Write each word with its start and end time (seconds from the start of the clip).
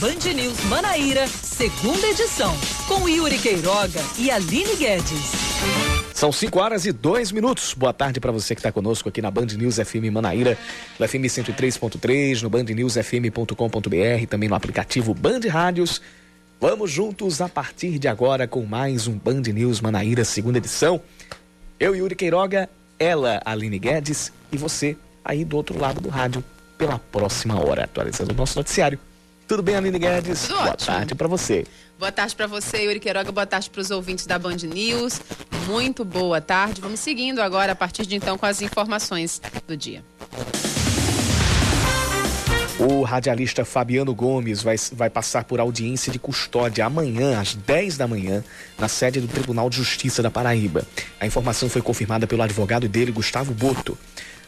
Band 0.00 0.32
News 0.32 0.58
Manaíra, 0.64 1.26
segunda 1.26 2.06
edição, 2.06 2.56
com 2.88 3.06
Yuri 3.06 3.36
Queiroga 3.36 4.00
e 4.16 4.30
Aline 4.30 4.74
Guedes. 4.74 5.30
São 6.14 6.32
5 6.32 6.58
horas 6.58 6.86
e 6.86 6.92
2 6.92 7.32
minutos. 7.32 7.74
Boa 7.74 7.92
tarde 7.92 8.18
para 8.18 8.32
você 8.32 8.54
que 8.54 8.60
está 8.60 8.72
conosco 8.72 9.10
aqui 9.10 9.20
na 9.20 9.30
Band 9.30 9.48
News 9.58 9.76
FM 9.76 10.10
Manaíra, 10.10 10.56
no 10.98 11.06
FM 11.06 11.26
103.3, 11.26 12.40
no 12.40 12.48
bandnewsfm.com.br, 12.48 14.26
também 14.26 14.48
no 14.48 14.54
aplicativo 14.54 15.12
Band 15.12 15.40
Rádios. 15.50 16.00
Vamos 16.58 16.90
juntos 16.90 17.42
a 17.42 17.48
partir 17.50 17.98
de 17.98 18.08
agora 18.08 18.48
com 18.48 18.64
mais 18.64 19.06
um 19.06 19.18
Band 19.18 19.42
News 19.52 19.82
Manaíra, 19.82 20.24
segunda 20.24 20.56
edição. 20.56 20.98
Eu, 21.78 21.94
Yuri 21.94 22.14
Queiroga, 22.14 22.70
ela, 22.98 23.42
Aline 23.44 23.78
Guedes 23.78 24.32
e 24.50 24.56
você 24.56 24.96
aí 25.22 25.44
do 25.44 25.58
outro 25.58 25.78
lado 25.78 26.00
do 26.00 26.08
rádio 26.08 26.42
pela 26.78 26.98
próxima 26.98 27.62
hora, 27.62 27.84
atualizando 27.84 28.32
o 28.32 28.36
nosso 28.36 28.56
noticiário. 28.58 28.98
Tudo 29.50 29.64
bem, 29.64 29.74
Aline 29.74 29.98
Guedes? 29.98 30.42
Tudo 30.42 30.58
Boa 30.58 30.70
ótimo. 30.70 30.86
tarde 30.86 31.12
para 31.16 31.26
você. 31.26 31.66
Boa 31.98 32.12
tarde 32.12 32.36
para 32.36 32.46
você, 32.46 32.84
Yuri 32.84 33.00
Queiroga. 33.00 33.32
Boa 33.32 33.44
tarde 33.44 33.68
para 33.68 33.80
os 33.80 33.90
ouvintes 33.90 34.24
da 34.24 34.38
Band 34.38 34.58
News. 34.58 35.20
Muito 35.66 36.04
boa 36.04 36.40
tarde. 36.40 36.80
Vamos 36.80 37.00
seguindo 37.00 37.40
agora, 37.40 37.72
a 37.72 37.74
partir 37.74 38.06
de 38.06 38.14
então, 38.14 38.38
com 38.38 38.46
as 38.46 38.62
informações 38.62 39.42
do 39.66 39.76
dia. 39.76 40.04
O 42.78 43.02
radialista 43.02 43.64
Fabiano 43.64 44.14
Gomes 44.14 44.62
vai, 44.62 44.76
vai 44.92 45.10
passar 45.10 45.42
por 45.42 45.58
audiência 45.58 46.12
de 46.12 46.20
custódia 46.20 46.86
amanhã, 46.86 47.40
às 47.40 47.56
10 47.56 47.96
da 47.96 48.06
manhã, 48.06 48.44
na 48.78 48.86
sede 48.86 49.20
do 49.20 49.26
Tribunal 49.26 49.68
de 49.68 49.78
Justiça 49.78 50.22
da 50.22 50.30
Paraíba. 50.30 50.86
A 51.18 51.26
informação 51.26 51.68
foi 51.68 51.82
confirmada 51.82 52.24
pelo 52.24 52.42
advogado 52.42 52.88
dele, 52.88 53.10
Gustavo 53.10 53.52
Boto. 53.52 53.98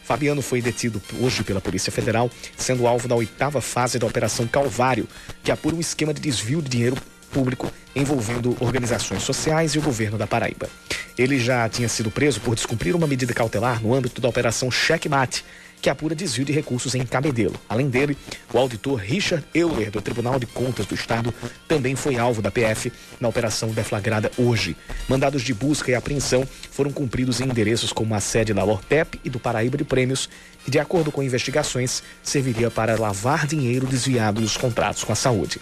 Fabiano 0.03 0.41
foi 0.41 0.61
detido 0.61 1.01
hoje 1.19 1.43
pela 1.43 1.61
Polícia 1.61 1.91
Federal, 1.91 2.29
sendo 2.57 2.85
alvo 2.87 3.07
da 3.07 3.15
oitava 3.15 3.61
fase 3.61 3.97
da 3.97 4.05
Operação 4.05 4.45
Calvário, 4.45 5.07
que 5.43 5.51
apura 5.51 5.75
um 5.75 5.79
esquema 5.79 6.13
de 6.13 6.21
desvio 6.21 6.61
de 6.61 6.69
dinheiro 6.69 6.97
público 7.31 7.71
envolvendo 7.95 8.55
organizações 8.59 9.23
sociais 9.23 9.73
e 9.73 9.79
o 9.79 9.81
governo 9.81 10.17
da 10.17 10.27
Paraíba. 10.27 10.69
Ele 11.17 11.39
já 11.39 11.67
tinha 11.69 11.89
sido 11.89 12.11
preso 12.11 12.39
por 12.41 12.55
descumprir 12.55 12.95
uma 12.95 13.07
medida 13.07 13.33
cautelar 13.33 13.81
no 13.81 13.93
âmbito 13.93 14.21
da 14.21 14.29
Operação 14.29 14.69
Checkmate, 14.69 15.43
que 15.83 15.89
apura 15.89 16.15
desvio 16.15 16.45
de 16.45 16.53
recursos 16.53 16.95
em 16.95 17.05
Cabedelo. 17.05 17.59
Além 17.67 17.89
dele, 17.89 18.17
o 18.53 18.57
auditor 18.57 18.95
Richard 18.95 19.45
Euler, 19.53 19.91
do 19.91 20.01
Tribunal 20.01 20.39
de 20.39 20.45
Contas 20.45 20.85
do 20.85 20.95
Estado, 20.95 21.33
também 21.67 21.93
foi 21.93 22.17
alvo 22.17 22.41
da 22.41 22.49
PF 22.49 22.89
na 23.19 23.27
operação 23.27 23.67
deflagrada 23.69 24.31
hoje. 24.37 24.77
Mandados 25.09 25.41
de 25.41 25.53
busca 25.53 25.91
e 25.91 25.93
apreensão 25.93 26.47
foram 26.71 26.89
cumpridos 26.89 27.41
em 27.41 27.49
endereços 27.49 27.91
como 27.91 28.15
a 28.15 28.21
sede 28.21 28.53
da 28.53 28.63
Lortep 28.63 29.19
e 29.25 29.29
do 29.29 29.41
Paraíba 29.41 29.77
de 29.77 29.83
Prêmios, 29.83 30.29
que, 30.63 30.71
de 30.71 30.79
acordo 30.79 31.11
com 31.11 31.21
investigações, 31.21 32.01
serviria 32.23 32.71
para 32.71 32.97
lavar 32.97 33.45
dinheiro 33.45 33.85
desviado 33.85 34.39
dos 34.39 34.55
contratos 34.55 35.03
com 35.03 35.11
a 35.11 35.15
saúde. 35.15 35.59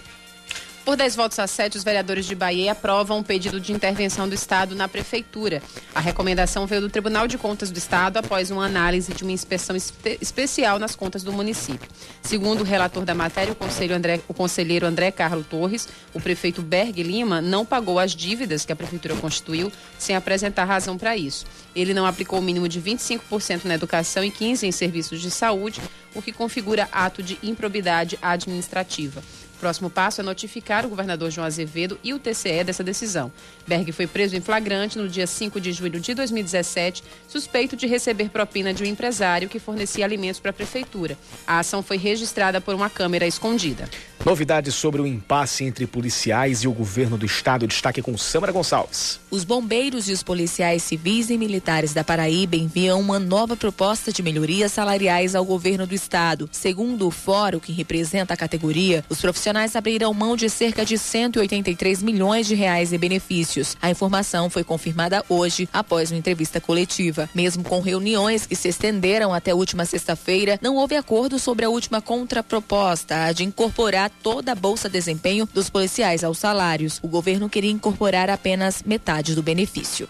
Por 0.84 0.96
10 0.96 1.14
votos 1.14 1.38
a 1.38 1.46
7, 1.46 1.78
os 1.78 1.84
vereadores 1.84 2.26
de 2.26 2.34
Bahia 2.34 2.72
aprovam 2.72 3.20
o 3.20 3.24
pedido 3.24 3.60
de 3.60 3.72
intervenção 3.72 4.28
do 4.28 4.34
Estado 4.34 4.74
na 4.74 4.88
Prefeitura. 4.88 5.62
A 5.94 6.00
recomendação 6.00 6.66
veio 6.66 6.80
do 6.80 6.90
Tribunal 6.90 7.28
de 7.28 7.38
Contas 7.38 7.70
do 7.70 7.78
Estado 7.78 8.16
após 8.16 8.50
uma 8.50 8.66
análise 8.66 9.14
de 9.14 9.22
uma 9.22 9.30
inspeção 9.30 9.76
espe 9.76 10.18
especial 10.20 10.80
nas 10.80 10.96
contas 10.96 11.22
do 11.22 11.32
município. 11.32 11.88
Segundo 12.20 12.62
o 12.62 12.64
relator 12.64 13.04
da 13.04 13.14
matéria, 13.14 13.56
o, 13.58 13.94
André, 13.94 14.20
o 14.26 14.34
conselheiro 14.34 14.84
André 14.84 15.12
Carlos 15.12 15.46
Torres, 15.46 15.88
o 16.12 16.20
prefeito 16.20 16.60
Berg 16.60 17.00
Lima 17.00 17.40
não 17.40 17.64
pagou 17.64 18.00
as 18.00 18.10
dívidas 18.10 18.64
que 18.64 18.72
a 18.72 18.76
Prefeitura 18.76 19.14
constituiu 19.14 19.70
sem 19.96 20.16
apresentar 20.16 20.64
razão 20.64 20.98
para 20.98 21.16
isso. 21.16 21.46
Ele 21.76 21.94
não 21.94 22.06
aplicou 22.06 22.40
o 22.40 22.42
mínimo 22.42 22.68
de 22.68 22.82
25% 22.82 23.66
na 23.66 23.74
educação 23.74 24.24
e 24.24 24.32
15% 24.32 24.64
em 24.64 24.72
serviços 24.72 25.20
de 25.20 25.30
saúde, 25.30 25.80
o 26.12 26.20
que 26.20 26.32
configura 26.32 26.88
ato 26.90 27.22
de 27.22 27.38
improbidade 27.40 28.18
administrativa. 28.20 29.22
Próximo 29.62 29.88
passo 29.88 30.20
é 30.20 30.24
notificar 30.24 30.84
o 30.84 30.88
governador 30.88 31.30
João 31.30 31.46
Azevedo 31.46 31.96
e 32.02 32.12
o 32.12 32.18
TCE 32.18 32.64
dessa 32.64 32.82
decisão. 32.82 33.30
Berg 33.64 33.92
foi 33.92 34.08
preso 34.08 34.34
em 34.34 34.40
flagrante 34.40 34.98
no 34.98 35.08
dia 35.08 35.24
5 35.24 35.60
de 35.60 35.72
julho 35.72 36.00
de 36.00 36.14
2017, 36.14 37.04
suspeito 37.28 37.76
de 37.76 37.86
receber 37.86 38.28
propina 38.28 38.74
de 38.74 38.82
um 38.82 38.86
empresário 38.86 39.48
que 39.48 39.60
fornecia 39.60 40.04
alimentos 40.04 40.40
para 40.40 40.50
a 40.50 40.52
prefeitura. 40.52 41.16
A 41.46 41.60
ação 41.60 41.80
foi 41.80 41.96
registrada 41.96 42.60
por 42.60 42.74
uma 42.74 42.90
câmera 42.90 43.24
escondida. 43.24 43.88
Novidades 44.24 44.76
sobre 44.76 45.02
o 45.02 45.06
impasse 45.06 45.64
entre 45.64 45.84
policiais 45.84 46.62
e 46.62 46.68
o 46.68 46.72
governo 46.72 47.18
do 47.18 47.26
estado. 47.26 47.66
Destaque 47.66 48.00
com 48.00 48.16
Samara 48.16 48.52
Gonçalves. 48.52 49.18
Os 49.28 49.42
bombeiros 49.42 50.08
e 50.08 50.12
os 50.12 50.22
policiais 50.22 50.84
civis 50.84 51.28
e 51.28 51.36
militares 51.36 51.92
da 51.92 52.04
Paraíba 52.04 52.54
enviam 52.54 53.00
uma 53.00 53.18
nova 53.18 53.56
proposta 53.56 54.12
de 54.12 54.22
melhorias 54.22 54.70
salariais 54.70 55.34
ao 55.34 55.44
governo 55.44 55.88
do 55.88 55.94
estado. 55.94 56.48
Segundo 56.52 57.08
o 57.08 57.10
fórum 57.10 57.58
que 57.58 57.72
representa 57.72 58.34
a 58.34 58.36
categoria, 58.36 59.04
os 59.08 59.20
profissionais 59.20 59.74
abrirão 59.74 60.14
mão 60.14 60.36
de 60.36 60.48
cerca 60.48 60.84
de 60.84 60.96
183 60.96 62.00
milhões 62.00 62.46
de 62.46 62.54
reais 62.54 62.92
em 62.92 62.98
benefícios. 62.98 63.76
A 63.82 63.90
informação 63.90 64.48
foi 64.48 64.62
confirmada 64.62 65.24
hoje 65.28 65.68
após 65.72 66.12
uma 66.12 66.18
entrevista 66.18 66.60
coletiva. 66.60 67.28
Mesmo 67.34 67.64
com 67.64 67.80
reuniões 67.80 68.46
que 68.46 68.54
se 68.54 68.68
estenderam 68.68 69.34
até 69.34 69.52
última 69.52 69.84
sexta-feira, 69.84 70.60
não 70.62 70.76
houve 70.76 70.94
acordo 70.94 71.40
sobre 71.40 71.64
a 71.64 71.70
última 71.70 72.00
contraproposta, 72.00 73.24
a 73.24 73.32
de 73.32 73.42
incorporar 73.42 74.11
toda 74.22 74.52
a 74.52 74.54
bolsa 74.54 74.88
desempenho 74.88 75.48
dos 75.52 75.70
policiais 75.70 76.24
aos 76.24 76.38
salários. 76.38 76.98
O 77.02 77.08
governo 77.08 77.48
queria 77.48 77.70
incorporar 77.70 78.30
apenas 78.30 78.82
metade 78.82 79.34
do 79.34 79.42
benefício. 79.42 80.08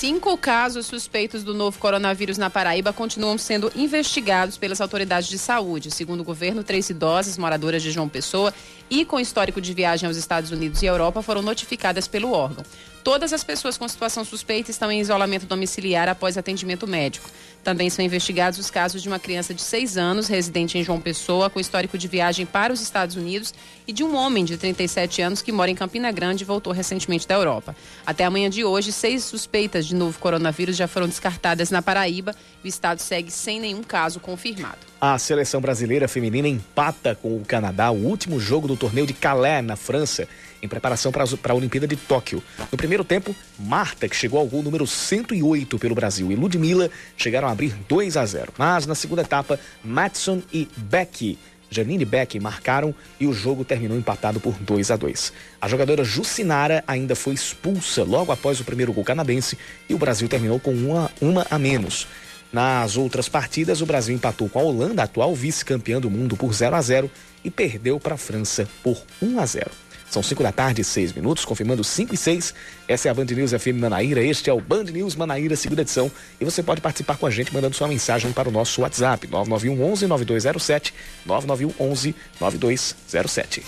Cinco 0.00 0.38
casos 0.38 0.86
suspeitos 0.86 1.42
do 1.44 1.52
novo 1.52 1.78
coronavírus 1.78 2.38
na 2.38 2.48
Paraíba 2.48 2.90
continuam 2.90 3.36
sendo 3.36 3.70
investigados 3.74 4.56
pelas 4.56 4.80
autoridades 4.80 5.28
de 5.28 5.36
saúde. 5.36 5.90
Segundo 5.90 6.20
o 6.20 6.24
governo, 6.24 6.64
três 6.64 6.88
idosas 6.88 7.36
moradoras 7.36 7.82
de 7.82 7.90
João 7.90 8.08
Pessoa 8.08 8.54
e 8.88 9.04
com 9.04 9.20
histórico 9.20 9.60
de 9.60 9.74
viagem 9.74 10.06
aos 10.06 10.16
Estados 10.16 10.50
Unidos 10.50 10.80
e 10.82 10.86
Europa 10.86 11.20
foram 11.20 11.42
notificadas 11.42 12.08
pelo 12.08 12.32
órgão. 12.32 12.64
Todas 13.02 13.32
as 13.32 13.42
pessoas 13.42 13.78
com 13.78 13.88
situação 13.88 14.24
suspeita 14.24 14.70
estão 14.70 14.92
em 14.92 15.00
isolamento 15.00 15.46
domiciliar 15.46 16.06
após 16.06 16.36
atendimento 16.36 16.86
médico. 16.86 17.30
Também 17.64 17.88
são 17.88 18.04
investigados 18.04 18.58
os 18.58 18.70
casos 18.70 19.02
de 19.02 19.08
uma 19.08 19.18
criança 19.18 19.54
de 19.54 19.62
6 19.62 19.96
anos, 19.96 20.28
residente 20.28 20.76
em 20.76 20.84
João 20.84 21.00
Pessoa, 21.00 21.48
com 21.48 21.58
histórico 21.58 21.96
de 21.96 22.06
viagem 22.08 22.44
para 22.44 22.72
os 22.72 22.80
Estados 22.82 23.16
Unidos, 23.16 23.54
e 23.86 23.92
de 23.92 24.04
um 24.04 24.14
homem 24.14 24.44
de 24.44 24.56
37 24.56 25.22
anos 25.22 25.40
que 25.40 25.50
mora 25.50 25.70
em 25.70 25.74
Campina 25.74 26.12
Grande 26.12 26.44
e 26.44 26.46
voltou 26.46 26.72
recentemente 26.72 27.26
da 27.26 27.34
Europa. 27.34 27.74
Até 28.04 28.24
amanhã 28.24 28.50
de 28.50 28.64
hoje, 28.64 28.92
seis 28.92 29.24
suspeitas 29.24 29.86
de 29.86 29.94
novo 29.94 30.18
coronavírus 30.18 30.76
já 30.76 30.86
foram 30.86 31.08
descartadas 31.08 31.70
na 31.70 31.80
Paraíba. 31.80 32.34
O 32.62 32.66
estado 32.66 33.00
segue 33.00 33.30
sem 33.30 33.60
nenhum 33.60 33.82
caso 33.82 34.20
confirmado. 34.20 34.89
A 35.00 35.16
seleção 35.16 35.62
brasileira 35.62 36.06
feminina 36.06 36.46
empata 36.46 37.14
com 37.14 37.34
o 37.34 37.42
Canadá 37.42 37.90
o 37.90 37.96
último 37.96 38.38
jogo 38.38 38.68
do 38.68 38.76
torneio 38.76 39.06
de 39.06 39.14
Calais, 39.14 39.64
na 39.64 39.74
França, 39.74 40.28
em 40.62 40.68
preparação 40.68 41.10
para 41.10 41.24
a 41.24 41.54
Olimpíada 41.54 41.88
de 41.88 41.96
Tóquio. 41.96 42.42
No 42.70 42.76
primeiro 42.76 43.02
tempo, 43.02 43.34
Marta, 43.58 44.06
que 44.06 44.14
chegou 44.14 44.38
ao 44.38 44.46
gol 44.46 44.62
número 44.62 44.86
108 44.86 45.78
pelo 45.78 45.94
Brasil, 45.94 46.30
e 46.30 46.36
Ludmilla 46.36 46.90
chegaram 47.16 47.48
a 47.48 47.50
abrir 47.50 47.74
2 47.88 48.18
a 48.18 48.26
0. 48.26 48.52
Mas 48.58 48.86
na 48.86 48.94
segunda 48.94 49.22
etapa, 49.22 49.58
Matson 49.82 50.42
e 50.52 50.68
Becky 50.76 51.38
Janine 51.70 52.04
Beck 52.04 52.38
marcaram 52.40 52.94
e 53.18 53.26
o 53.26 53.32
jogo 53.32 53.64
terminou 53.64 53.96
empatado 53.96 54.40
por 54.40 54.54
2 54.54 54.90
a 54.90 54.96
2. 54.96 55.32
A 55.60 55.68
jogadora 55.68 56.02
Jucinara 56.02 56.82
ainda 56.86 57.14
foi 57.14 57.32
expulsa 57.32 58.02
logo 58.02 58.32
após 58.32 58.60
o 58.60 58.64
primeiro 58.64 58.92
gol 58.92 59.04
canadense 59.04 59.56
e 59.88 59.94
o 59.94 59.98
Brasil 59.98 60.28
terminou 60.28 60.58
com 60.58 60.72
uma, 60.72 61.10
uma 61.20 61.46
a 61.48 61.58
menos. 61.58 62.08
Nas 62.52 62.96
outras 62.96 63.28
partidas, 63.28 63.80
o 63.80 63.86
Brasil 63.86 64.14
empatou 64.14 64.48
com 64.48 64.58
a 64.58 64.62
Holanda, 64.62 65.02
atual 65.02 65.34
vice-campeã 65.34 66.00
do 66.00 66.10
mundo, 66.10 66.36
por 66.36 66.52
0 66.52 66.74
a 66.74 66.82
0 66.82 67.10
e 67.44 67.50
perdeu 67.50 68.00
para 68.00 68.14
a 68.14 68.18
França 68.18 68.68
por 68.82 69.00
1 69.22 69.38
a 69.38 69.46
0. 69.46 69.70
São 70.10 70.24
5 70.24 70.42
da 70.42 70.50
tarde 70.50 70.80
e 70.80 70.84
6 70.84 71.12
minutos, 71.12 71.44
confirmando 71.44 71.84
5 71.84 72.12
e 72.12 72.16
6. 72.16 72.52
Essa 72.88 73.06
é 73.06 73.10
a 73.12 73.14
Band 73.14 73.26
News 73.26 73.52
FM 73.52 73.78
Manaíra. 73.78 74.20
Este 74.20 74.50
é 74.50 74.52
o 74.52 74.60
Band 74.60 74.84
News 74.84 75.14
Manaíra, 75.14 75.54
segunda 75.54 75.82
edição. 75.82 76.10
E 76.40 76.44
você 76.44 76.64
pode 76.64 76.80
participar 76.80 77.16
com 77.16 77.26
a 77.26 77.30
gente 77.30 77.54
mandando 77.54 77.76
sua 77.76 77.86
mensagem 77.86 78.32
para 78.32 78.48
o 78.48 78.52
nosso 78.52 78.82
WhatsApp, 78.82 79.28
991 79.28 79.92
11 79.92 80.06
9207, 80.08 80.94
991 81.24 81.90
11 81.92 82.14
9207. 82.40 83.62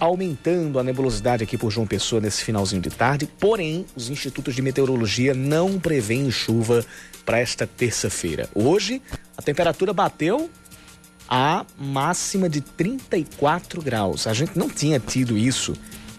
Aumentando 0.00 0.78
a 0.78 0.82
nebulosidade 0.82 1.44
aqui 1.44 1.58
por 1.58 1.70
João 1.70 1.86
Pessoa 1.86 2.20
nesse 2.20 2.42
finalzinho 2.42 2.80
de 2.80 2.88
tarde, 2.88 3.28
porém, 3.38 3.84
os 3.94 4.08
institutos 4.08 4.54
de 4.54 4.62
meteorologia 4.62 5.34
não 5.34 5.78
prevêem 5.78 6.30
chuva 6.30 6.84
para 7.24 7.38
esta 7.38 7.66
terça-feira. 7.66 8.48
Hoje, 8.54 9.02
a 9.36 9.42
temperatura 9.42 9.92
bateu 9.92 10.50
a 11.28 11.64
máxima 11.78 12.48
de 12.48 12.62
34 12.62 13.82
graus. 13.82 14.26
A 14.26 14.32
gente 14.32 14.58
não 14.58 14.68
tinha 14.68 14.98
tido 14.98 15.36
isso 15.36 15.74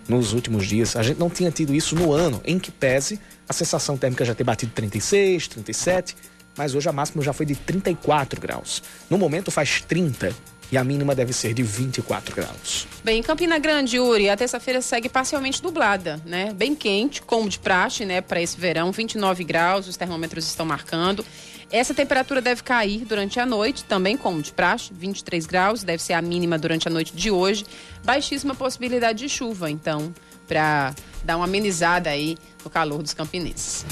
nos 0.07 0.31
últimos 0.31 0.67
dias, 0.67 0.95
a 0.95 1.03
gente 1.03 1.19
não 1.19 1.29
tinha 1.29 1.51
tido 1.51 1.73
isso 1.73 1.95
no 1.95 2.13
ano, 2.13 2.39
em 2.45 2.59
que 2.59 2.71
pese 2.71 3.19
a 3.49 3.53
sensação 3.53 3.97
térmica 3.97 4.23
já 4.23 4.35
ter 4.35 4.43
batido 4.43 4.71
36, 4.73 5.47
37. 5.47 6.15
mas 6.55 6.75
hoje 6.75 6.87
a 6.87 6.91
máxima 6.91 7.23
já 7.23 7.33
foi 7.33 7.45
de 7.45 7.55
34 7.55 8.39
graus. 8.39 8.83
No 9.09 9.17
momento 9.17 9.49
faz 9.49 9.81
30 9.81 10.33
e 10.71 10.77
a 10.77 10.83
mínima 10.83 11.13
deve 11.13 11.33
ser 11.33 11.53
de 11.53 11.63
24 11.63 12.35
graus. 12.35 12.87
Bem, 13.03 13.19
em 13.19 13.23
Campina 13.23 13.59
Grande, 13.59 13.97
Yuri, 13.97 14.29
a 14.29 14.37
terça-feira 14.37 14.81
segue 14.81 15.09
parcialmente 15.09 15.61
nublada, 15.61 16.21
né? 16.25 16.53
Bem 16.53 16.73
quente, 16.73 17.21
como 17.21 17.49
de 17.49 17.59
praxe, 17.59 18.05
né, 18.05 18.21
para 18.21 18.41
esse 18.41 18.59
verão, 18.59 18.91
29 18.91 19.43
graus, 19.43 19.87
os 19.87 19.97
termômetros 19.97 20.45
estão 20.45 20.65
marcando. 20.65 21.25
Essa 21.71 21.93
temperatura 21.93 22.41
deve 22.41 22.63
cair 22.63 23.05
durante 23.05 23.39
a 23.39 23.45
noite, 23.45 23.83
também 23.85 24.17
como 24.17 24.41
de 24.41 24.51
praxe, 24.51 24.91
23 24.93 25.45
graus, 25.45 25.83
deve 25.83 26.03
ser 26.03 26.13
a 26.13 26.21
mínima 26.21 26.57
durante 26.57 26.87
a 26.87 26.91
noite 26.91 27.15
de 27.15 27.31
hoje. 27.31 27.65
Baixíssima 28.03 28.53
possibilidade 28.53 29.19
de 29.19 29.29
chuva, 29.29 29.71
então, 29.71 30.13
para 30.47 30.93
dar 31.23 31.37
uma 31.37 31.45
amenizada 31.45 32.09
aí 32.09 32.37
no 32.63 32.69
calor 32.69 33.01
dos 33.01 33.13
campinenses. 33.13 33.85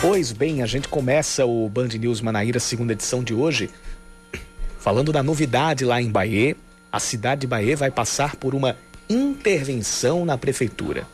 Pois 0.00 0.30
bem, 0.30 0.62
a 0.62 0.66
gente 0.66 0.88
começa 0.88 1.46
o 1.46 1.68
Band 1.68 1.88
News 1.88 2.20
Manaíra, 2.20 2.60
segunda 2.60 2.92
edição 2.92 3.24
de 3.24 3.32
hoje, 3.32 3.70
falando 4.78 5.10
da 5.10 5.22
novidade 5.22 5.84
lá 5.84 6.00
em 6.00 6.10
Bahia. 6.10 6.54
A 6.92 7.00
cidade 7.00 7.40
de 7.42 7.46
Bahia 7.46 7.76
vai 7.76 7.90
passar 7.90 8.36
por 8.36 8.54
uma 8.54 8.76
intervenção 9.08 10.24
na 10.24 10.36
prefeitura. 10.36 11.06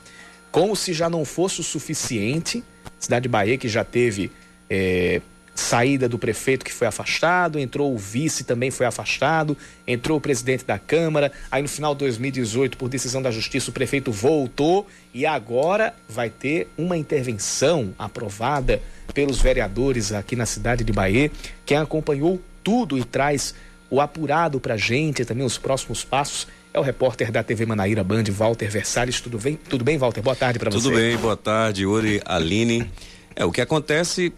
Como 0.51 0.75
se 0.75 0.93
já 0.93 1.09
não 1.09 1.25
fosse 1.25 1.61
o 1.61 1.65
suficiente, 1.65 2.63
cidade 2.99 3.23
de 3.23 3.29
Bahia 3.29 3.57
que 3.57 3.69
já 3.69 3.85
teve 3.85 4.33
é, 4.69 5.23
saída 5.55 6.09
do 6.09 6.19
prefeito 6.19 6.65
que 6.65 6.73
foi 6.73 6.87
afastado, 6.87 7.59
entrou 7.59 7.95
o 7.95 7.99
vice 7.99 8.45
também 8.45 8.71
foi 8.71 8.87
afastado, 8.87 9.57
entrou 9.87 10.19
o 10.19 10.21
presidente 10.21 10.65
da 10.65 10.79
Câmara, 10.79 11.31
aí 11.51 11.63
no 11.63 11.69
final 11.69 11.95
de 11.95 12.01
2018, 12.01 12.77
por 12.77 12.89
decisão 12.89 13.21
da 13.21 13.31
Justiça, 13.31 13.71
o 13.71 13.73
prefeito 13.73 14.11
voltou 14.11 14.87
e 15.13 15.27
agora 15.27 15.95
vai 16.09 16.31
ter 16.31 16.69
uma 16.77 16.97
intervenção 16.97 17.95
aprovada 17.99 18.81
pelos 19.13 19.41
vereadores 19.41 20.13
aqui 20.13 20.35
na 20.35 20.47
cidade 20.47 20.85
de 20.85 20.93
Bahia. 20.93 21.31
Quem 21.67 21.77
acompanhou 21.77 22.41
tudo 22.65 22.97
e 22.97 23.05
traz 23.05 23.55
o 23.91 24.01
apurado 24.01 24.59
pra 24.59 24.77
gente, 24.77 25.25
também 25.25 25.45
os 25.45 25.59
próximos 25.59 26.03
passos, 26.03 26.47
é 26.73 26.81
o 26.81 26.83
repórter 26.83 27.31
da 27.31 27.43
TV 27.43 27.67
Manaíra 27.67 28.03
Band, 28.03 28.25
Walter 28.31 28.71
Versalles. 28.71 29.21
Tudo 29.21 29.39
bem? 29.39 29.59
Tudo 29.69 29.85
bem, 29.85 29.99
Walter? 29.99 30.23
Boa 30.23 30.35
tarde 30.35 30.59
para 30.59 30.71
você. 30.71 30.85
Tudo 30.85 30.97
bem, 30.97 31.17
boa 31.19 31.37
tarde, 31.37 31.85
Uri, 31.85 32.23
Aline. 32.25 32.91
É, 33.37 33.45
o 33.45 33.53
que 33.53 33.61
acontece 33.61 34.33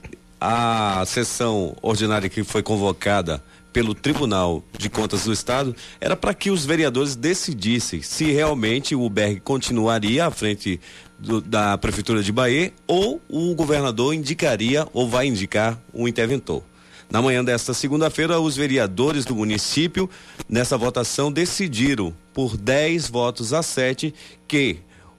a 0.47 1.03
sessão 1.07 1.75
ordinária 1.81 2.29
que 2.29 2.45
foi 2.45 2.63
convocada 2.63 3.43
pelo 3.73 3.95
Tribunal 3.95 4.63
de 4.77 4.91
Contas 4.91 5.25
do 5.25 5.33
Estado 5.33 5.75
era 5.99 6.15
para 6.15 6.35
que 6.35 6.51
os 6.51 6.67
vereadores 6.67 7.17
decidissem 7.17 8.03
se 8.03 8.25
realmente 8.31 8.95
o 8.95 9.09
Berg 9.09 9.41
continuaria 9.41 10.27
à 10.27 10.31
frente 10.31 10.79
do, 11.19 11.41
da 11.41 11.79
Prefeitura 11.79 12.23
de 12.23 12.31
Bahia 12.31 12.75
ou 12.87 13.23
o 13.27 13.55
governador 13.55 14.13
indicaria 14.13 14.87
ou 14.93 15.09
vai 15.09 15.29
indicar 15.29 15.81
um 15.95 16.07
interventor. 16.07 16.63
Na 17.11 17.23
manhã 17.23 17.43
desta 17.43 17.73
segunda-feira, 17.73 18.39
os 18.39 18.55
vereadores 18.55 19.25
do 19.25 19.35
município, 19.35 20.11
nessa 20.47 20.77
votação, 20.77 21.33
decidiram, 21.33 22.15
por 22.35 22.55
10 22.59 23.09
votos 23.09 23.55
a 23.55 23.63
7, 23.63 24.13
que 24.47 24.77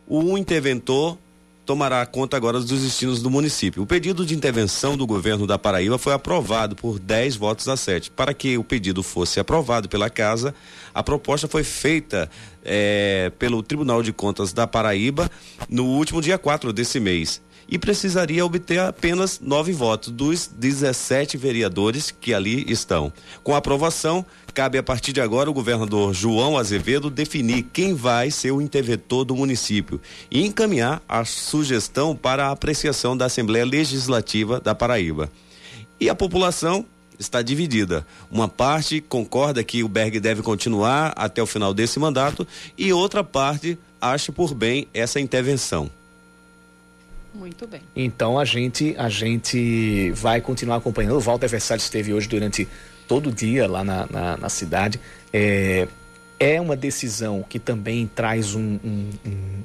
o 0.07 0.37
interventor 0.37 1.17
tomará 1.65 2.05
conta 2.05 2.37
agora 2.37 2.59
dos 2.59 2.81
destinos 2.81 3.21
do 3.21 3.29
município. 3.29 3.81
O 3.81 3.85
pedido 3.85 4.25
de 4.25 4.35
intervenção 4.35 4.95
do 4.95 5.07
governo 5.07 5.47
da 5.47 5.57
Paraíba 5.57 5.97
foi 5.97 6.13
aprovado 6.13 6.75
por 6.75 6.99
10 6.99 7.35
votos 7.35 7.67
a 7.67 7.75
7. 7.75 8.11
Para 8.11 8.33
que 8.33 8.57
o 8.57 8.63
pedido 8.63 9.01
fosse 9.01 9.39
aprovado 9.39 9.89
pela 9.89 10.09
casa, 10.09 10.53
a 10.93 11.01
proposta 11.01 11.47
foi 11.47 11.63
feita 11.63 12.29
é, 12.63 13.31
pelo 13.39 13.63
Tribunal 13.63 14.03
de 14.03 14.13
Contas 14.13 14.53
da 14.53 14.67
Paraíba 14.67 15.29
no 15.67 15.85
último 15.85 16.21
dia 16.21 16.37
4 16.37 16.71
desse 16.71 16.99
mês 16.99 17.41
e 17.67 17.77
precisaria 17.77 18.45
obter 18.45 18.79
apenas 18.79 19.39
nove 19.39 19.71
votos 19.71 20.11
dos 20.11 20.47
17 20.47 21.37
vereadores 21.37 22.11
que 22.11 22.33
ali 22.33 22.65
estão. 22.71 23.11
Com 23.43 23.53
a 23.53 23.57
aprovação, 23.57 24.25
cabe 24.53 24.77
a 24.77 24.83
partir 24.83 25.11
de 25.11 25.21
agora 25.21 25.49
o 25.49 25.53
governador 25.53 26.13
João 26.13 26.57
Azevedo 26.57 27.09
definir 27.09 27.63
quem 27.73 27.93
vai 27.93 28.31
ser 28.31 28.51
o 28.51 28.61
interventor 28.61 29.25
do 29.25 29.35
município 29.35 29.99
e 30.29 30.45
encaminhar 30.45 31.01
a 31.07 31.25
sugestão 31.25 32.15
para 32.15 32.47
a 32.47 32.51
apreciação 32.51 33.17
da 33.17 33.25
Assembleia 33.25 33.65
Legislativa 33.65 34.59
da 34.59 34.73
Paraíba. 34.73 35.31
E 35.99 36.09
a 36.09 36.15
população 36.15 36.85
está 37.19 37.41
dividida. 37.41 38.05
Uma 38.29 38.47
parte 38.47 39.01
concorda 39.01 39.63
que 39.63 39.83
o 39.83 39.87
Berg 39.87 40.19
deve 40.19 40.41
continuar 40.41 41.13
até 41.15 41.41
o 41.41 41.45
final 41.45 41.73
desse 41.73 41.99
mandato 41.99 42.47
e 42.77 42.91
outra 42.91 43.23
parte 43.23 43.77
acha 43.99 44.31
por 44.31 44.53
bem 44.53 44.87
essa 44.93 45.19
intervenção. 45.19 45.89
Muito 47.35 47.67
bem. 47.67 47.81
Então 47.95 48.39
a 48.39 48.45
gente 48.45 48.95
a 48.97 49.09
gente 49.09 50.11
vai 50.11 50.41
continuar 50.41 50.77
acompanhando. 50.77 51.15
O 51.15 51.19
Walter 51.19 51.47
Versalhes 51.47 51.83
esteve 51.83 52.13
hoje 52.13 52.27
durante 52.27 52.67
todo 53.07 53.31
dia 53.31 53.67
lá 53.67 53.83
na, 53.83 54.07
na, 54.07 54.37
na 54.37 54.49
cidade. 54.49 54.99
É, 55.33 55.87
é 56.39 56.59
uma 56.59 56.75
decisão 56.75 57.43
que 57.47 57.59
também 57.59 58.07
traz 58.07 58.55
um, 58.55 58.79
um, 58.83 59.09
um 59.25 59.63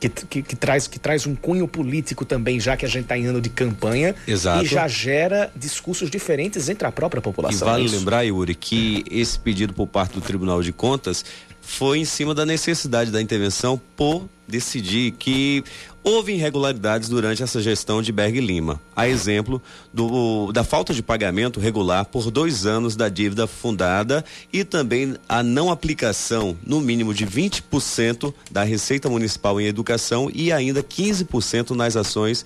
que, 0.00 0.08
que, 0.08 0.42
que, 0.42 0.56
traz, 0.56 0.86
que 0.86 0.98
traz 0.98 1.26
um 1.26 1.34
cunho 1.34 1.68
político 1.68 2.24
também, 2.24 2.58
já 2.58 2.76
que 2.76 2.84
a 2.84 2.88
gente 2.88 3.04
está 3.04 3.16
em 3.16 3.26
ano 3.26 3.40
de 3.40 3.48
campanha. 3.48 4.14
Exato. 4.26 4.64
E 4.64 4.66
já 4.66 4.88
gera 4.88 5.50
discursos 5.54 6.10
diferentes 6.10 6.68
entre 6.68 6.86
a 6.86 6.92
própria 6.92 7.22
população. 7.22 7.68
E 7.68 7.70
vale 7.70 7.86
é 7.86 7.90
lembrar, 7.90 8.22
Yuri, 8.22 8.54
que 8.54 9.04
esse 9.10 9.38
pedido 9.38 9.72
por 9.72 9.86
parte 9.86 10.14
do 10.14 10.20
Tribunal 10.20 10.62
de 10.62 10.72
Contas 10.72 11.24
foi 11.72 11.98
em 11.98 12.04
cima 12.04 12.34
da 12.34 12.44
necessidade 12.44 13.10
da 13.10 13.20
intervenção 13.20 13.80
por 13.96 14.28
decidir 14.46 15.12
que 15.12 15.64
houve 16.04 16.34
irregularidades 16.34 17.08
durante 17.08 17.42
essa 17.42 17.62
gestão 17.62 18.02
de 18.02 18.12
Berg 18.12 18.38
Lima. 18.40 18.78
A 18.94 19.08
exemplo 19.08 19.60
do, 19.90 20.52
da 20.52 20.64
falta 20.64 20.92
de 20.92 21.02
pagamento 21.02 21.58
regular 21.58 22.04
por 22.04 22.30
dois 22.30 22.66
anos 22.66 22.94
da 22.94 23.08
dívida 23.08 23.46
fundada 23.46 24.22
e 24.52 24.64
também 24.64 25.16
a 25.26 25.42
não 25.42 25.70
aplicação, 25.70 26.54
no 26.62 26.78
mínimo, 26.78 27.14
de 27.14 27.26
20% 27.26 28.34
da 28.50 28.62
Receita 28.62 29.08
Municipal 29.08 29.58
em 29.58 29.64
Educação 29.64 30.30
e 30.32 30.52
ainda 30.52 30.82
15% 30.82 31.70
nas 31.70 31.96
ações 31.96 32.44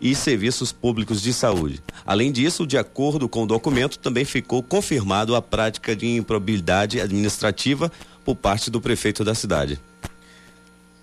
e 0.00 0.16
serviços 0.16 0.72
públicos 0.72 1.22
de 1.22 1.32
saúde. 1.32 1.80
Além 2.04 2.32
disso, 2.32 2.66
de 2.66 2.76
acordo 2.76 3.28
com 3.28 3.44
o 3.44 3.46
documento, 3.46 3.98
também 3.98 4.24
ficou 4.24 4.64
confirmado 4.64 5.36
a 5.36 5.40
prática 5.40 5.94
de 5.94 6.16
improbidade 6.16 7.00
administrativa 7.00 7.90
por 8.24 8.34
parte 8.34 8.70
do 8.70 8.80
prefeito 8.80 9.24
da 9.24 9.34
cidade. 9.34 9.80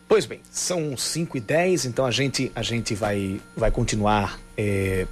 Pois 0.07 0.25
bem, 0.25 0.41
são 0.51 0.97
5 0.97 1.37
e 1.37 1.39
10, 1.39 1.85
então 1.85 2.05
a 2.05 2.11
gente, 2.11 2.51
a 2.53 2.61
gente 2.61 2.93
vai, 2.93 3.39
vai 3.55 3.71
continuar 3.71 4.39
é, 4.57 5.07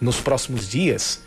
nos 0.00 0.20
próximos 0.20 0.68
dias 0.68 1.20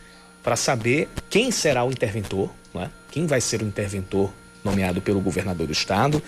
para 0.44 0.58
saber 0.58 1.08
quem 1.30 1.50
será 1.50 1.86
o 1.86 1.92
interventor, 1.92 2.52
é? 2.76 2.90
quem 3.10 3.26
vai 3.26 3.40
ser 3.40 3.62
o 3.62 3.66
interventor 3.66 4.34
nomeado 4.64 5.02
pelo 5.02 5.22
governador 5.22 5.66
do 5.66 5.72
estado, 5.72 6.22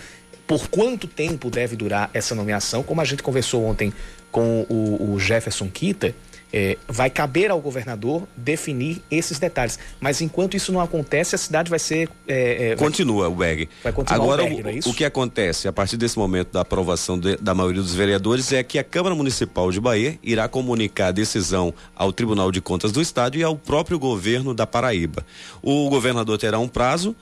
por 0.46 0.68
quanto 0.68 1.06
tempo 1.06 1.50
deve 1.50 1.76
durar 1.76 2.08
essa 2.14 2.34
nomeação, 2.34 2.82
como 2.82 3.02
a 3.02 3.04
gente 3.04 3.22
conversou 3.22 3.66
ontem 3.66 3.92
com 4.32 4.64
o, 4.68 5.12
o 5.12 5.20
Jefferson 5.20 5.68
Kita, 5.68 6.14
é, 6.52 6.78
vai 6.86 7.10
caber 7.10 7.50
ao 7.50 7.60
governador 7.60 8.26
definir 8.36 9.02
esses 9.10 9.38
detalhes. 9.38 9.78
Mas 10.00 10.20
enquanto 10.20 10.56
isso 10.56 10.72
não 10.72 10.80
acontece, 10.80 11.34
a 11.34 11.38
cidade 11.38 11.70
vai 11.70 11.78
ser. 11.78 12.08
É, 12.26 12.70
é, 12.70 12.76
Continua 12.76 13.22
vai, 13.22 13.32
o 13.32 13.34
BEG. 13.34 13.68
Vai 13.82 13.92
continuar 13.92 14.22
Agora, 14.22 14.44
o, 14.44 14.62
BEG, 14.62 14.80
o, 14.86 14.90
o 14.90 14.94
que 14.94 15.04
acontece 15.04 15.68
a 15.68 15.72
partir 15.72 15.96
desse 15.96 16.18
momento 16.18 16.52
da 16.52 16.60
aprovação 16.60 17.18
de, 17.18 17.36
da 17.36 17.54
maioria 17.54 17.82
dos 17.82 17.94
vereadores 17.94 18.52
é 18.52 18.62
que 18.62 18.78
a 18.78 18.84
Câmara 18.84 19.14
Municipal 19.14 19.70
de 19.70 19.80
Bahia 19.80 20.18
irá 20.22 20.48
comunicar 20.48 21.08
a 21.08 21.12
decisão 21.12 21.72
ao 21.94 22.12
Tribunal 22.12 22.50
de 22.50 22.60
Contas 22.60 22.92
do 22.92 23.00
Estado 23.00 23.36
e 23.36 23.42
ao 23.42 23.56
próprio 23.56 23.98
governo 23.98 24.54
da 24.54 24.66
Paraíba. 24.66 25.24
O 25.62 25.88
governador 25.90 26.38
terá 26.38 26.58
um 26.58 26.68
prazo 26.68 27.14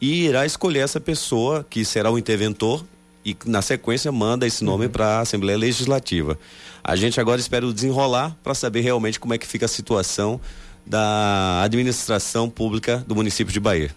e 0.00 0.24
irá 0.26 0.44
escolher 0.44 0.80
essa 0.80 1.00
pessoa 1.00 1.64
que 1.68 1.84
será 1.84 2.10
o 2.10 2.18
interventor 2.18 2.84
e 3.24 3.36
na 3.46 3.62
sequência 3.62 4.12
manda 4.12 4.46
esse 4.46 4.62
nome 4.62 4.88
para 4.88 5.18
a 5.18 5.20
Assembleia 5.20 5.58
Legislativa. 5.58 6.38
A 6.82 6.94
gente 6.94 7.18
agora 7.18 7.40
espera 7.40 7.66
o 7.66 7.72
desenrolar 7.72 8.36
para 8.42 8.54
saber 8.54 8.82
realmente 8.82 9.18
como 9.18 9.32
é 9.32 9.38
que 9.38 9.46
fica 9.46 9.64
a 9.64 9.68
situação 9.68 10.40
da 10.86 11.62
administração 11.62 12.50
pública 12.50 13.02
do 13.06 13.14
município 13.14 13.52
de 13.52 13.58
Bahia. 13.58 13.90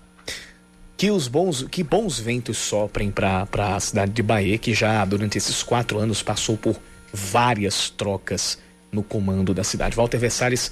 Que 0.95 1.11
os 1.11 1.27
bons, 1.27 1.63
que 1.69 1.83
bons 1.83 2.17
ventos 2.19 2.57
soprem 2.57 3.11
para 3.11 3.47
a 3.75 3.79
cidade 3.79 4.13
de 4.13 4.23
Bahia, 4.23 4.57
que 4.57 4.73
já 4.73 5.03
durante 5.05 5.37
esses 5.37 5.61
quatro 5.61 5.99
anos 5.99 6.23
passou 6.23 6.57
por 6.57 6.79
várias 7.13 7.89
trocas 7.89 8.57
no 8.91 9.03
comando 9.03 9.53
da 9.53 9.63
cidade. 9.63 9.95
Walter 9.95 10.17
Versalles, 10.17 10.71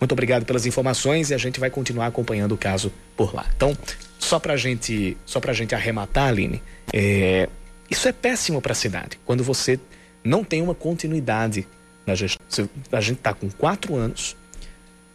muito 0.00 0.12
obrigado 0.12 0.44
pelas 0.44 0.66
informações 0.66 1.30
e 1.30 1.34
a 1.34 1.38
gente 1.38 1.60
vai 1.60 1.70
continuar 1.70 2.06
acompanhando 2.08 2.52
o 2.52 2.58
caso 2.58 2.92
por 3.16 3.34
lá. 3.34 3.46
Então, 3.56 3.76
só 4.18 4.38
para 4.38 4.56
gente, 4.56 5.16
só 5.24 5.40
gente 5.52 5.74
arrematar, 5.74 6.28
Aline, 6.28 6.60
é, 6.92 7.48
isso 7.92 8.08
é 8.08 8.12
péssimo 8.12 8.60
para 8.60 8.72
a 8.72 8.74
cidade. 8.74 9.18
Quando 9.24 9.44
você 9.44 9.78
não 10.24 10.42
tem 10.42 10.62
uma 10.62 10.74
continuidade 10.74 11.66
na 12.06 12.14
gestão. 12.14 12.68
A 12.90 13.00
gente 13.00 13.18
está 13.18 13.34
com 13.34 13.50
quatro 13.50 13.94
anos, 13.94 14.36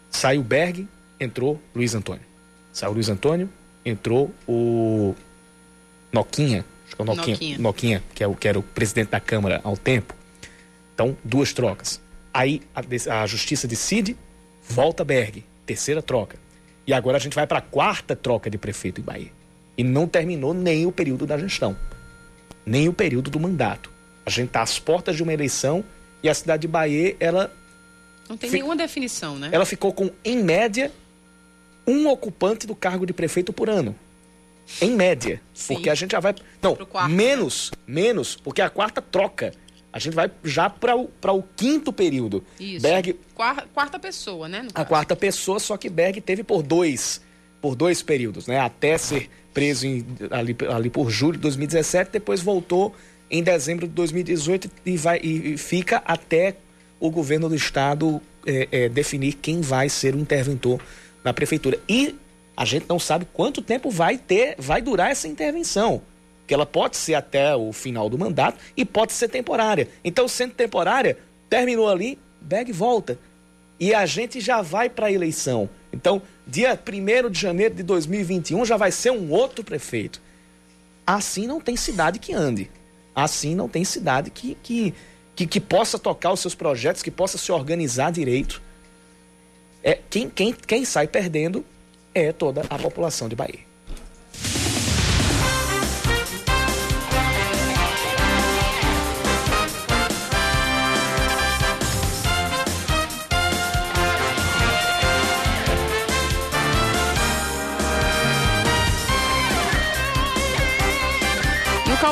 saiu 0.09 0.43
Berg, 0.43 0.87
entrou 1.19 1.59
Luiz 1.75 1.95
Antônio. 1.95 2.21
Saiu 2.71 2.93
Luiz 2.93 3.09
Antônio, 3.09 3.49
entrou 3.83 4.31
o 4.47 5.15
Noquinha, 6.13 6.63
acho 6.85 6.95
que 6.95 7.01
é 7.01 7.03
o 7.03 7.05
Noquinha, 7.05 7.33
Noquinha. 7.33 7.57
Noquinha 7.57 8.03
que, 8.13 8.23
é 8.23 8.27
o, 8.27 8.35
que 8.35 8.47
era 8.47 8.59
o 8.59 8.63
presidente 8.63 9.09
da 9.09 9.19
Câmara 9.19 9.59
ao 9.63 9.75
tempo. 9.75 10.13
Então, 10.93 11.17
duas 11.23 11.53
trocas. 11.53 11.99
Aí 12.33 12.61
a, 12.75 13.21
a 13.23 13.27
justiça 13.27 13.67
decide, 13.67 14.15
volta 14.69 15.03
Berg, 15.03 15.43
terceira 15.65 16.01
troca. 16.01 16.37
E 16.85 16.93
agora 16.93 17.17
a 17.17 17.19
gente 17.19 17.33
vai 17.33 17.47
para 17.47 17.59
a 17.59 17.61
quarta 17.61 18.15
troca 18.15 18.49
de 18.49 18.57
prefeito 18.57 19.01
em 19.01 19.03
Bahia. 19.03 19.31
E 19.77 19.83
não 19.83 20.07
terminou 20.07 20.53
nem 20.53 20.85
o 20.85 20.91
período 20.91 21.25
da 21.25 21.37
gestão, 21.37 21.75
nem 22.67 22.89
o 22.89 22.93
período 22.93 23.31
do 23.31 23.39
mandato. 23.39 23.89
A 24.25 24.29
gente 24.29 24.47
está 24.47 24.61
às 24.61 24.77
portas 24.77 25.15
de 25.15 25.23
uma 25.23 25.33
eleição 25.33 25.83
e 26.21 26.27
a 26.27 26.33
cidade 26.33 26.61
de 26.61 26.67
Bahia, 26.67 27.15
ela. 27.19 27.51
Não 28.27 28.35
tem 28.35 28.51
nenhuma 28.51 28.75
definição, 28.75 29.39
né? 29.39 29.49
Ela 29.53 29.65
ficou 29.65 29.93
com, 29.93 30.11
em 30.23 30.43
média, 30.43 30.91
um 31.87 32.07
ocupante 32.09 32.67
do 32.67 32.75
cargo 32.75 33.05
de 33.05 33.13
prefeito 33.13 33.53
por 33.53 33.69
ano. 33.69 33.95
Em 34.81 34.91
média. 34.91 35.41
Sim. 35.53 35.75
Porque 35.75 35.89
a 35.89 35.95
gente 35.95 36.11
já 36.11 36.19
vai. 36.19 36.35
Não, 36.61 36.75
quarto, 36.75 37.09
menos, 37.09 37.71
né? 37.87 38.01
menos, 38.01 38.35
porque 38.35 38.61
a 38.61 38.69
quarta 38.69 39.01
troca. 39.01 39.53
A 39.93 39.99
gente 39.99 40.13
vai 40.13 40.29
já 40.43 40.69
para 40.69 40.95
o, 40.95 41.09
o 41.23 41.43
quinto 41.55 41.93
período. 41.93 42.43
Isso. 42.59 42.81
Berg, 42.81 43.17
quarta, 43.33 43.65
quarta 43.73 43.97
pessoa, 43.97 44.49
né? 44.49 44.67
a 44.75 44.83
quarta 44.83 45.15
pessoa, 45.15 45.59
só 45.59 45.77
que 45.77 45.89
Berg 45.89 46.19
teve 46.19 46.43
por 46.43 46.61
dois, 46.61 47.21
por 47.61 47.75
dois 47.75 48.03
períodos, 48.03 48.45
né? 48.45 48.59
Até 48.59 48.97
ser 48.97 49.29
preso 49.57 49.87
em, 49.87 50.05
ali, 50.29 50.55
ali 50.69 50.87
por 50.87 51.09
julho 51.09 51.33
de 51.33 51.39
2017, 51.39 52.11
depois 52.11 52.41
voltou 52.41 52.93
em 53.29 53.41
dezembro 53.41 53.87
de 53.87 53.93
2018 53.95 54.69
e, 54.85 54.95
vai, 54.95 55.19
e, 55.23 55.57
fica 55.57 56.03
até 56.05 56.57
o 56.99 57.09
governo 57.09 57.49
do 57.49 57.55
estado 57.55 58.21
é, 58.45 58.67
é, 58.71 58.89
definir 58.89 59.33
quem 59.33 59.61
vai 59.61 59.89
ser 59.89 60.13
o 60.13 60.19
interventor 60.19 60.79
na 61.23 61.33
prefeitura. 61.33 61.79
E 61.89 62.15
a 62.55 62.65
gente 62.65 62.85
não 62.87 62.99
sabe 62.99 63.27
quanto 63.33 63.59
tempo 63.63 63.89
vai 63.89 64.19
ter, 64.19 64.53
vai 64.59 64.79
durar 64.79 65.09
essa 65.09 65.27
intervenção. 65.27 66.03
Que 66.45 66.53
ela 66.53 66.65
pode 66.65 66.95
ser 66.95 67.15
até 67.15 67.55
o 67.55 67.73
final 67.73 68.11
do 68.11 68.17
mandato 68.17 68.59
e 68.77 68.85
pode 68.85 69.11
ser 69.11 69.27
temporária. 69.27 69.87
Então, 70.03 70.27
sendo 70.27 70.53
temporária, 70.53 71.17
terminou 71.49 71.89
ali, 71.89 72.19
Beg 72.39 72.71
volta. 72.71 73.17
E 73.79 73.91
a 73.91 74.05
gente 74.05 74.39
já 74.39 74.61
vai 74.61 74.87
para 74.87 75.07
a 75.07 75.11
eleição. 75.11 75.67
Então, 75.91 76.21
dia 76.47 76.79
1 76.79 77.29
de 77.29 77.39
janeiro 77.39 77.75
de 77.75 77.83
2021 77.83 78.65
já 78.65 78.77
vai 78.77 78.91
ser 78.91 79.11
um 79.11 79.29
outro 79.31 79.63
prefeito. 79.63 80.21
Assim 81.05 81.45
não 81.45 81.59
tem 81.59 81.75
cidade 81.75 82.19
que 82.19 82.33
ande. 82.33 82.71
Assim 83.13 83.55
não 83.55 83.67
tem 83.67 83.83
cidade 83.83 84.29
que, 84.29 84.55
que, 84.63 84.93
que, 85.35 85.45
que 85.45 85.59
possa 85.59 85.99
tocar 85.99 86.31
os 86.31 86.39
seus 86.39 86.55
projetos, 86.55 87.03
que 87.03 87.11
possa 87.11 87.37
se 87.37 87.51
organizar 87.51 88.11
direito. 88.11 88.61
É, 89.83 89.99
quem, 90.09 90.29
quem, 90.29 90.53
quem 90.53 90.85
sai 90.85 91.07
perdendo 91.07 91.65
é 92.13 92.31
toda 92.31 92.61
a 92.69 92.79
população 92.79 93.27
de 93.27 93.35
Bahia. 93.35 93.66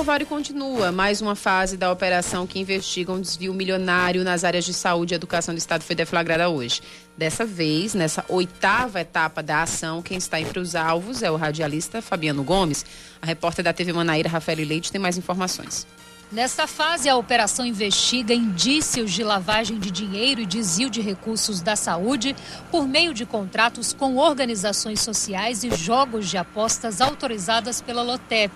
Calvário 0.05 0.27
continua. 0.27 0.91
Mais 0.91 1.19
uma 1.19 1.33
fase 1.35 1.75
da 1.75 1.91
operação 1.91 2.45
que 2.45 2.59
investiga 2.59 3.11
um 3.11 3.19
desvio 3.19 3.51
milionário 3.55 4.23
nas 4.23 4.43
áreas 4.43 4.63
de 4.63 4.71
saúde 4.71 5.15
e 5.15 5.15
educação 5.15 5.51
do 5.51 5.57
Estado 5.57 5.83
foi 5.83 5.95
deflagrada 5.95 6.47
hoje. 6.47 6.79
Dessa 7.17 7.43
vez, 7.43 7.95
nessa 7.95 8.23
oitava 8.29 9.01
etapa 9.01 9.41
da 9.41 9.63
ação, 9.63 10.03
quem 10.03 10.19
está 10.19 10.39
entre 10.39 10.59
os 10.59 10.75
alvos 10.75 11.23
é 11.23 11.31
o 11.31 11.35
radialista 11.35 12.03
Fabiano 12.03 12.43
Gomes. 12.43 12.85
A 13.19 13.25
repórter 13.25 13.65
da 13.65 13.73
TV 13.73 13.93
Manaíra, 13.93 14.29
Rafael 14.29 14.59
Leite, 14.59 14.91
tem 14.91 15.01
mais 15.01 15.17
informações. 15.17 15.87
Nesta 16.31 16.67
fase, 16.67 17.07
a 17.07 17.15
operação 17.15 17.65
investiga 17.65 18.33
indícios 18.33 19.11
de 19.11 19.23
lavagem 19.23 19.79
de 19.79 19.89
dinheiro 19.89 20.41
e 20.41 20.45
desvio 20.45 20.89
de 20.89 20.99
recursos 20.99 21.61
da 21.61 21.75
saúde 21.75 22.35
por 22.69 22.87
meio 22.87 23.13
de 23.13 23.25
contratos 23.25 23.93
com 23.93 24.17
organizações 24.17 25.01
sociais 25.01 25.63
e 25.63 25.73
jogos 25.75 26.27
de 26.27 26.37
apostas 26.37 26.99
autorizadas 26.99 27.79
pela 27.79 28.01
LOTEP, 28.01 28.53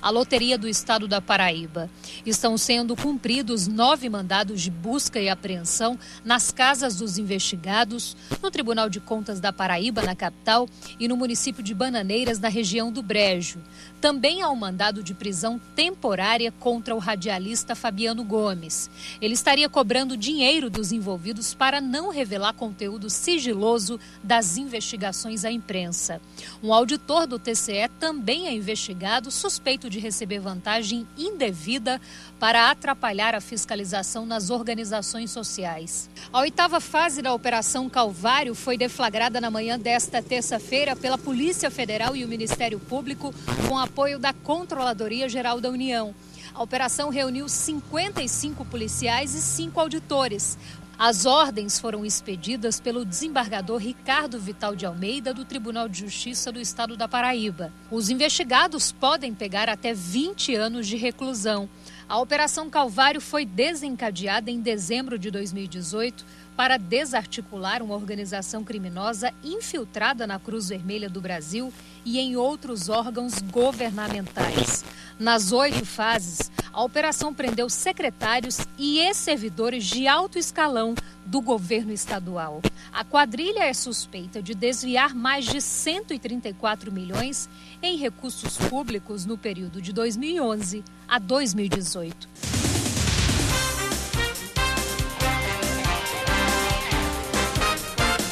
a 0.00 0.10
Loteria 0.10 0.56
do 0.56 0.68
Estado 0.68 1.08
da 1.08 1.20
Paraíba. 1.20 1.90
Estão 2.24 2.56
sendo 2.56 2.96
cumpridos 2.96 3.66
nove 3.66 4.08
mandados 4.08 4.60
de 4.60 4.70
busca 4.70 5.20
e 5.20 5.28
apreensão 5.28 5.98
nas 6.24 6.50
casas 6.50 6.96
dos 6.96 7.18
investigados, 7.18 8.16
no 8.42 8.50
Tribunal 8.50 8.88
de 8.88 9.00
Contas 9.00 9.40
da 9.40 9.52
Paraíba, 9.52 10.02
na 10.02 10.14
capital, 10.14 10.68
e 10.98 11.08
no 11.08 11.16
município 11.16 11.62
de 11.62 11.74
Bananeiras, 11.74 12.38
na 12.38 12.48
região 12.48 12.92
do 12.92 13.02
Brejo. 13.02 13.58
Também 14.00 14.42
há 14.42 14.50
um 14.50 14.56
mandado 14.56 15.02
de 15.02 15.14
prisão 15.14 15.60
temporária 15.74 16.52
contra 16.52 16.94
o 16.94 16.98
radialista 16.98 17.74
Fabiano 17.74 18.24
Gomes. 18.24 18.90
Ele 19.20 19.34
estaria 19.34 19.68
cobrando 19.68 20.16
dinheiro 20.16 20.68
dos 20.68 20.92
envolvidos 20.92 21.54
para 21.54 21.80
não 21.80 22.10
revelar 22.10 22.52
conteúdo 22.52 23.08
sigiloso 23.08 23.98
das 24.22 24.56
investigações 24.56 25.44
à 25.44 25.52
imprensa. 25.52 26.20
Um 26.62 26.74
auditor 26.74 27.26
do 27.26 27.38
TCE 27.38 27.88
também 28.00 28.46
é 28.46 28.54
investigado, 28.54 29.30
suspeito 29.30 29.71
de 29.76 29.98
receber 29.98 30.38
vantagem 30.38 31.06
indevida 31.16 32.00
para 32.38 32.70
atrapalhar 32.70 33.34
a 33.34 33.40
fiscalização 33.40 34.26
nas 34.26 34.50
organizações 34.50 35.30
sociais. 35.30 36.08
A 36.32 36.40
oitava 36.40 36.80
fase 36.80 37.22
da 37.22 37.32
Operação 37.32 37.88
Calvário 37.88 38.54
foi 38.54 38.76
deflagrada 38.76 39.40
na 39.40 39.50
manhã 39.50 39.78
desta 39.78 40.22
terça-feira 40.22 40.94
pela 40.94 41.16
Polícia 41.16 41.70
Federal 41.70 42.14
e 42.14 42.24
o 42.24 42.28
Ministério 42.28 42.78
Público 42.78 43.34
com 43.68 43.78
apoio 43.78 44.18
da 44.18 44.32
Controladoria 44.32 45.28
Geral 45.28 45.60
da 45.60 45.70
União. 45.70 46.14
A 46.54 46.62
operação 46.62 47.08
reuniu 47.08 47.48
55 47.48 48.64
policiais 48.66 49.34
e 49.34 49.40
cinco 49.40 49.80
auditores. 49.80 50.58
As 50.98 51.26
ordens 51.26 51.80
foram 51.80 52.04
expedidas 52.04 52.78
pelo 52.78 53.04
desembargador 53.04 53.78
Ricardo 53.78 54.38
Vital 54.38 54.76
de 54.76 54.86
Almeida, 54.86 55.34
do 55.34 55.44
Tribunal 55.44 55.88
de 55.88 56.00
Justiça 56.00 56.52
do 56.52 56.60
Estado 56.60 56.96
da 56.96 57.08
Paraíba. 57.08 57.72
Os 57.90 58.10
investigados 58.10 58.92
podem 58.92 59.34
pegar 59.34 59.68
até 59.68 59.92
20 59.94 60.54
anos 60.54 60.86
de 60.86 60.96
reclusão. 60.96 61.68
A 62.08 62.18
Operação 62.18 62.68
Calvário 62.68 63.20
foi 63.20 63.44
desencadeada 63.44 64.50
em 64.50 64.60
dezembro 64.60 65.18
de 65.18 65.30
2018 65.30 66.24
para 66.54 66.76
desarticular 66.76 67.82
uma 67.82 67.94
organização 67.94 68.62
criminosa 68.62 69.32
infiltrada 69.42 70.26
na 70.26 70.38
Cruz 70.38 70.68
Vermelha 70.68 71.08
do 71.08 71.20
Brasil 71.20 71.72
e 72.04 72.18
em 72.18 72.36
outros 72.36 72.88
órgãos 72.88 73.40
governamentais. 73.40 74.84
Nas 75.18 75.52
oito 75.52 75.86
fases, 75.86 76.50
a 76.72 76.82
operação 76.82 77.34
prendeu 77.34 77.68
secretários 77.68 78.60
e 78.78 78.98
ex-servidores 78.98 79.84
de 79.84 80.08
alto 80.08 80.38
escalão 80.38 80.94
do 81.26 81.40
governo 81.40 81.92
estadual. 81.92 82.62
A 82.92 83.04
quadrilha 83.04 83.64
é 83.64 83.74
suspeita 83.74 84.42
de 84.42 84.54
desviar 84.54 85.14
mais 85.14 85.44
de 85.44 85.60
134 85.60 86.90
milhões 86.90 87.48
em 87.82 87.96
recursos 87.96 88.56
públicos 88.56 89.26
no 89.26 89.36
período 89.36 89.82
de 89.82 89.92
2011 89.92 90.82
a 91.06 91.18
2018. 91.18 92.28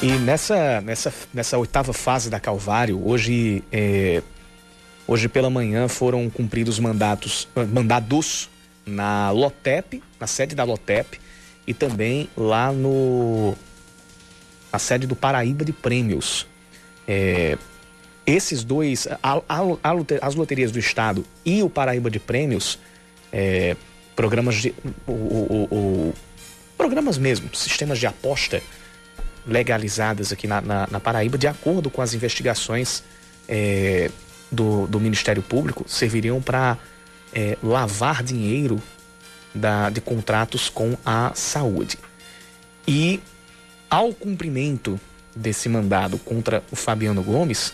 E 0.02 0.12
nessa, 0.12 0.80
nessa, 0.80 1.12
nessa 1.32 1.59
oitava 1.59 1.92
fase 1.92 2.30
da 2.30 2.40
Calvário, 2.40 3.06
hoje, 3.06 3.62
é, 3.70 4.23
hoje 5.10 5.28
pela 5.28 5.50
manhã 5.50 5.88
foram 5.88 6.30
cumpridos 6.30 6.78
mandatos, 6.78 7.48
mandados 7.72 8.48
na 8.86 9.32
Lotep, 9.32 10.00
na 10.20 10.26
sede 10.28 10.54
da 10.54 10.62
Lotep, 10.62 11.20
e 11.66 11.74
também 11.74 12.30
lá 12.36 12.72
no 12.72 13.56
na 14.72 14.78
sede 14.78 15.08
do 15.08 15.16
Paraíba 15.16 15.64
de 15.64 15.72
Prêmios. 15.72 16.46
É, 17.08 17.58
esses 18.24 18.62
dois, 18.62 19.08
a, 19.20 19.42
a, 19.48 19.60
as 20.22 20.36
loterias 20.36 20.70
do 20.70 20.78
Estado 20.78 21.26
e 21.44 21.60
o 21.60 21.68
Paraíba 21.68 22.08
de 22.08 22.20
Prêmios, 22.20 22.78
é, 23.32 23.76
programas 24.14 24.54
de. 24.62 24.72
O, 25.08 25.12
o, 25.12 25.68
o, 25.72 26.14
programas 26.78 27.18
mesmo, 27.18 27.52
sistemas 27.52 27.98
de 27.98 28.06
aposta 28.06 28.62
legalizadas 29.44 30.30
aqui 30.30 30.46
na, 30.46 30.60
na, 30.60 30.86
na 30.88 31.00
Paraíba, 31.00 31.36
de 31.36 31.48
acordo 31.48 31.90
com 31.90 32.00
as 32.00 32.14
investigações 32.14 33.02
é, 33.48 34.08
do, 34.50 34.87
do 34.87 35.00
Ministério 35.00 35.42
Público, 35.42 35.85
serviriam 35.87 36.40
para 36.40 36.76
é, 37.33 37.57
lavar 37.62 38.23
dinheiro 38.23 38.83
da, 39.54 39.90
de 39.90 40.00
contratos 40.00 40.69
com 40.69 40.97
a 41.04 41.33
saúde. 41.35 41.99
E 42.87 43.21
ao 43.88 44.12
cumprimento 44.12 44.99
desse 45.35 45.69
mandado 45.69 46.19
contra 46.19 46.62
o 46.71 46.76
Fabiano 46.76 47.23
Gomes, 47.23 47.73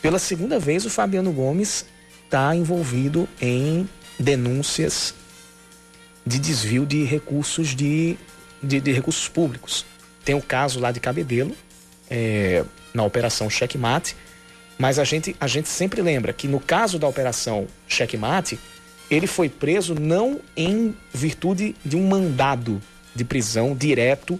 pela 0.00 0.18
segunda 0.18 0.58
vez 0.58 0.84
o 0.84 0.90
Fabiano 0.90 1.32
Gomes 1.32 1.84
está 2.24 2.54
envolvido 2.54 3.28
em 3.40 3.88
denúncias 4.18 5.14
de 6.24 6.38
desvio 6.38 6.84
de 6.84 7.04
recursos 7.04 7.74
de, 7.74 8.16
de, 8.62 8.80
de 8.80 8.92
recursos 8.92 9.28
públicos. 9.28 9.84
Tem 10.24 10.34
o 10.34 10.42
caso 10.42 10.80
lá 10.80 10.90
de 10.90 10.98
Cabedelo, 10.98 11.56
é, 12.10 12.64
na 12.92 13.04
Operação 13.04 13.48
Checkmate, 13.48 14.16
mas 14.78 14.98
a 14.98 15.04
gente, 15.04 15.34
a 15.40 15.46
gente 15.46 15.68
sempre 15.68 16.02
lembra 16.02 16.32
que 16.32 16.46
no 16.46 16.60
caso 16.60 16.98
da 16.98 17.08
Operação 17.08 17.66
Checkmate, 17.88 18.58
ele 19.10 19.26
foi 19.26 19.48
preso 19.48 19.94
não 19.94 20.40
em 20.56 20.94
virtude 21.12 21.74
de 21.84 21.96
um 21.96 22.06
mandado 22.06 22.80
de 23.14 23.24
prisão 23.24 23.74
direto, 23.74 24.38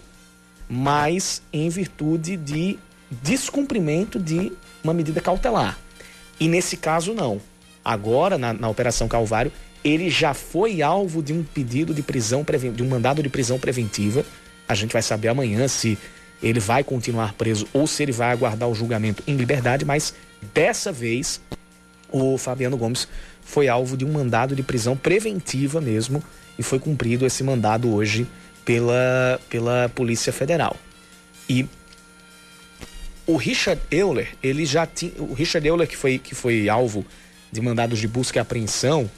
mas 0.69 1.41
em 1.51 1.69
virtude 1.69 2.37
de 2.37 2.77
descumprimento 3.09 4.19
de 4.19 4.51
uma 4.83 4.93
medida 4.93 5.21
cautelar. 5.21 5.77
E 6.39 6.47
nesse 6.47 6.77
caso, 6.77 7.13
não. 7.13 7.41
Agora, 7.83 8.37
na, 8.37 8.53
na 8.53 8.69
Operação 8.69 9.07
Calvário, 9.07 9.51
ele 9.83 10.09
já 10.09 10.33
foi 10.33 10.81
alvo 10.81 11.23
de 11.23 11.33
um 11.33 11.43
pedido 11.43 11.93
de 11.93 12.03
prisão, 12.03 12.45
de 12.75 12.83
um 12.83 12.89
mandado 12.89 13.23
de 13.23 13.29
prisão 13.29 13.57
preventiva. 13.57 14.25
A 14.67 14.75
gente 14.75 14.91
vai 14.91 15.01
saber 15.01 15.29
amanhã 15.29 15.67
se 15.67 15.97
ele 16.43 16.59
vai 16.59 16.83
continuar 16.83 17.33
preso 17.33 17.67
ou 17.73 17.87
se 17.87 18.03
ele 18.03 18.11
vai 18.11 18.31
aguardar 18.31 18.69
o 18.69 18.75
julgamento 18.75 19.23
em 19.25 19.35
liberdade, 19.35 19.85
mas 19.85 20.13
dessa 20.53 20.91
vez 20.91 21.41
o 22.11 22.37
Fabiano 22.37 22.77
Gomes 22.77 23.07
foi 23.41 23.67
alvo 23.67 23.95
de 23.95 24.05
um 24.05 24.11
mandado 24.11 24.55
de 24.55 24.63
prisão 24.63 24.95
preventiva 24.95 25.79
mesmo 25.79 26.23
e 26.57 26.63
foi 26.63 26.79
cumprido 26.79 27.25
esse 27.25 27.43
mandado 27.43 27.93
hoje 27.93 28.27
pela, 28.65 29.39
pela 29.49 29.89
Polícia 29.89 30.33
Federal. 30.33 30.75
E 31.47 31.65
o 33.25 33.35
Richard 33.35 33.81
Euler, 33.91 34.35
ele 34.41 34.65
já 34.65 34.85
tinha. 34.85 35.11
O 35.19 35.33
Richard 35.33 35.67
Euler, 35.67 35.87
que 35.87 35.97
foi, 35.97 36.17
que 36.17 36.33
foi 36.33 36.69
alvo 36.69 37.05
de 37.51 37.61
mandados 37.61 37.99
de 37.99 38.07
busca 38.07 38.39
e 38.39 38.41
apreensão 38.41 39.09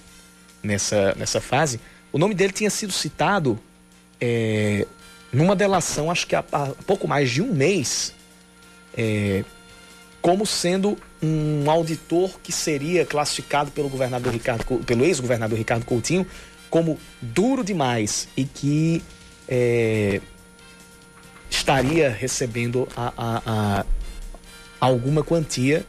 nessa, 0.61 1.15
nessa 1.15 1.39
fase, 1.39 1.79
o 2.11 2.17
nome 2.17 2.33
dele 2.33 2.51
tinha 2.51 2.69
sido 2.69 2.91
citado 2.91 3.59
é, 4.19 4.85
numa 5.31 5.55
delação, 5.55 6.09
acho 6.09 6.27
que 6.27 6.35
há, 6.35 6.43
há, 6.51 6.67
pouco 6.85 7.07
mais 7.07 7.29
de 7.29 7.41
um 7.41 7.53
mês, 7.53 8.13
é, 8.97 9.43
como 10.21 10.45
sendo 10.45 10.97
um 11.21 11.69
auditor 11.69 12.39
que 12.41 12.51
seria 12.51 13.05
classificado 13.05 13.71
pelo 13.71 13.89
governador 13.89 14.33
Ricardo, 14.33 14.63
pelo 14.85 15.05
ex-governador 15.05 15.57
Ricardo 15.57 15.85
Coutinho 15.85 16.25
como 16.69 16.99
duro 17.21 17.63
demais 17.63 18.27
e 18.37 18.45
que 18.45 19.03
é, 19.47 20.21
estaria 21.49 22.09
recebendo 22.09 22.87
a, 22.95 23.13
a, 23.17 23.41
a 23.81 23.85
alguma 24.79 25.23
quantia 25.23 25.85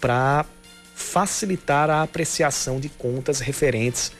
para 0.00 0.46
facilitar 0.94 1.90
a 1.90 2.02
apreciação 2.02 2.78
de 2.78 2.88
contas 2.88 3.40
referentes 3.40 4.12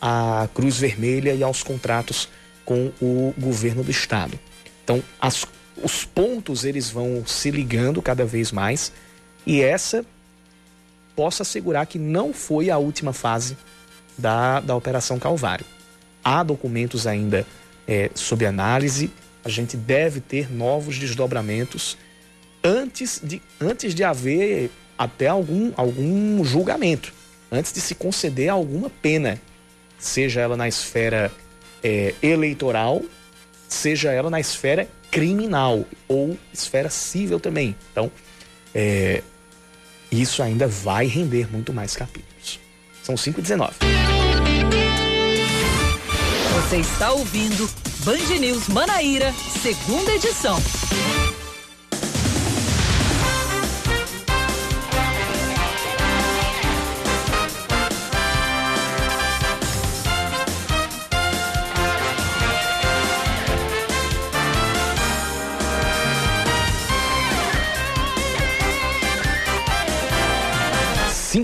à 0.00 0.48
Cruz 0.54 0.76
Vermelha 0.78 1.34
e 1.34 1.42
aos 1.42 1.62
contratos 1.62 2.28
com 2.64 2.92
o 3.00 3.34
governo 3.36 3.82
do 3.82 3.90
estado. 3.90 4.38
Então, 4.84 5.02
as, 5.20 5.44
os 5.82 6.04
pontos 6.04 6.64
eles 6.64 6.90
vão 6.90 7.24
se 7.26 7.50
ligando 7.50 8.00
cada 8.02 8.24
vez 8.24 8.52
mais 8.52 8.92
e 9.46 9.62
essa 9.62 10.04
posso 11.14 11.42
assegurar 11.42 11.86
que 11.86 11.98
não 11.98 12.32
foi 12.32 12.70
a 12.70 12.78
última 12.78 13.12
fase 13.12 13.56
da, 14.16 14.60
da 14.60 14.74
Operação 14.76 15.18
Calvário. 15.18 15.66
Há 16.22 16.42
documentos 16.42 17.06
ainda 17.06 17.46
é, 17.86 18.10
sob 18.14 18.44
análise, 18.44 19.10
a 19.44 19.48
gente 19.48 19.76
deve 19.76 20.20
ter 20.20 20.52
novos 20.52 20.98
desdobramentos 20.98 21.96
antes 22.62 23.20
de, 23.22 23.40
antes 23.60 23.94
de 23.94 24.04
haver 24.04 24.70
até 24.96 25.28
algum, 25.28 25.72
algum 25.76 26.44
julgamento, 26.44 27.12
antes 27.50 27.72
de 27.72 27.80
se 27.80 27.94
conceder 27.94 28.50
alguma 28.50 28.90
pena, 28.90 29.40
seja 29.98 30.40
ela 30.40 30.56
na 30.56 30.68
esfera 30.68 31.32
é, 31.82 32.14
eleitoral, 32.20 33.02
seja 33.68 34.12
ela 34.12 34.28
na 34.28 34.40
esfera 34.40 34.88
criminal 35.10 35.84
ou 36.06 36.38
esfera 36.52 36.90
civil 36.90 37.40
também. 37.40 37.76
Então, 37.92 38.10
é, 38.74 39.22
isso 40.10 40.42
ainda 40.42 40.66
vai 40.66 41.06
render 41.06 41.50
muito 41.50 41.72
mais 41.72 41.94
capítulos. 41.94 42.60
São 43.02 43.16
5 43.16 43.40
e 43.40 43.42
19. 43.42 43.72
Você 46.54 46.76
está 46.78 47.12
ouvindo 47.12 47.68
Band 48.04 48.38
News 48.38 48.68
Manaíra, 48.68 49.32
segunda 49.62 50.12
edição. 50.12 50.58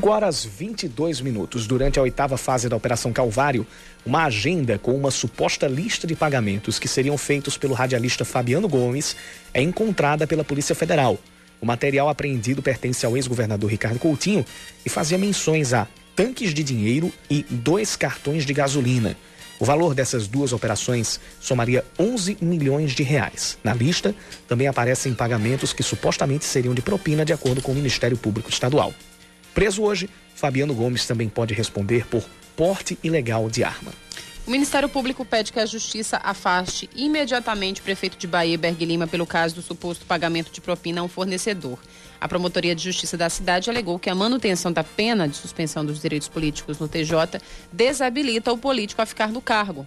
5 0.04 0.12
horas 0.12 0.44
22 0.44 1.22
minutos. 1.22 1.66
Durante 1.66 1.98
a 1.98 2.02
oitava 2.02 2.36
fase 2.36 2.68
da 2.68 2.76
Operação 2.76 3.10
Calvário, 3.10 3.66
uma 4.04 4.24
agenda 4.24 4.78
com 4.78 4.94
uma 4.94 5.10
suposta 5.10 5.66
lista 5.66 6.06
de 6.06 6.14
pagamentos 6.14 6.78
que 6.78 6.86
seriam 6.86 7.16
feitos 7.16 7.56
pelo 7.56 7.72
radialista 7.72 8.22
Fabiano 8.22 8.68
Gomes 8.68 9.16
é 9.54 9.62
encontrada 9.62 10.26
pela 10.26 10.44
Polícia 10.44 10.74
Federal. 10.74 11.18
O 11.58 11.64
material 11.64 12.10
apreendido 12.10 12.60
pertence 12.60 13.06
ao 13.06 13.16
ex-governador 13.16 13.70
Ricardo 13.70 13.98
Coutinho 13.98 14.44
e 14.84 14.90
fazia 14.90 15.16
menções 15.16 15.72
a 15.72 15.88
tanques 16.14 16.52
de 16.52 16.62
dinheiro 16.62 17.10
e 17.30 17.42
dois 17.48 17.96
cartões 17.96 18.44
de 18.44 18.52
gasolina. 18.52 19.16
O 19.58 19.64
valor 19.64 19.94
dessas 19.94 20.28
duas 20.28 20.52
operações 20.52 21.18
somaria 21.40 21.82
11 21.98 22.36
milhões 22.42 22.92
de 22.92 23.02
reais. 23.02 23.56
Na 23.64 23.72
lista 23.72 24.14
também 24.46 24.66
aparecem 24.66 25.14
pagamentos 25.14 25.72
que 25.72 25.82
supostamente 25.82 26.44
seriam 26.44 26.74
de 26.74 26.82
propina, 26.82 27.24
de 27.24 27.32
acordo 27.32 27.62
com 27.62 27.72
o 27.72 27.74
Ministério 27.74 28.18
Público 28.18 28.50
Estadual. 28.50 28.92
Preso 29.54 29.82
hoje, 29.82 30.10
Fabiano 30.34 30.74
Gomes 30.74 31.06
também 31.06 31.28
pode 31.28 31.54
responder 31.54 32.06
por 32.06 32.24
porte 32.56 32.98
ilegal 33.04 33.48
de 33.48 33.62
arma. 33.62 33.92
O 34.46 34.50
Ministério 34.50 34.90
Público 34.90 35.24
pede 35.24 35.52
que 35.52 35.60
a 35.60 35.64
Justiça 35.64 36.20
afaste 36.22 36.90
imediatamente 36.94 37.80
o 37.80 37.84
prefeito 37.84 38.18
de 38.18 38.26
Bahia, 38.26 38.58
Berg 38.58 38.84
Lima, 38.84 39.06
pelo 39.06 39.26
caso 39.26 39.54
do 39.54 39.62
suposto 39.62 40.04
pagamento 40.04 40.52
de 40.52 40.60
propina 40.60 41.00
a 41.00 41.04
um 41.04 41.08
fornecedor. 41.08 41.78
A 42.20 42.28
Promotoria 42.28 42.74
de 42.74 42.82
Justiça 42.82 43.16
da 43.16 43.30
cidade 43.30 43.70
alegou 43.70 43.98
que 43.98 44.10
a 44.10 44.14
manutenção 44.14 44.70
da 44.70 44.84
pena 44.84 45.26
de 45.26 45.36
suspensão 45.36 45.82
dos 45.82 46.02
direitos 46.02 46.28
políticos 46.28 46.78
no 46.78 46.88
TJ 46.88 47.40
desabilita 47.72 48.52
o 48.52 48.58
político 48.58 49.00
a 49.00 49.06
ficar 49.06 49.28
no 49.28 49.40
cargo. 49.40 49.86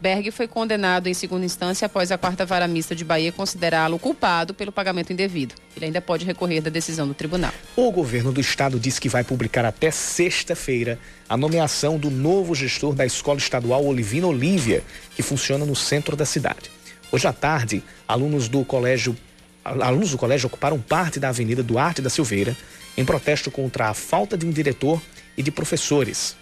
Berg 0.00 0.30
foi 0.30 0.48
condenado 0.48 1.08
em 1.08 1.14
segunda 1.14 1.44
instância 1.44 1.84
após 1.84 2.10
a 2.10 2.16
quarta 2.16 2.46
vara 2.46 2.66
mista 2.66 2.94
de 2.96 3.04
Bahia 3.04 3.30
considerá-lo 3.30 3.98
culpado 3.98 4.54
pelo 4.54 4.72
pagamento 4.72 5.12
indevido. 5.12 5.54
Ele 5.76 5.86
ainda 5.86 6.00
pode 6.00 6.24
recorrer 6.24 6.62
da 6.62 6.70
decisão 6.70 7.06
do 7.06 7.12
tribunal. 7.12 7.52
O 7.76 7.92
governo 7.92 8.32
do 8.32 8.40
estado 8.40 8.80
disse 8.80 8.98
que 8.98 9.10
vai 9.10 9.22
publicar 9.22 9.64
até 9.64 9.90
sexta-feira 9.90 10.98
a 11.28 11.36
nomeação 11.36 11.98
do 11.98 12.10
novo 12.10 12.54
gestor 12.54 12.94
da 12.94 13.04
Escola 13.04 13.38
Estadual 13.38 13.84
Olivina 13.84 14.26
Olívia, 14.26 14.82
que 15.14 15.22
funciona 15.22 15.66
no 15.66 15.76
centro 15.76 16.16
da 16.16 16.24
cidade. 16.24 16.70
Hoje 17.12 17.26
à 17.26 17.32
tarde, 17.32 17.82
alunos 18.08 18.48
do 18.48 18.64
colégio 18.64 19.14
alunos 19.62 20.12
do 20.12 20.18
colégio 20.18 20.46
ocuparam 20.46 20.80
parte 20.80 21.20
da 21.20 21.28
Avenida 21.28 21.62
Duarte 21.62 22.00
da 22.00 22.08
Silveira 22.08 22.56
em 22.96 23.04
protesto 23.04 23.50
contra 23.50 23.88
a 23.90 23.94
falta 23.94 24.36
de 24.36 24.46
um 24.46 24.50
diretor 24.50 25.00
e 25.36 25.42
de 25.42 25.50
professores. 25.50 26.34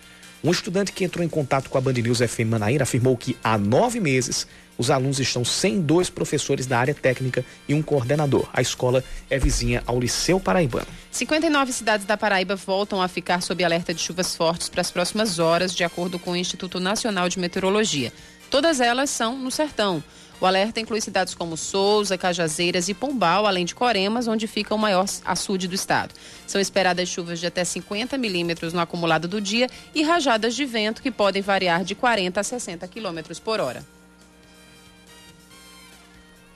Um 0.43 0.53
estudante 0.53 0.93
que 0.93 1.05
entrou 1.05 1.25
em 1.25 1.29
contato 1.29 1.69
com 1.69 1.77
a 1.77 1.81
Band 1.81 1.95
News 1.95 2.19
FM 2.19 2.47
Manaíra 2.49 2.85
afirmou 2.85 3.17
que 3.17 3.37
há 3.43 3.59
nove 3.59 3.99
meses 3.99 4.47
os 4.79 4.91
alunos 4.91 5.19
estão 5.19 5.45
sem 5.45 5.81
dois 5.81 6.09
professores 6.09 6.65
da 6.65 6.79
área 6.79 6.95
técnica 6.95 7.45
e 7.69 7.75
um 7.75 7.83
coordenador. 7.83 8.49
A 8.53 8.63
escola 8.63 9.03
é 9.29 9.37
vizinha 9.37 9.83
ao 9.85 9.99
Liceu 9.99 10.39
Paraibano. 10.39 10.87
59 11.11 11.73
cidades 11.73 12.07
da 12.07 12.17
Paraíba 12.17 12.55
voltam 12.55 13.03
a 13.03 13.09
ficar 13.09 13.43
sob 13.43 13.65
alerta 13.65 13.93
de 13.93 14.01
chuvas 14.01 14.37
fortes 14.37 14.69
para 14.69 14.81
as 14.81 14.93
próximas 14.93 15.41
horas, 15.41 15.75
de 15.75 15.83
acordo 15.83 16.17
com 16.17 16.31
o 16.31 16.37
Instituto 16.37 16.79
Nacional 16.79 17.29
de 17.29 17.41
Meteorologia. 17.41 18.13
Todas 18.49 18.81
elas 18.81 19.11
são 19.11 19.37
no 19.37 19.51
sertão. 19.51 20.03
O 20.41 20.47
alerta 20.47 20.79
inclui 20.79 21.01
cidades 21.01 21.35
como 21.35 21.57
Souza, 21.57 22.17
Cajazeiras 22.17 22.89
e 22.89 22.95
Pombal, 22.95 23.45
além 23.45 23.65
de 23.65 23.75
Coremas, 23.75 24.29
onde 24.29 24.47
fica 24.47 24.75
o 24.75 24.79
maior 24.79 25.05
açude 25.25 25.67
do 25.67 25.75
estado. 25.75 26.15
São 26.47 26.61
esperadas 26.61 27.09
chuvas 27.09 27.41
de 27.41 27.47
até 27.47 27.65
50 27.65 28.17
milímetros 28.17 28.73
no 28.73 28.81
acumulado 28.81 29.27
do 29.27 29.41
dia 29.41 29.69
e 29.93 30.03
rajadas 30.03 30.55
de 30.55 30.65
vento 30.65 31.03
que 31.03 31.11
podem 31.11 31.43
variar 31.43 31.83
de 31.83 31.95
40 31.95 32.41
a 32.41 32.45
60 32.45 32.87
quilômetros 32.87 33.41
por 33.41 33.59
hora. 33.59 33.85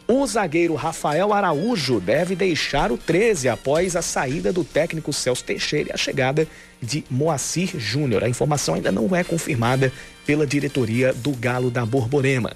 O 0.06 0.26
zagueiro 0.26 0.74
Rafael 0.74 1.32
Araújo 1.32 1.98
deve 1.98 2.36
deixar 2.36 2.92
o 2.92 2.98
13 2.98 3.48
após 3.48 3.96
a 3.96 4.02
saída 4.02 4.52
do 4.52 4.62
técnico 4.62 5.12
Celso 5.12 5.42
Teixeira 5.42 5.90
e 5.90 5.92
a 5.92 5.96
chegada 5.96 6.46
de 6.80 7.04
Moacir 7.10 7.78
Júnior. 7.78 8.22
A 8.22 8.28
informação 8.28 8.74
ainda 8.74 8.92
não 8.92 9.14
é 9.16 9.24
confirmada 9.24 9.92
pela 10.26 10.46
diretoria 10.46 11.12
do 11.12 11.32
Galo 11.32 11.70
da 11.70 11.86
Borborema. 11.86 12.52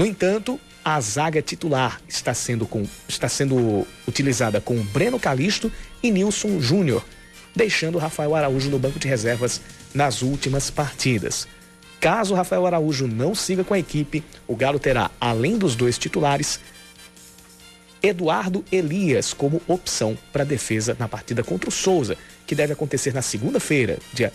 No 0.00 0.06
entanto, 0.06 0.58
a 0.82 0.98
zaga 0.98 1.42
titular 1.42 2.00
está 2.08 2.32
sendo, 2.32 2.64
com, 2.64 2.86
está 3.06 3.28
sendo 3.28 3.86
utilizada 4.08 4.58
com 4.58 4.82
Breno 4.82 5.20
Calisto 5.20 5.70
e 6.02 6.10
Nilson 6.10 6.58
Júnior, 6.58 7.04
deixando 7.54 7.98
Rafael 7.98 8.34
Araújo 8.34 8.70
no 8.70 8.78
banco 8.78 8.98
de 8.98 9.06
reservas 9.06 9.60
nas 9.92 10.22
últimas 10.22 10.70
partidas. 10.70 11.46
Caso 12.00 12.34
Rafael 12.34 12.64
Araújo 12.64 13.06
não 13.06 13.34
siga 13.34 13.62
com 13.62 13.74
a 13.74 13.78
equipe, 13.78 14.24
o 14.48 14.56
Galo 14.56 14.78
terá, 14.78 15.10
além 15.20 15.58
dos 15.58 15.76
dois 15.76 15.98
titulares, 15.98 16.60
Eduardo 18.02 18.64
Elias 18.72 19.34
como 19.34 19.60
opção 19.68 20.16
para 20.32 20.44
defesa 20.44 20.96
na 20.98 21.08
partida 21.08 21.44
contra 21.44 21.68
o 21.68 21.72
Souza, 21.72 22.16
que 22.46 22.54
deve 22.54 22.72
acontecer 22.72 23.12
na 23.12 23.20
segunda-feira, 23.20 23.98
dia 24.14 24.32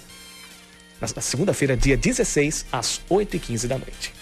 na 1.02 1.08
segunda-feira, 1.22 1.76
dia 1.76 1.98
16, 1.98 2.68
às 2.72 3.02
8h15 3.10 3.66
da 3.66 3.80
noite. 3.80 4.14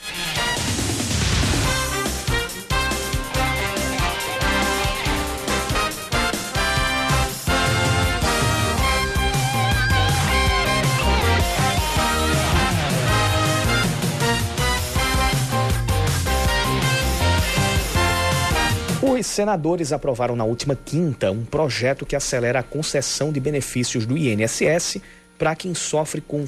Senadores 19.24 19.92
aprovaram 19.92 20.36
na 20.36 20.44
última 20.44 20.76
quinta 20.76 21.32
um 21.32 21.46
projeto 21.46 22.06
que 22.06 22.16
acelera 22.16 22.60
a 22.60 22.64
concessão 22.64 23.32
de 23.32 23.40
benefícios 23.40 24.06
do 24.06 24.18
INSS 24.18 24.98
para 25.38 25.56
quem 25.56 25.74
sofre 25.74 26.22
com 26.22 26.46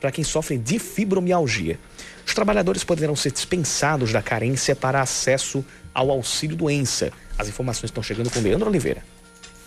para 0.00 0.10
quem 0.10 0.24
sofre 0.24 0.58
de 0.58 0.78
fibromialgia. 0.78 1.78
Os 2.26 2.34
trabalhadores 2.34 2.82
poderão 2.82 3.14
ser 3.14 3.30
dispensados 3.32 4.12
da 4.12 4.22
carência 4.22 4.74
para 4.74 5.00
acesso 5.00 5.64
ao 5.92 6.10
auxílio 6.10 6.56
doença. 6.56 7.12
As 7.38 7.48
informações 7.48 7.90
estão 7.90 8.02
chegando 8.02 8.30
com 8.30 8.40
Leandro 8.40 8.68
Oliveira. 8.68 9.02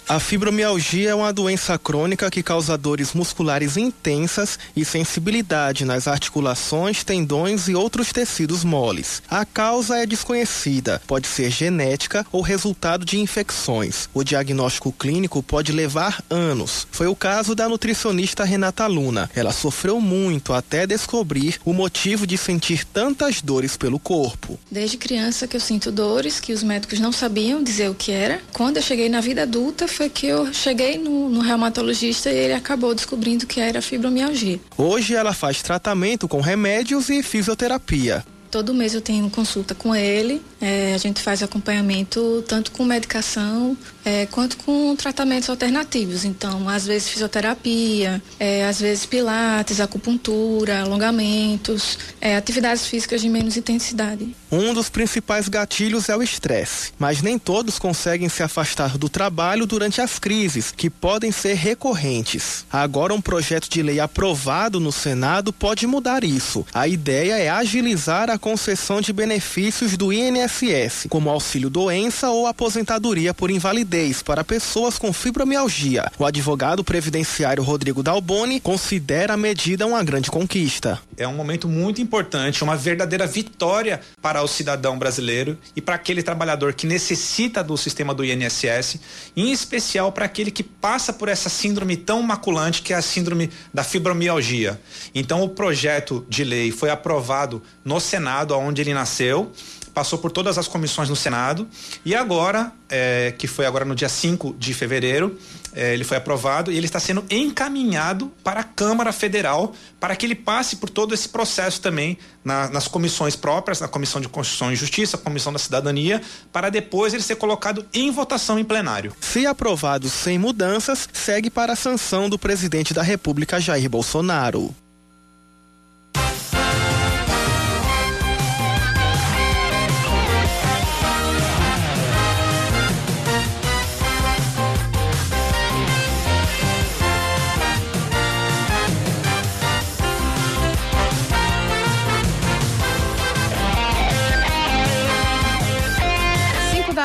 A 0.10 0.22
fibromialgia 0.22 1.10
é 1.10 1.16
uma 1.16 1.34
doença 1.34 1.78
crônica 1.78 2.32
que 2.32 2.42
causa 2.42 2.78
dores 2.78 3.14
musculares 3.14 3.76
intensas 3.76 4.58
e 4.74 4.86
sensibilidade 4.86 5.84
nas 5.84 6.08
articulações, 6.08 7.04
tendões 7.04 7.68
e 7.68 7.76
outros 7.76 8.14
tecidos 8.14 8.64
moles. 8.64 9.22
A 9.30 9.44
causa 9.44 9.98
é 9.98 10.06
desconhecida, 10.06 11.02
pode 11.06 11.28
ser 11.28 11.50
genética 11.50 12.26
ou 12.32 12.42
resultado 12.42 13.04
de 13.04 13.20
infecções. 13.20 14.08
O 14.14 14.24
diagnóstico 14.24 14.94
clínico 14.94 15.44
pode 15.44 15.74
levar 15.74 16.24
anos. 16.30 16.88
Foi 16.90 17.08
o 17.08 17.16
caso 17.16 17.54
da 17.54 17.68
nutricionista 17.68 18.46
Renata 18.46 18.88
Luna. 18.88 19.30
Ela 19.36 19.52
sofreu 19.52 20.00
muito 20.00 20.54
até 20.54 20.88
descobrir 20.88 21.60
o 21.66 21.74
motivo 21.74 22.26
de 22.26 22.38
sentir 22.38 22.86
tantas 22.86 23.42
dores 23.42 23.76
pelo 23.76 24.00
corpo. 24.00 24.58
Desde 24.72 24.96
criança 24.96 25.50
que 25.50 25.58
eu 25.58 25.62
sinto 25.62 25.92
dores 25.92 26.40
que 26.40 26.54
os 26.54 26.64
médicos 26.64 26.98
não 26.98 27.12
sabiam 27.12 27.62
dizer 27.62 27.90
o 27.90 27.96
que 27.96 28.14
era. 28.14 28.40
Quando 28.54 28.78
eu 28.78 28.84
cheguei 28.84 29.10
na 29.10 29.20
vida 29.20 29.42
adulta, 29.42 29.86
foi 29.98 30.10
que 30.10 30.28
eu 30.28 30.54
cheguei 30.54 31.00
no, 31.00 31.28
no 31.28 31.40
reumatologista 31.40 32.30
e 32.30 32.38
ele 32.38 32.54
acabou 32.54 32.94
descobrindo 32.94 33.48
que 33.48 33.60
era 33.60 33.82
fibromialgia. 33.82 34.60
Hoje 34.78 35.16
ela 35.16 35.34
faz 35.34 35.64
tratamento 35.64 36.28
com 36.28 36.40
remédios 36.40 37.10
e 37.10 37.24
fisioterapia. 37.24 38.24
Todo 38.52 38.76
mês 38.76 38.94
eu 38.94 39.02
tenho 39.02 39.28
consulta 39.32 39.74
com 39.74 39.96
ele. 39.96 40.40
É, 40.62 40.94
a 40.94 40.98
gente 41.00 41.20
faz 41.20 41.42
acompanhamento 41.42 42.44
tanto 42.48 42.72
com 42.72 42.86
medicação 42.86 43.76
é, 44.08 44.26
quanto 44.26 44.56
com 44.60 44.96
tratamentos 44.96 45.50
alternativos. 45.50 46.24
Então, 46.24 46.70
às 46.70 46.88
vezes 46.88 47.10
fisioterapia, 47.10 48.22
é, 48.40 48.66
às 48.66 48.80
vezes 48.80 49.06
pilates, 49.06 49.82
acupuntura, 49.82 50.80
alongamentos, 50.80 52.00
é, 52.22 52.38
atividades 52.38 52.88
físicas 52.88 53.20
de 53.20 53.28
menos 53.28 53.58
intensidade. 53.58 54.34
Um 54.50 54.74
dos 54.74 54.88
principais 54.88 55.50
gatilhos 55.50 56.08
é 56.08 56.16
o 56.16 56.24
estresse, 56.24 56.94
mas 56.98 57.22
nem 57.22 57.38
todos 57.38 57.78
conseguem 57.78 58.30
se 58.30 58.42
afastar 58.42 58.98
do 58.98 59.10
trabalho 59.10 59.66
durante 59.66 60.00
as 60.00 60.18
crises, 60.18 60.72
que 60.72 60.90
podem 60.90 61.34
ser 61.34 61.56
recorrentes. 61.56 62.66
Agora, 62.72 63.14
um 63.14 63.20
projeto 63.20 63.70
de 63.70 63.82
lei 63.82 64.00
aprovado 64.00 64.80
no 64.80 64.92
Senado 64.94 65.52
pode 65.52 65.86
mudar 65.86 66.24
isso. 66.24 66.66
A 66.74 66.88
ideia 66.88 67.38
é 67.38 67.50
agilizar 67.50 68.30
a 68.30 68.38
concessão 68.38 69.02
de 69.02 69.12
benefícios 69.12 69.98
do 69.98 70.14
INSS, 70.14 71.08
como 71.10 71.30
auxílio 71.30 71.70
doença 71.70 72.30
ou 72.30 72.48
aposentadoria 72.48 73.34
por 73.34 73.52
invalidez 73.52 73.97
para 74.24 74.44
pessoas 74.44 75.00
com 75.00 75.12
fibromialgia. 75.12 76.12
O 76.20 76.26
advogado 76.26 76.84
previdenciário 76.84 77.64
Rodrigo 77.64 78.04
Dalboni 78.04 78.60
considera 78.60 79.34
a 79.34 79.38
medida 79.38 79.88
uma 79.88 80.04
grande 80.04 80.30
conquista. 80.30 81.00
É 81.18 81.28
um 81.28 81.34
momento 81.34 81.68
muito 81.68 82.00
importante, 82.00 82.64
uma 82.64 82.76
verdadeira 82.76 83.26
vitória 83.26 84.00
para 84.22 84.44
o 84.44 84.48
cidadão 84.48 85.00
brasileiro 85.00 85.58
e 85.76 85.82
para 85.82 85.96
aquele 85.96 86.22
trabalhador 86.22 86.74
que 86.74 86.86
necessita 86.86 87.64
do 87.64 87.76
sistema 87.76 88.14
do 88.14 88.24
INSS, 88.24 89.00
em 89.36 89.52
especial 89.52 90.12
para 90.12 90.26
aquele 90.26 90.52
que 90.52 90.64
passa 90.64 91.12
por 91.12 91.28
essa 91.28 91.50
síndrome 91.50 91.98
tão 91.98 92.22
maculante 92.22 92.84
que 92.84 92.94
é 92.94 92.96
a 92.96 93.02
síndrome 93.02 93.50
da 93.74 93.84
fibromialgia. 93.84 94.80
Então, 95.16 95.42
o 95.42 95.50
projeto 95.50 96.24
de 96.30 96.44
lei 96.44 96.72
foi 96.72 96.92
aprovado 96.92 97.64
no 97.84 98.00
Senado, 98.00 98.56
onde 98.56 98.82
ele 98.82 98.94
nasceu, 98.94 99.52
passou 99.98 100.20
por 100.20 100.32
todas 100.32 100.60
as 100.60 100.68
comissões 100.68 101.10
no 101.10 101.16
Senado 101.16 101.68
e 102.06 102.14
agora, 102.14 102.72
é, 102.88 103.34
que 103.36 103.48
foi 103.48 103.66
agora 103.66 103.84
no 103.84 103.96
dia 103.96 104.08
5 104.08 104.56
de 104.60 104.72
fevereiro, 104.72 105.40
é, 105.74 105.92
ele 105.92 106.04
foi 106.04 106.18
aprovado 106.18 106.72
e 106.72 106.78
ele 106.78 106.86
está 106.86 107.00
sendo 107.00 107.26
encaminhado 107.32 108.32
para 108.44 108.60
a 108.60 108.64
Câmara 108.64 109.12
Federal 109.12 109.74
para 110.00 110.16
que 110.16 110.24
ele 110.24 110.36
passe 110.36 110.76
por 110.76 110.88
todo 110.88 111.16
esse 111.16 111.30
processo 111.30 111.82
também 111.82 112.16
na, 112.46 112.70
nas 112.70 112.88
comissões 112.88 113.36
próprias, 113.36 113.82
na 113.82 113.88
Comissão 113.88 114.22
de 114.22 114.30
Constituição 114.30 114.72
e 114.72 114.76
Justiça, 114.76 115.18
Comissão 115.18 115.52
da 115.52 115.58
Cidadania, 115.58 116.22
para 116.54 116.70
depois 116.70 117.16
ele 117.16 117.24
ser 117.24 117.38
colocado 117.38 117.84
em 117.92 118.12
votação 118.12 118.60
em 118.60 118.64
plenário. 118.64 119.16
Se 119.20 119.48
aprovado 119.48 120.10
sem 120.10 120.38
mudanças, 120.38 121.10
segue 121.12 121.50
para 121.50 121.74
a 121.74 121.76
sanção 121.76 122.30
do 122.30 122.38
presidente 122.38 122.94
da 122.94 123.02
República 123.02 123.60
Jair 123.60 123.90
Bolsonaro. 123.90 124.76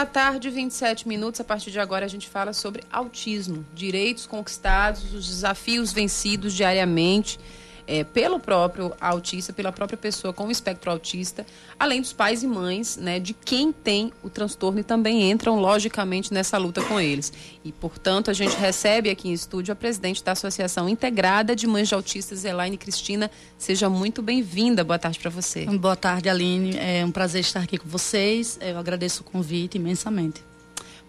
Tarde, 0.07 0.51
27 0.51 1.07
minutos. 1.07 1.41
A 1.41 1.45
partir 1.45 1.71
de 1.71 1.81
agora, 1.81 2.05
a 2.05 2.09
gente 2.09 2.29
fala 2.29 2.53
sobre 2.53 2.83
autismo, 2.91 3.65
direitos 3.75 4.27
conquistados, 4.27 5.13
os 5.15 5.29
desafios 5.29 5.93
vencidos 5.93 6.55
diariamente 6.55 7.39
é, 7.87 8.05
pelo 8.05 8.39
próprio 8.39 8.93
autista, 9.01 9.53
pela 9.53 9.73
própria 9.73 9.97
pessoa 9.97 10.33
com 10.33 10.47
o 10.47 10.51
espectro 10.51 10.91
autista, 10.91 11.47
além 11.79 12.01
dos 12.01 12.13
pais 12.13 12.43
e 12.43 12.47
mães, 12.47 12.97
né, 12.97 13.19
de 13.19 13.35
quem 13.35 13.73
tem 13.73 14.13
o 14.23 14.31
transtorno 14.31 14.81
e 14.81 14.85
também 14.85 15.31
entram 15.31 15.59
logicamente 15.59 16.33
nessa 16.33 16.59
luta 16.59 16.83
com 16.83 17.01
eles. 17.01 17.33
E, 17.65 17.73
portanto, 17.73 18.31
a 18.31 18.35
gente 18.35 18.57
recebe 18.57 19.11
aqui 19.11 19.29
em 19.29 19.33
estúdio 19.33 19.73
a 19.73 19.77
presidente 19.77 20.23
da 20.23 20.33
Associação 20.33 20.89
Integrada 20.89 21.55
de 21.55 21.67
Mães 21.67 21.89
de 21.89 21.95
Autistas, 21.95 22.45
Elaine 22.45 22.77
Cristina. 22.77 23.31
Seja 23.59 23.89
muito 23.89 24.23
bem-vinda. 24.23 24.85
Boa 24.85 24.99
tarde 24.99 25.19
para 25.19 25.31
você. 25.31 25.65
Boa 25.67 25.97
tarde, 25.97 26.29
Aline. 26.29 26.77
É 26.77 27.05
um 27.05 27.11
prazer 27.11 27.41
estar 27.41 27.61
aqui 27.61 27.79
com 27.79 27.89
vocês. 27.89 28.59
Eu 28.61 28.79
agradeço 28.79 29.23
o 29.23 29.25
convite 29.25 29.77
imensamente. 29.77 30.43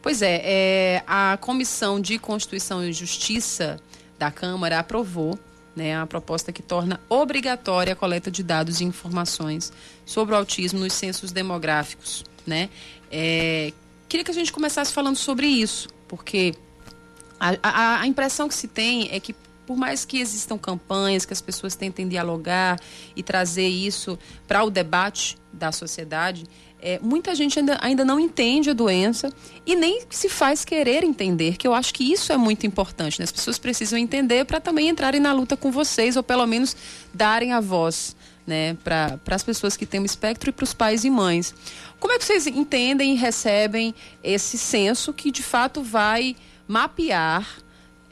Pois 0.01 0.21
é, 0.21 0.41
é 0.43 1.03
a 1.07 1.37
Comissão 1.39 1.99
de 1.99 2.19
Constituição 2.19 2.83
e 2.83 2.91
Justiça 2.91 3.79
da 4.19 4.29
Câmara 4.29 4.79
aprovou 4.79 5.39
né, 5.75 5.95
a 5.95 6.05
proposta 6.05 6.51
que 6.51 6.61
torna 6.61 6.99
obrigatória 7.09 7.93
a 7.93 7.95
coleta 7.95 8.29
de 8.29 8.43
dados 8.43 8.79
e 8.81 8.83
informações 8.83 9.73
sobre 10.05 10.33
o 10.33 10.37
autismo 10.37 10.79
nos 10.79 10.93
censos 10.93 11.31
demográficos. 11.31 12.23
Né? 12.45 12.69
É, 13.11 13.73
queria 14.07 14.23
que 14.23 14.31
a 14.31 14.33
gente 14.33 14.51
começasse 14.51 14.93
falando 14.93 15.17
sobre 15.17 15.47
isso, 15.47 15.89
porque 16.07 16.53
a, 17.39 17.55
a, 17.63 18.01
a 18.01 18.07
impressão 18.07 18.47
que 18.47 18.55
se 18.55 18.67
tem 18.67 19.09
é 19.11 19.19
que 19.19 19.35
por 19.65 19.77
mais 19.77 20.03
que 20.05 20.19
existam 20.19 20.57
campanhas, 20.57 21.25
que 21.25 21.33
as 21.33 21.41
pessoas 21.41 21.75
tentem 21.75 22.07
dialogar 22.07 22.79
e 23.15 23.23
trazer 23.23 23.67
isso 23.67 24.19
para 24.47 24.63
o 24.63 24.69
debate 24.69 25.37
da 25.51 25.71
sociedade, 25.71 26.43
é, 26.85 26.99
muita 27.01 27.33
gente 27.33 27.57
ainda, 27.57 27.77
ainda 27.81 28.03
não 28.03 28.19
entende 28.19 28.69
a 28.69 28.73
doença 28.73 29.31
e 29.65 29.73
nem 29.73 30.01
se 30.09 30.27
faz 30.27 30.65
querer 30.65 31.01
entender, 31.01 31.55
que 31.55 31.65
eu 31.65 31.73
acho 31.73 31.93
que 31.93 32.11
isso 32.11 32.33
é 32.33 32.37
muito 32.37 32.67
importante. 32.67 33.19
Né? 33.19 33.23
As 33.23 33.31
pessoas 33.31 33.57
precisam 33.57 33.97
entender 33.97 34.43
para 34.43 34.59
também 34.59 34.89
entrarem 34.89 35.21
na 35.21 35.31
luta 35.31 35.55
com 35.55 35.71
vocês, 35.71 36.17
ou 36.17 36.23
pelo 36.23 36.45
menos 36.45 36.75
darem 37.13 37.53
a 37.53 37.61
voz 37.61 38.17
né, 38.45 38.75
para 38.83 39.17
as 39.27 39.43
pessoas 39.43 39.77
que 39.77 39.85
têm 39.85 40.01
o 40.01 40.05
espectro 40.05 40.49
e 40.49 40.53
para 40.53 40.65
os 40.65 40.73
pais 40.73 41.05
e 41.05 41.09
mães. 41.09 41.55
Como 42.01 42.11
é 42.11 42.19
que 42.19 42.25
vocês 42.25 42.47
entendem 42.47 43.13
e 43.13 43.15
recebem 43.15 43.95
esse 44.21 44.57
censo 44.57 45.13
que 45.13 45.31
de 45.31 45.41
fato 45.41 45.81
vai 45.81 46.35
mapear 46.67 47.47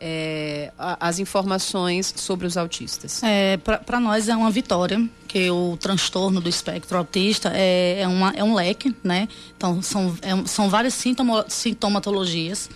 é, 0.01 0.71
as 0.99 1.19
informações 1.19 2.11
sobre 2.17 2.47
os 2.47 2.57
autistas? 2.57 3.21
É, 3.21 3.57
Para 3.57 3.99
nós 3.99 4.27
é 4.27 4.35
uma 4.35 4.49
vitória, 4.49 5.07
que 5.27 5.49
o 5.51 5.77
transtorno 5.77 6.41
do 6.41 6.49
espectro 6.49 6.97
autista 6.97 7.51
é, 7.53 8.01
é, 8.01 8.07
uma, 8.07 8.31
é 8.35 8.43
um 8.43 8.55
leque, 8.55 8.95
né? 9.03 9.27
Então, 9.55 9.81
são, 9.81 10.17
é, 10.21 10.47
são 10.47 10.69
várias 10.69 10.95
sintoma, 10.95 11.45
sintomatologias 11.47 12.69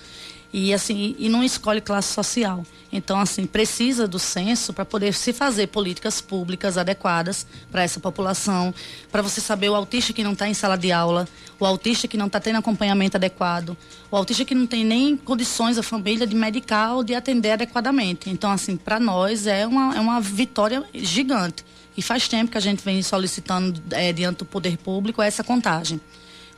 e 0.57 0.73
assim 0.73 1.17
e 1.19 1.27
não 1.27 1.43
escolhe 1.43 1.81
classe 1.81 2.13
social. 2.13 2.65
Então 2.89 3.19
assim 3.19 3.45
precisa 3.45 4.07
do 4.07 4.17
censo 4.17 4.71
para 4.71 4.85
poder 4.85 5.13
se 5.13 5.33
fazer 5.33 5.67
políticas 5.67 6.21
públicas 6.21 6.77
adequadas 6.77 7.45
para 7.69 7.83
essa 7.83 7.99
população, 7.99 8.73
para 9.11 9.21
você 9.21 9.41
saber 9.41 9.67
o 9.67 9.75
autista 9.75 10.13
que 10.13 10.23
não 10.23 10.31
está 10.31 10.47
em 10.47 10.53
sala 10.53 10.77
de 10.77 10.93
aula, 10.93 11.27
o 11.59 11.65
autista 11.65 12.07
que 12.07 12.15
não 12.15 12.27
está 12.27 12.39
tendo 12.39 12.57
acompanhamento 12.57 13.17
adequado, 13.17 13.75
o 14.09 14.15
autista 14.15 14.45
que 14.45 14.55
não 14.55 14.65
tem 14.65 14.85
nem 14.85 15.17
condições 15.17 15.77
a 15.77 15.83
família 15.83 16.25
de 16.25 16.37
medicar 16.37 16.95
ou 16.95 17.03
de 17.03 17.13
atender 17.13 17.51
adequadamente. 17.51 18.29
Então 18.29 18.49
assim 18.49 18.77
para 18.77 18.97
nós 18.97 19.47
é 19.47 19.67
uma 19.67 19.93
é 19.93 19.99
uma 19.99 20.21
vitória 20.21 20.85
gigante 20.93 21.65
e 21.97 22.01
faz 22.01 22.29
tempo 22.29 22.49
que 22.51 22.57
a 22.57 22.61
gente 22.61 22.81
vem 22.81 23.01
solicitando 23.01 23.83
é, 23.91 24.13
diante 24.13 24.37
do 24.37 24.45
poder 24.45 24.77
público 24.77 25.21
essa 25.21 25.43
contagem, 25.43 25.99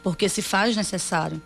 porque 0.04 0.30
se 0.30 0.44
faz 0.44 0.78
necessário. 0.78 1.42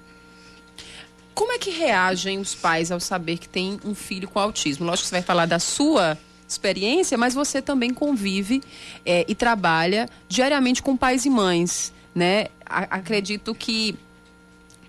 Como 1.41 1.53
é 1.53 1.57
que 1.57 1.71
reagem 1.71 2.37
os 2.37 2.53
pais 2.53 2.91
ao 2.91 2.99
saber 2.99 3.39
que 3.39 3.49
tem 3.49 3.79
um 3.83 3.95
filho 3.95 4.27
com 4.27 4.37
autismo? 4.37 4.85
Lógico 4.85 5.05
que 5.05 5.09
você 5.09 5.15
vai 5.15 5.21
falar 5.23 5.47
da 5.47 5.57
sua 5.57 6.15
experiência, 6.47 7.17
mas 7.17 7.33
você 7.33 7.59
também 7.59 7.91
convive 7.91 8.61
é, 9.03 9.25
e 9.27 9.33
trabalha 9.33 10.07
diariamente 10.29 10.83
com 10.83 10.95
pais 10.95 11.25
e 11.25 11.31
mães, 11.31 11.91
né? 12.13 12.49
A 12.63 12.97
acredito 12.97 13.55
que 13.55 13.97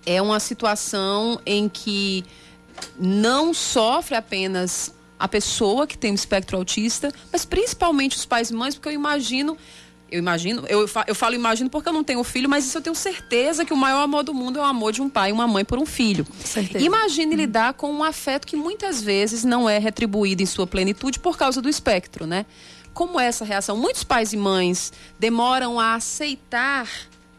é 0.05 0.21
uma 0.21 0.39
situação 0.39 1.41
em 1.43 1.67
que 1.67 2.23
não 2.99 3.51
sofre 3.51 4.13
apenas 4.13 4.93
a 5.17 5.27
pessoa 5.27 5.87
que 5.87 5.97
tem 5.97 6.11
um 6.11 6.15
espectro 6.15 6.55
autista, 6.55 7.11
mas 7.31 7.45
principalmente 7.45 8.15
os 8.15 8.27
pais 8.27 8.51
e 8.51 8.53
mães, 8.53 8.75
porque 8.75 8.89
eu 8.89 8.93
imagino 8.93 9.57
eu 10.13 10.19
imagino, 10.19 10.63
eu, 10.67 10.87
eu 11.07 11.15
falo 11.15 11.33
imagino 11.33 11.71
porque 11.71 11.89
eu 11.89 11.93
não 11.93 12.03
tenho 12.03 12.23
filho, 12.23 12.47
mas 12.47 12.67
isso 12.67 12.77
eu 12.77 12.81
tenho 12.83 12.95
certeza 12.95 13.65
que 13.65 13.73
o 13.73 13.75
maior 13.75 14.03
amor 14.03 14.23
do 14.23 14.31
mundo 14.31 14.59
é 14.59 14.61
o 14.61 14.65
amor 14.65 14.93
de 14.93 15.01
um 15.01 15.09
pai 15.09 15.31
e 15.31 15.33
uma 15.33 15.47
mãe 15.47 15.65
por 15.65 15.79
um 15.79 15.87
filho. 15.87 16.23
Certeza. 16.45 16.85
Imagine 16.85 17.35
lidar 17.35 17.73
com 17.73 17.91
um 17.91 18.03
afeto 18.03 18.45
que 18.45 18.55
muitas 18.55 19.01
vezes 19.01 19.43
não 19.43 19.67
é 19.67 19.79
retribuído 19.79 20.43
em 20.43 20.45
sua 20.45 20.67
plenitude 20.67 21.17
por 21.17 21.35
causa 21.35 21.63
do 21.63 21.67
espectro, 21.67 22.27
né? 22.27 22.45
Como 22.93 23.19
é 23.19 23.25
essa 23.25 23.43
reação? 23.43 23.75
Muitos 23.75 24.03
pais 24.03 24.33
e 24.33 24.37
mães 24.37 24.93
demoram 25.17 25.79
a 25.79 25.95
aceitar 25.95 26.87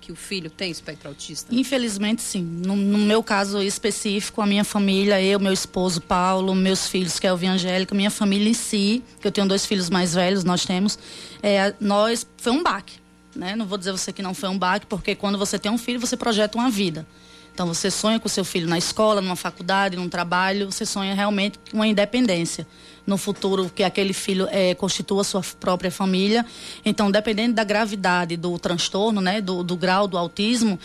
que 0.05 0.13
o 0.13 0.17
filho 0.17 0.51
tem 0.51 0.71
espectro 0.71 1.09
autista? 1.09 1.55
Infelizmente, 1.55 2.21
sim. 2.21 2.43
No, 2.43 2.77
no, 2.77 2.99
meu 2.99 3.23
caso 3.23 3.63
específico, 3.63 4.43
a 4.43 4.47
minha 4.47 4.63
família, 4.63 5.21
eu, 5.23 5.41
meu 5.41 5.53
esposo 5.53 5.99
Paulo, 5.99 6.55
meus 6.55 6.87
filhos, 6.87 7.19
Kelvin 7.19 7.47
e 7.47 7.49
Angélica, 7.49 7.95
minha 7.95 8.11
família 8.11 8.51
em 8.51 8.55
si, 8.55 9.03
que 9.19 9.27
eu 9.27 9.33
tenho 9.33 9.49
dois 9.49 9.65
filhos 9.65 9.89
mais 9.89 10.13
velhos, 10.13 10.45
nós 10.45 10.67
temos, 10.67 10.99
é, 11.43 11.73
nós, 11.81 12.27
foi 12.37 12.53
um 12.53 12.63
baque. 12.63 12.99
Né? 13.35 13.57
Não 13.57 13.65
vou 13.65 13.79
dizer 13.79 13.93
você 13.93 14.13
que 14.13 14.21
não 14.21 14.35
foi 14.35 14.51
um 14.51 14.59
baque, 14.59 14.85
porque 14.85 15.15
quando 15.15 15.39
você 15.39 15.59
tem 15.59 15.73
um 15.73 15.79
filho, 15.79 15.99
você 15.99 16.19
projeta 16.19 16.59
uma 16.59 16.69
vida. 16.69 17.07
Então 17.55 17.67
você 17.67 17.91
sonha 17.91 18.21
com 18.21 18.29
seu 18.29 18.45
filho 18.45 18.69
na 18.69 18.77
escola, 18.77 19.23
numa 19.23 19.37
faculdade, 19.37 19.97
num 19.97 20.09
trabalho, 20.09 20.71
você 20.71 20.85
sonha 20.85 21.15
realmente 21.15 21.59
com 21.71 21.79
uma 21.79 21.87
independência 21.87 22.67
no 23.07 23.17
futuro 23.17 23.71
que 23.75 23.83
aquele 23.83 24.13
filho 24.13 24.49
é, 24.51 24.75
constitua 24.75 25.25
sua 25.25 25.43
própria 25.61 25.91
família. 25.91 26.45
Então, 26.85 27.11
dependendo 27.11 27.55
da 27.55 27.65
gravidade 27.65 28.37
do 28.37 28.59
transtorno, 28.59 29.21
né, 29.21 29.41
do, 29.41 29.63
do 29.63 29.77
grau 29.77 30.09
do 30.09 30.17
autismo, 30.17 30.79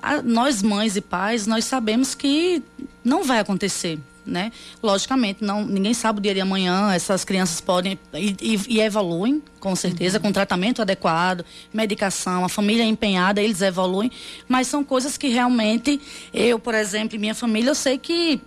a, 0.00 0.22
nós 0.22 0.62
mães 0.62 0.96
e 0.96 1.00
pais 1.00 1.46
nós 1.46 1.64
sabemos 1.64 2.14
que 2.14 2.62
não 3.04 3.24
vai 3.24 3.38
acontecer. 3.38 3.98
Né? 4.26 4.52
Logicamente, 4.82 5.42
não, 5.42 5.64
ninguém 5.64 5.94
sabe 5.94 6.18
o 6.18 6.22
dia 6.22 6.34
de 6.34 6.40
amanhã, 6.42 6.92
essas 6.92 7.24
crianças 7.24 7.62
podem 7.62 7.98
e, 8.12 8.36
e, 8.42 8.60
e 8.68 8.80
evoluem, 8.80 9.42
com 9.58 9.74
certeza, 9.74 10.18
uhum. 10.18 10.24
com 10.24 10.32
tratamento 10.32 10.82
adequado, 10.82 11.46
medicação, 11.72 12.44
a 12.44 12.48
família 12.50 12.82
é 12.82 12.86
empenhada, 12.86 13.40
eles 13.40 13.62
evoluem, 13.62 14.12
mas 14.46 14.66
são 14.66 14.84
coisas 14.84 15.16
que 15.16 15.28
realmente, 15.28 15.98
eu, 16.34 16.58
por 16.58 16.74
exemplo, 16.74 17.16
e 17.16 17.18
minha 17.18 17.34
família, 17.34 17.70
eu 17.70 17.74
sei 17.74 17.96
que 17.96 18.38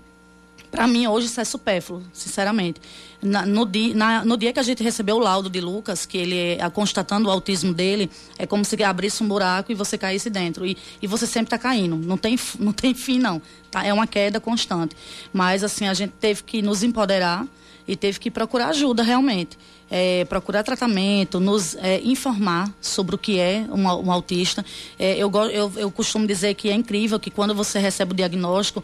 para 0.72 0.88
mim, 0.88 1.06
hoje, 1.06 1.28
isso 1.28 1.42
é 1.42 1.44
supérfluo, 1.44 2.02
sinceramente. 2.14 2.82
Na, 3.22 3.46
no, 3.46 3.66
dia, 3.66 3.94
na, 3.94 4.24
no, 4.24 4.38
dia 4.38 4.54
que 4.54 4.60
a 4.60 4.64
gente 4.64 4.82
recebeu 4.82 5.18
o 5.18 5.20
laudo 5.20 5.50
de 5.50 5.60
Lucas, 5.60 6.06
que 6.06 6.18
ele 6.18 6.38
é 6.38 6.70
constatando 6.70 7.28
o 7.28 7.32
autismo 7.32 7.74
dele, 7.74 8.10
é 8.40 8.48
como 8.48 8.64
se 8.64 8.82
abrisse 8.82 9.22
um 9.22 9.28
buraco 9.28 9.72
e 9.72 9.76
você 9.76 9.98
caísse 9.98 10.30
dentro. 10.30 10.66
E, 10.66 10.78
e 11.02 11.08
você 11.08 11.28
sempre 11.28 11.48
está 11.48 11.58
caindo. 11.58 11.98
Não 11.98 12.18
tem, 12.18 12.40
não 12.58 12.72
tem 12.72 12.94
fim, 12.94 13.20
não. 13.20 13.42
Tá? 13.70 13.86
É 13.86 13.94
uma 13.94 14.08
queda 14.08 14.40
constante. 14.40 14.96
Mas, 15.34 15.62
assim, 15.62 15.88
a 15.88 15.94
gente 15.94 16.14
teve 16.20 16.42
que 16.44 16.62
nos 16.62 16.84
empoderar 16.84 17.46
e 17.88 17.96
teve 17.96 18.20
que 18.20 18.32
procurar 18.32 18.70
ajuda, 18.70 19.04
realmente 19.04 19.58
é, 19.92 20.24
procurar 20.26 20.64
tratamento, 20.64 21.40
nos 21.40 21.76
é, 21.76 22.00
informar 22.00 22.74
sobre 22.80 23.14
o 23.14 23.18
que 23.18 23.38
é 23.38 23.66
um, 23.70 23.84
um 23.84 24.12
autista. 24.12 24.66
É, 24.98 25.18
eu, 25.18 25.30
eu, 25.52 25.72
eu 25.76 25.92
costumo 25.92 26.26
dizer 26.26 26.54
que 26.54 26.70
é 26.70 26.74
incrível 26.74 27.20
que 27.20 27.30
quando 27.30 27.54
você 27.54 27.78
recebe 27.78 28.14
o 28.14 28.16
diagnóstico, 28.16 28.82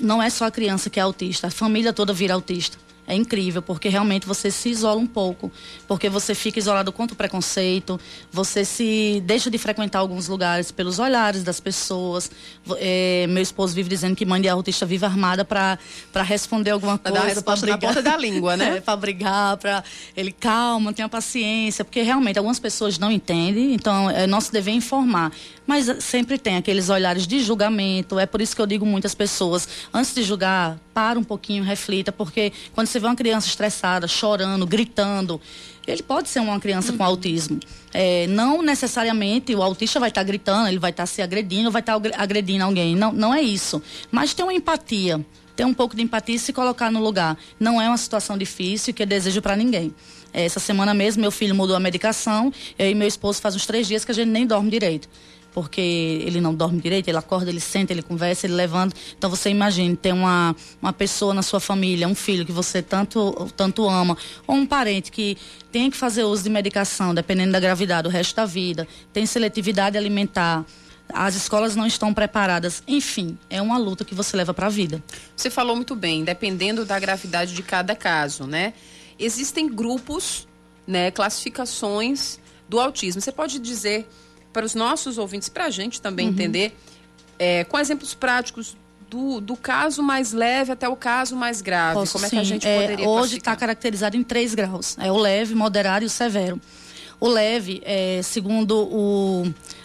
não 0.00 0.22
é 0.22 0.30
só 0.30 0.46
a 0.46 0.50
criança 0.50 0.88
que 0.88 0.98
é 0.98 1.02
autista, 1.02 1.48
a 1.48 1.50
família 1.50 1.92
toda 1.92 2.14
vira 2.14 2.32
autista 2.32 2.78
é 3.06 3.14
incrível, 3.14 3.62
porque 3.62 3.88
realmente 3.88 4.26
você 4.26 4.50
se 4.50 4.68
isola 4.68 5.00
um 5.00 5.06
pouco, 5.06 5.50
porque 5.86 6.08
você 6.08 6.34
fica 6.34 6.58
isolado 6.58 6.92
contra 6.92 7.14
o 7.14 7.16
preconceito, 7.16 8.00
você 8.32 8.64
se 8.64 9.22
deixa 9.24 9.50
de 9.50 9.58
frequentar 9.58 10.00
alguns 10.00 10.28
lugares 10.28 10.70
pelos 10.70 10.98
olhares 10.98 11.42
das 11.42 11.60
pessoas. 11.60 12.30
É, 12.78 13.26
meu 13.28 13.42
esposo 13.42 13.74
vive 13.74 13.88
dizendo 13.88 14.16
que 14.16 14.24
mãe 14.24 14.40
de 14.40 14.48
autista 14.48 14.84
vive 14.84 15.04
armada 15.04 15.44
para 15.44 15.78
responder 16.22 16.70
alguma 16.70 16.98
coisa. 16.98 17.18
Dar 17.18 17.24
a 17.24 17.28
resposta 17.28 17.66
na 17.66 17.78
ponta 17.78 18.02
da 18.02 18.16
língua, 18.16 18.56
né? 18.56 18.66
É, 18.76 18.80
para 18.80 18.96
brigar, 18.96 19.56
para 19.56 19.84
ele 20.16 20.32
calma, 20.32 20.92
tenha 20.92 21.08
paciência, 21.08 21.84
porque 21.84 22.02
realmente 22.02 22.36
algumas 22.36 22.58
pessoas 22.58 22.98
não 22.98 23.12
entendem, 23.12 23.74
então 23.74 24.10
é 24.10 24.26
nosso 24.26 24.52
dever 24.52 24.72
informar. 24.72 25.32
Mas 25.66 26.04
sempre 26.04 26.38
tem 26.38 26.56
aqueles 26.56 26.88
olhares 26.88 27.26
de 27.26 27.40
julgamento, 27.40 28.18
é 28.18 28.26
por 28.26 28.40
isso 28.40 28.54
que 28.54 28.62
eu 28.62 28.66
digo 28.66 28.86
muitas 28.86 29.14
pessoas, 29.14 29.68
antes 29.92 30.14
de 30.14 30.22
julgar, 30.22 30.78
para 30.94 31.18
um 31.18 31.24
pouquinho, 31.24 31.64
reflita, 31.64 32.12
porque 32.12 32.52
quando 32.72 32.86
você 32.86 33.00
vê 33.00 33.06
uma 33.06 33.16
criança 33.16 33.48
estressada, 33.48 34.06
chorando, 34.06 34.66
gritando, 34.66 35.40
ele 35.86 36.02
pode 36.02 36.28
ser 36.28 36.40
uma 36.40 36.58
criança 36.58 36.92
uhum. 36.92 36.98
com 36.98 37.04
autismo. 37.04 37.60
É, 37.92 38.26
não 38.28 38.62
necessariamente 38.62 39.54
o 39.54 39.62
autista 39.62 40.00
vai 40.00 40.08
estar 40.08 40.22
gritando, 40.22 40.68
ele 40.68 40.78
vai 40.78 40.90
estar 40.90 41.06
se 41.06 41.22
agredindo, 41.22 41.70
vai 41.70 41.80
estar 41.80 42.00
agredindo 42.16 42.64
alguém. 42.64 42.96
Não, 42.96 43.12
não 43.12 43.34
é 43.34 43.40
isso. 43.40 43.80
Mas 44.10 44.34
tem 44.34 44.44
uma 44.44 44.52
empatia, 44.52 45.24
ter 45.54 45.64
um 45.64 45.72
pouco 45.72 45.94
de 45.94 46.02
empatia 46.02 46.34
e 46.34 46.38
se 46.38 46.52
colocar 46.52 46.90
no 46.90 47.00
lugar. 47.00 47.38
Não 47.58 47.80
é 47.80 47.88
uma 47.88 47.96
situação 47.96 48.36
difícil 48.36 48.92
que 48.92 49.02
eu 49.02 49.06
desejo 49.06 49.40
para 49.40 49.54
ninguém. 49.54 49.94
Essa 50.32 50.60
semana 50.60 50.92
mesmo, 50.92 51.20
meu 51.20 51.30
filho 51.30 51.54
mudou 51.54 51.76
a 51.76 51.80
medicação, 51.80 52.52
eu 52.78 52.90
e 52.90 52.94
meu 52.94 53.08
esposo 53.08 53.40
faz 53.40 53.54
uns 53.54 53.64
três 53.64 53.86
dias 53.86 54.04
que 54.04 54.10
a 54.10 54.14
gente 54.14 54.28
nem 54.28 54.46
dorme 54.46 54.70
direito 54.70 55.08
porque 55.56 55.80
ele 55.80 56.38
não 56.38 56.54
dorme 56.54 56.82
direito, 56.82 57.08
ele 57.08 57.16
acorda, 57.16 57.48
ele 57.48 57.60
senta, 57.60 57.90
ele 57.90 58.02
conversa, 58.02 58.46
ele 58.46 58.52
levanta. 58.52 58.94
Então 59.16 59.30
você 59.30 59.48
imagine 59.48 59.96
ter 59.96 60.12
uma, 60.12 60.54
uma 60.82 60.92
pessoa 60.92 61.32
na 61.32 61.40
sua 61.40 61.58
família, 61.58 62.06
um 62.06 62.14
filho 62.14 62.44
que 62.44 62.52
você 62.52 62.82
tanto, 62.82 63.50
tanto 63.56 63.88
ama, 63.88 64.18
ou 64.46 64.54
um 64.54 64.66
parente 64.66 65.10
que 65.10 65.38
tem 65.72 65.90
que 65.90 65.96
fazer 65.96 66.24
uso 66.24 66.42
de 66.42 66.50
medicação, 66.50 67.14
dependendo 67.14 67.52
da 67.52 67.58
gravidade, 67.58 68.06
o 68.06 68.10
resto 68.10 68.36
da 68.36 68.44
vida, 68.44 68.86
tem 69.14 69.24
seletividade 69.24 69.96
alimentar. 69.96 70.62
As 71.08 71.34
escolas 71.34 71.74
não 71.74 71.86
estão 71.86 72.12
preparadas. 72.12 72.82
Enfim, 72.86 73.38
é 73.48 73.62
uma 73.62 73.78
luta 73.78 74.04
que 74.04 74.14
você 74.14 74.36
leva 74.36 74.52
para 74.52 74.66
a 74.66 74.70
vida. 74.70 75.02
Você 75.34 75.48
falou 75.48 75.74
muito 75.74 75.96
bem, 75.96 76.22
dependendo 76.22 76.84
da 76.84 76.98
gravidade 76.98 77.54
de 77.54 77.62
cada 77.62 77.96
caso, 77.96 78.46
né? 78.46 78.74
Existem 79.18 79.66
grupos, 79.74 80.46
né, 80.86 81.10
classificações 81.10 82.38
do 82.68 82.78
autismo. 82.78 83.22
Você 83.22 83.32
pode 83.32 83.58
dizer 83.58 84.06
para 84.56 84.64
os 84.64 84.74
nossos 84.74 85.18
ouvintes, 85.18 85.50
para 85.50 85.66
a 85.66 85.70
gente 85.70 86.00
também 86.00 86.28
uhum. 86.28 86.32
entender, 86.32 86.74
é, 87.38 87.62
com 87.64 87.78
exemplos 87.78 88.14
práticos 88.14 88.74
do, 89.10 89.38
do 89.38 89.54
caso 89.54 90.02
mais 90.02 90.32
leve 90.32 90.72
até 90.72 90.88
o 90.88 90.96
caso 90.96 91.36
mais 91.36 91.60
grave. 91.60 91.98
Posso, 91.98 92.14
Como 92.14 92.24
é 92.24 92.28
sim. 92.30 92.36
que 92.36 92.40
a 92.40 92.44
gente 92.44 92.66
é, 92.66 92.80
poderia 92.80 93.06
Hoje 93.06 93.36
está 93.36 93.54
caracterizado 93.54 94.16
em 94.16 94.22
três 94.22 94.54
graus. 94.54 94.96
É 94.98 95.12
o 95.12 95.18
leve, 95.18 95.54
moderado 95.54 96.04
e 96.04 96.06
o 96.06 96.10
severo. 96.10 96.58
O 97.18 97.28
leve, 97.28 97.80
é, 97.84 98.20
segundo 98.22 98.76
o 98.76 99.44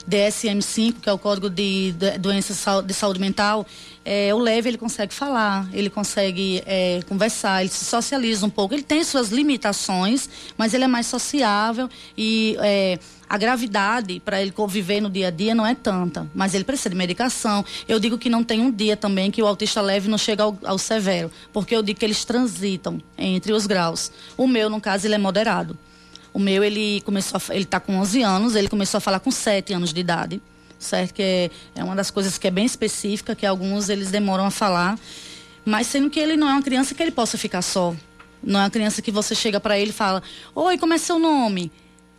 DSM-5, 0.09 0.95
que 1.01 1.09
é 1.09 1.13
o 1.13 1.17
Código 1.17 1.49
de, 1.49 1.93
Doenças 2.19 2.65
de 2.85 2.93
Saúde 2.93 3.19
Mental, 3.19 3.65
é, 4.03 4.33
o 4.33 4.39
leve 4.39 4.69
ele 4.69 4.77
consegue 4.77 5.13
falar, 5.13 5.69
ele 5.71 5.89
consegue 5.89 6.61
é, 6.65 6.99
conversar, 7.07 7.61
ele 7.61 7.69
se 7.69 7.85
socializa 7.85 8.45
um 8.45 8.49
pouco. 8.49 8.73
Ele 8.73 8.83
tem 8.83 9.03
suas 9.03 9.29
limitações, 9.29 10.27
mas 10.57 10.73
ele 10.73 10.83
é 10.83 10.87
mais 10.87 11.07
sociável 11.07 11.89
e 12.17 12.57
é, 12.59 12.99
a 13.29 13.37
gravidade 13.37 14.19
para 14.19 14.41
ele 14.41 14.51
conviver 14.51 14.99
no 14.99 15.09
dia 15.09 15.27
a 15.27 15.31
dia 15.31 15.55
não 15.55 15.65
é 15.65 15.73
tanta, 15.73 16.27
mas 16.35 16.53
ele 16.53 16.65
precisa 16.65 16.89
de 16.89 16.95
medicação. 16.95 17.63
Eu 17.87 17.97
digo 17.97 18.17
que 18.17 18.29
não 18.29 18.43
tem 18.43 18.59
um 18.59 18.71
dia 18.71 18.97
também 18.97 19.31
que 19.31 19.41
o 19.41 19.47
autista 19.47 19.79
leve 19.79 20.09
não 20.09 20.17
chega 20.17 20.43
ao, 20.43 20.57
ao 20.65 20.77
severo, 20.77 21.31
porque 21.53 21.73
eu 21.73 21.81
digo 21.81 21.97
que 21.97 22.05
eles 22.05 22.25
transitam 22.25 22.99
entre 23.17 23.53
os 23.53 23.65
graus. 23.65 24.11
O 24.35 24.47
meu, 24.47 24.69
no 24.69 24.81
caso, 24.81 25.07
ele 25.07 25.15
é 25.15 25.17
moderado. 25.17 25.77
O 26.33 26.39
meu, 26.39 26.63
ele 26.63 27.01
começou 27.01 27.37
a, 27.37 27.55
ele 27.55 27.63
está 27.63 27.79
com 27.79 27.97
11 27.97 28.21
anos, 28.21 28.55
ele 28.55 28.69
começou 28.69 28.97
a 28.97 29.01
falar 29.01 29.19
com 29.19 29.31
7 29.31 29.73
anos 29.73 29.93
de 29.93 29.99
idade, 29.99 30.41
certo? 30.79 31.13
Que 31.13 31.21
é, 31.21 31.51
é 31.75 31.83
uma 31.83 31.95
das 31.95 32.09
coisas 32.09 32.37
que 32.37 32.47
é 32.47 32.51
bem 32.51 32.65
específica, 32.65 33.35
que 33.35 33.45
alguns 33.45 33.89
eles 33.89 34.11
demoram 34.11 34.45
a 34.45 34.51
falar, 34.51 34.97
mas 35.65 35.87
sendo 35.87 36.09
que 36.09 36.19
ele 36.19 36.37
não 36.37 36.49
é 36.49 36.53
uma 36.53 36.63
criança 36.63 36.95
que 36.95 37.03
ele 37.03 37.11
possa 37.11 37.37
ficar 37.37 37.61
só. 37.61 37.95
Não 38.43 38.59
é 38.59 38.63
uma 38.63 38.69
criança 38.69 39.01
que 39.01 39.11
você 39.11 39.35
chega 39.35 39.59
para 39.59 39.77
ele 39.77 39.91
e 39.91 39.93
fala: 39.93 40.23
Oi, 40.55 40.77
como 40.77 40.93
é 40.93 40.97
seu 40.97 41.19
nome? 41.19 41.71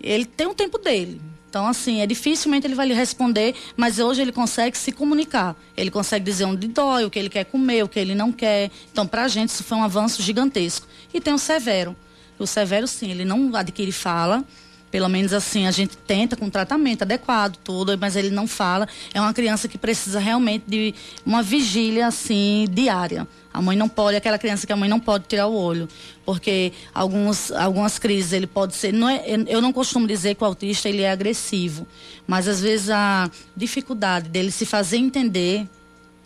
ele 0.02 0.24
tem 0.24 0.46
um 0.46 0.54
tempo 0.54 0.78
dele. 0.78 1.20
Então, 1.48 1.66
assim, 1.66 2.00
é 2.00 2.06
dificilmente 2.06 2.66
ele 2.66 2.74
vai 2.74 2.86
lhe 2.86 2.94
responder, 2.94 3.54
mas 3.76 3.98
hoje 3.98 4.22
ele 4.22 4.32
consegue 4.32 4.76
se 4.76 4.90
comunicar. 4.90 5.54
Ele 5.76 5.90
consegue 5.90 6.24
dizer 6.24 6.46
onde 6.46 6.66
dói, 6.66 7.04
o 7.04 7.10
que 7.10 7.18
ele 7.18 7.28
quer 7.28 7.44
comer, 7.44 7.84
o 7.84 7.88
que 7.88 8.00
ele 8.00 8.14
não 8.14 8.32
quer. 8.32 8.70
Então, 8.90 9.06
para 9.06 9.24
a 9.24 9.28
gente, 9.28 9.50
isso 9.50 9.62
foi 9.62 9.76
um 9.76 9.84
avanço 9.84 10.22
gigantesco. 10.22 10.86
E 11.12 11.20
tem 11.20 11.32
o 11.32 11.38
severo. 11.38 11.94
O 12.42 12.46
severo, 12.46 12.88
sim, 12.88 13.10
ele 13.10 13.24
não 13.24 13.54
adquire 13.54 13.92
fala, 13.92 14.44
pelo 14.90 15.08
menos 15.08 15.32
assim, 15.32 15.66
a 15.66 15.70
gente 15.70 15.96
tenta 15.96 16.36
com 16.36 16.50
tratamento 16.50 17.02
adequado, 17.02 17.56
tudo, 17.56 17.96
mas 17.96 18.16
ele 18.16 18.30
não 18.30 18.48
fala. 18.48 18.88
É 19.14 19.20
uma 19.20 19.32
criança 19.32 19.68
que 19.68 19.78
precisa 19.78 20.18
realmente 20.18 20.64
de 20.66 20.92
uma 21.24 21.42
vigília, 21.42 22.08
assim, 22.08 22.66
diária. 22.68 23.28
A 23.54 23.62
mãe 23.62 23.76
não 23.76 23.88
pode, 23.88 24.16
aquela 24.16 24.38
criança 24.38 24.66
que 24.66 24.72
a 24.72 24.76
mãe 24.76 24.88
não 24.88 24.98
pode 24.98 25.26
tirar 25.28 25.46
o 25.46 25.54
olho, 25.54 25.88
porque 26.26 26.72
alguns, 26.92 27.52
algumas 27.52 27.98
crises 27.98 28.32
ele 28.32 28.46
pode 28.46 28.74
ser, 28.74 28.92
não 28.92 29.08
é, 29.08 29.22
eu 29.46 29.60
não 29.60 29.72
costumo 29.72 30.06
dizer 30.06 30.34
que 30.34 30.42
o 30.42 30.46
autista 30.46 30.88
ele 30.88 31.02
é 31.02 31.10
agressivo, 31.10 31.86
mas 32.26 32.48
às 32.48 32.60
vezes 32.60 32.90
a 32.90 33.30
dificuldade 33.56 34.28
dele 34.28 34.50
se 34.50 34.66
fazer 34.66 34.96
entender, 34.96 35.68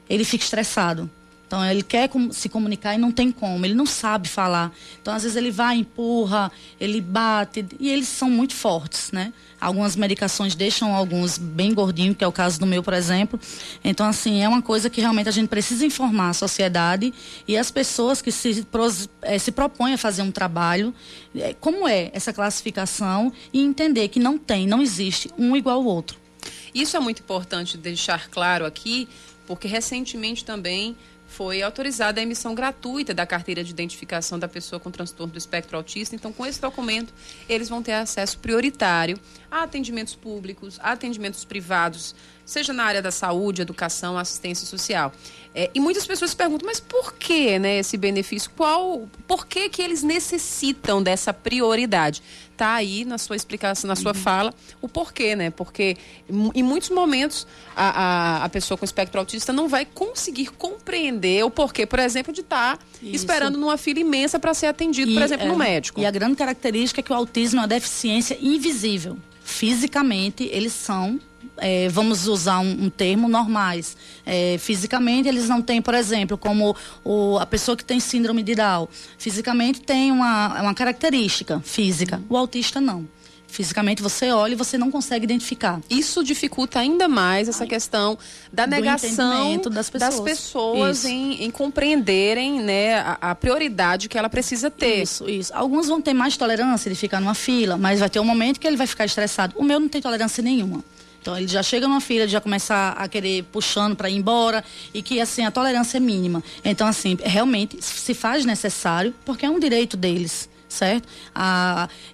ele 0.09 0.25
fica 0.25 0.45
estressado. 0.45 1.11
Então 1.47 1.65
ele 1.65 1.83
quer 1.83 2.11
se 2.33 2.49
comunicar 2.49 2.95
e 2.95 2.99
não 2.99 3.13
tem 3.13 3.31
como, 3.31 3.65
ele 3.65 3.75
não 3.75 3.87
sabe 3.87 4.29
falar. 4.29 4.73
Então 5.01 5.15
às 5.15 5.23
vezes 5.23 5.37
ele 5.37 5.51
vai, 5.51 5.77
empurra, 5.77 6.51
ele 6.81 7.01
bate 7.01 7.65
e 7.79 7.89
eles 7.89 8.09
são 8.09 8.29
muito 8.29 8.53
fortes, 8.53 9.13
né? 9.13 9.33
Algumas 9.61 9.95
medicações 9.95 10.55
deixam 10.55 10.95
alguns 10.95 11.39
bem 11.39 11.73
gordinhos, 11.73 12.17
que 12.17 12.25
é 12.25 12.27
o 12.27 12.33
caso 12.33 12.59
do 12.59 12.67
meu, 12.67 12.83
por 12.83 12.93
exemplo. 12.93 13.39
Então 13.85 14.07
assim, 14.07 14.43
é 14.43 14.49
uma 14.49 14.61
coisa 14.61 14.91
que 14.91 15.01
realmente 15.01 15.29
a 15.29 15.33
gente 15.33 15.49
precisa 15.49 15.87
informar 15.87 16.31
a 16.31 16.35
sociedade 16.35 17.15
e 17.47 17.57
as 17.57 17.71
pessoas 17.71 18.21
que 18.21 18.33
se, 18.33 18.67
eh, 19.23 19.39
se 19.39 19.53
propõem 19.53 19.95
a 19.95 19.99
fazer 19.99 20.23
um 20.23 20.33
trabalho, 20.33 20.93
eh, 21.35 21.55
como 21.61 21.87
é 21.87 22.11
essa 22.13 22.33
classificação 22.33 23.33
e 23.53 23.61
entender 23.63 24.09
que 24.09 24.19
não 24.19 24.37
tem, 24.37 24.67
não 24.67 24.83
existe 24.83 25.31
um 25.39 25.57
igual 25.57 25.77
ao 25.77 25.85
outro. 25.85 26.19
Isso 26.75 26.97
é 26.97 27.01
muito 27.01 27.21
importante 27.21 27.79
deixar 27.79 28.29
claro 28.29 28.67
aqui, 28.67 29.09
porque 29.47 29.69
recentemente 29.69 30.45
também 30.45 30.97
foi 31.37 31.61
autorizada 31.61 32.19
a 32.19 32.23
emissão 32.23 32.55
gratuita 32.55 33.13
da 33.13 33.27
carteira 33.27 33.63
de 33.63 33.71
identificação 33.71 34.39
da 34.39 34.49
pessoa 34.49 34.81
com 34.81 34.91
transtorno 34.91 35.35
do 35.35 35.39
espectro 35.39 35.77
autista. 35.77 36.17
Então, 36.17 36.33
com 36.33 36.47
esse 36.47 36.59
documento, 36.59 37.13
eles 37.47 37.69
vão 37.69 37.83
ter 37.83 37.93
acesso 37.93 38.39
prioritário 38.39 39.19
a 39.57 39.63
atendimentos 39.63 40.15
públicos, 40.15 40.79
a 40.83 40.93
atendimentos 40.93 41.45
privados, 41.45 42.15
seja 42.45 42.73
na 42.73 42.85
área 42.85 43.03
da 43.03 43.11
saúde, 43.11 43.63
educação, 43.63 44.19
assistência 44.19 44.67
social. 44.67 45.13
É, 45.55 45.71
e 45.75 45.81
muitas 45.81 46.07
pessoas 46.07 46.31
se 46.33 46.37
perguntam, 46.37 46.67
mas 46.67 46.79
por 46.79 47.15
que 47.15 47.59
né, 47.59 47.79
esse 47.79 47.97
benefício? 47.97 48.51
Qual, 48.55 49.09
por 49.27 49.47
que, 49.47 49.69
que 49.69 49.81
eles 49.81 50.03
necessitam 50.03 51.03
dessa 51.03 51.33
prioridade? 51.33 52.23
Está 52.53 52.75
aí 52.75 53.05
na 53.05 53.19
sua 53.19 53.37
explicação, 53.37 53.89
na 53.89 53.97
sua 53.97 54.13
uhum. 54.13 54.19
fala, 54.19 54.55
o 54.81 54.89
porquê, 54.89 55.35
né? 55.35 55.51
Porque 55.51 55.97
em 56.55 56.63
muitos 56.63 56.91
momentos 56.91 57.47
a, 57.75 58.41
a, 58.41 58.45
a, 58.45 58.49
pessoa 58.49 58.79
com 58.79 58.85
espectro 58.85 59.19
autista 59.19 59.53
não 59.53 59.69
vai 59.69 59.85
conseguir 59.85 60.51
compreender 60.53 61.45
o 61.45 61.51
porquê, 61.51 61.85
por 61.85 61.99
exemplo, 61.99 62.33
de 62.33 62.43
estar 62.43 62.77
tá 62.77 62.85
esperando 63.03 63.59
numa 63.59 63.77
fila 63.77 64.01
imensa 64.01 64.39
para 64.39 64.55
ser 64.55 64.67
atendido, 64.67 65.11
e, 65.11 65.15
por 65.15 65.23
exemplo, 65.23 65.47
é, 65.47 65.49
no 65.49 65.57
médico. 65.57 66.01
E 66.01 66.07
a 66.07 66.11
grande 66.11 66.37
característica 66.37 67.01
é 67.01 67.03
que 67.03 67.13
o 67.13 67.15
autismo 67.15 67.59
é 67.59 67.63
uma 67.63 67.69
deficiência 67.69 68.39
invisível. 68.41 69.19
Fisicamente, 69.47 70.43
eles 70.51 70.73
são 70.73 71.21
é, 71.57 71.89
vamos 71.89 72.27
usar 72.27 72.59
um, 72.59 72.85
um 72.85 72.91
termo, 72.91 73.29
normais. 73.29 73.97
É, 74.27 74.59
fisicamente, 74.59 75.29
eles 75.29 75.49
não 75.49 75.63
têm, 75.63 75.81
por 75.81 75.95
exemplo, 75.95 76.37
como 76.37 76.77
o, 77.05 77.39
a 77.39 77.47
pessoa 77.47 77.77
que 77.77 77.85
tem 77.85 78.01
síndrome 78.01 78.43
de 78.43 78.57
Down. 78.57 78.89
Fisicamente 79.17 79.81
tem 79.81 80.11
uma, 80.11 80.61
uma 80.61 80.75
característica 80.75 81.61
física. 81.61 82.21
O 82.29 82.37
autista 82.37 82.81
não. 82.81 83.07
Fisicamente 83.57 84.03
você 84.03 84.31
olha 84.31 84.53
e 84.53 84.55
você 84.55 84.77
não 84.77 84.91
consegue 84.91 85.25
identificar. 85.25 85.81
Isso 85.89 86.23
dificulta 86.23 86.79
ainda 86.79 87.09
mais 87.09 87.49
essa 87.49 87.65
Ai, 87.65 87.71
questão 87.71 88.19
da 88.53 88.67
negação 88.67 89.59
das 89.71 89.89
pessoas, 89.89 90.15
das 90.15 90.21
pessoas 90.21 91.05
em, 91.07 91.43
em, 91.43 91.51
compreenderem 91.51 92.61
né, 92.61 92.97
a, 92.97 93.31
a, 93.31 93.35
prioridade 93.35 94.11
que 94.11 94.19
ela 94.19 94.29
precisa 94.29 94.71
ter. 94.71 95.05
Isso, 95.05 95.27
isso. 95.27 95.55
Alguns 95.55 95.89
vão 95.89 96.03
ter 96.03 96.13
mais 96.13 96.37
tolerância 96.37 96.91
de 96.91 96.95
ficar 96.95 97.19
numa 97.19 97.33
fila, 97.33 97.79
mas 97.79 97.99
vai 97.99 98.11
ter 98.11 98.21
um 98.21 98.25
momento 98.25 98.61
que 98.61 98.67
ele 98.67 98.77
vai 98.77 98.87
ficar 98.87 99.07
estressado. 99.07 99.55
O 99.57 99.65
meu 99.65 99.81
não 99.81 99.89
tem 99.89 100.03
tolerância 100.03 100.43
nenhuma. 100.43 100.85
Então 101.23 101.35
ele 101.35 101.49
já 101.49 101.63
chega 101.63 101.89
numa 101.89 102.03
fila, 102.03 102.29
já 102.29 102.43
começa 102.43 102.91
a 102.91 103.09
querer 103.09 103.43
puxando 103.45 103.97
para 103.97 104.11
ir 104.11 104.17
embora 104.17 104.63
e 104.93 105.01
que 105.01 105.19
assim 105.19 105.47
a 105.47 105.51
tolerância 105.51 105.97
é 105.97 106.01
mínima. 106.01 106.45
Então 106.63 106.87
assim, 106.87 107.17
realmente 107.23 107.79
se 107.81 108.13
faz 108.13 108.45
necessário 108.45 109.15
porque 109.25 109.47
é 109.47 109.49
um 109.49 109.59
direito 109.59 109.97
deles 109.97 110.47
certo? 110.77 111.09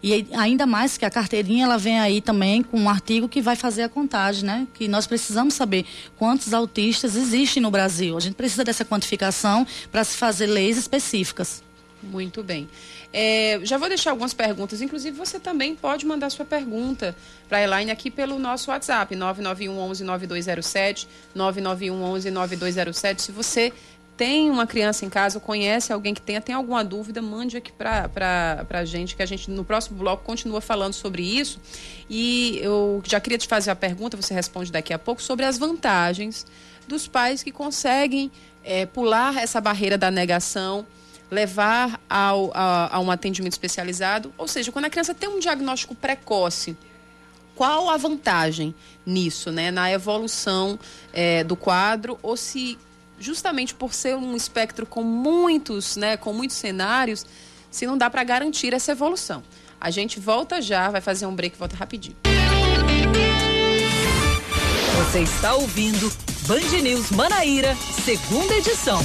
E 0.03 0.27
ainda 0.33 0.67
mais 0.67 0.97
que 0.97 1.05
a 1.05 1.11
carteirinha 1.11 1.65
ela 1.65 1.77
vem 1.77 1.99
aí 1.99 2.21
também 2.21 2.63
com 2.63 2.79
um 2.79 2.89
artigo 2.89 3.29
que 3.29 3.41
vai 3.43 3.57
fazer 3.57 3.83
a 3.83 3.89
contagem, 3.89 4.45
né? 4.45 4.67
Que 4.73 4.89
nós 4.89 5.07
precisamos 5.07 5.55
saber 5.55 5.85
quantos 6.17 6.55
autistas 6.55 7.17
existem 7.17 7.63
no 7.63 7.71
Brasil. 7.71 8.17
A 8.17 8.21
gente 8.21 8.35
precisa 8.35 8.65
dessa 8.65 8.85
quantificação 8.85 9.67
para 9.91 10.05
se 10.05 10.17
fazer 10.17 10.47
leis 10.47 10.77
específicas. 10.79 11.63
Muito 12.03 12.43
bem. 12.43 12.69
É, 13.13 13.61
já 13.63 13.77
vou 13.77 13.89
deixar 13.89 14.11
algumas 14.11 14.33
perguntas, 14.35 14.81
inclusive 14.81 15.17
você 15.17 15.39
também 15.39 15.77
pode 15.77 16.05
mandar 16.07 16.31
sua 16.31 16.45
pergunta 16.45 17.15
para 17.49 17.59
a 17.59 17.63
Elaine 17.63 17.91
aqui 17.91 18.11
pelo 18.11 18.39
nosso 18.39 18.71
WhatsApp, 18.71 19.15
991 19.15 19.79
11 19.79 20.05
9207, 20.05 21.09
991 21.35 22.03
11 22.03 22.31
9207. 22.31 23.23
Se 23.23 23.31
você 23.31 23.73
tem 24.23 24.49
uma 24.49 24.69
criança 24.69 25.05
em 25.05 25.09
casa, 25.11 25.41
conhece 25.41 25.93
alguém 25.93 26.15
que 26.15 26.23
tenha, 26.23 26.41
tem 26.41 26.55
alguma 26.55 26.85
dúvida, 26.85 27.21
mande 27.21 27.57
aqui 27.57 27.73
para 27.73 28.65
a 28.71 28.85
gente, 28.85 29.17
que 29.17 29.23
a 29.23 29.27
gente 29.27 29.51
no 29.51 29.65
próximo 29.65 29.99
bloco 29.99 30.23
continua 30.23 30.61
falando 30.61 30.93
sobre 30.93 31.25
isso. 31.25 31.61
E 32.09 32.61
eu 32.63 33.03
já 33.05 33.19
queria 33.19 33.37
te 33.37 33.49
fazer 33.49 33.73
a 33.73 33.75
pergunta, 33.75 34.17
você 34.17 34.33
responde 34.33 34.71
daqui 34.71 34.93
a 34.93 34.99
pouco, 34.99 35.21
sobre 35.21 35.45
as 35.45 35.59
vantagens 35.59 36.47
dos 36.87 37.09
pais 37.09 37.43
que 37.43 37.51
conseguem 37.51 38.31
é, 38.63 38.87
pular 38.87 39.43
essa 39.43 39.61
barreira 39.61 39.99
da 39.99 40.09
negação 40.09 40.87
levar 41.29 42.01
ao, 42.09 42.53
a, 42.55 42.95
a 42.95 43.01
um 43.01 43.11
atendimento 43.11 43.55
especializado. 43.55 44.33
Ou 44.39 44.47
seja, 44.47 44.71
quando 44.71 44.85
a 44.85 44.91
criança 44.91 45.13
tem 45.13 45.29
um 45.29 45.41
diagnóstico 45.41 45.97
precoce, 45.97 46.77
qual 47.57 47.91
a 47.91 47.97
vantagem 47.97 48.73
nisso, 49.05 49.51
né? 49.51 49.73
Na 49.73 49.91
evolução 49.91 50.79
é, 51.13 51.43
do 51.43 51.57
quadro, 51.57 52.21
ou 52.23 52.37
se 52.37 52.79
justamente 53.23 53.75
por 53.75 53.95
ser 53.95 54.17
um 54.17 54.37
espectro 54.37 54.85
com 54.85 55.03
muitos, 55.03 55.97
né, 55.97 56.17
com 56.17 56.33
muitos 56.33 56.57
cenários, 56.57 57.25
se 57.71 57.87
não 57.87 57.97
dá 57.97 58.11
para 58.11 58.25
garantir 58.25 58.75
essa 58.75 58.93
evolução. 58.93 59.43
A 59.81 59.91
gente 59.91 60.21
volta 60.21 60.61
já, 60.61 60.91
vai 60.91 61.01
fazer 61.01 61.27
um 61.27 61.35
break, 61.35 61.57
volta 61.57 61.77
rapidinho. 61.77 62.17
Você 64.97 65.21
está 65.21 65.55
ouvindo 65.55 66.13
Band 66.47 66.83
News 66.83 67.11
Manaíra, 67.11 67.75
segunda 68.05 68.55
edição. 68.55 69.01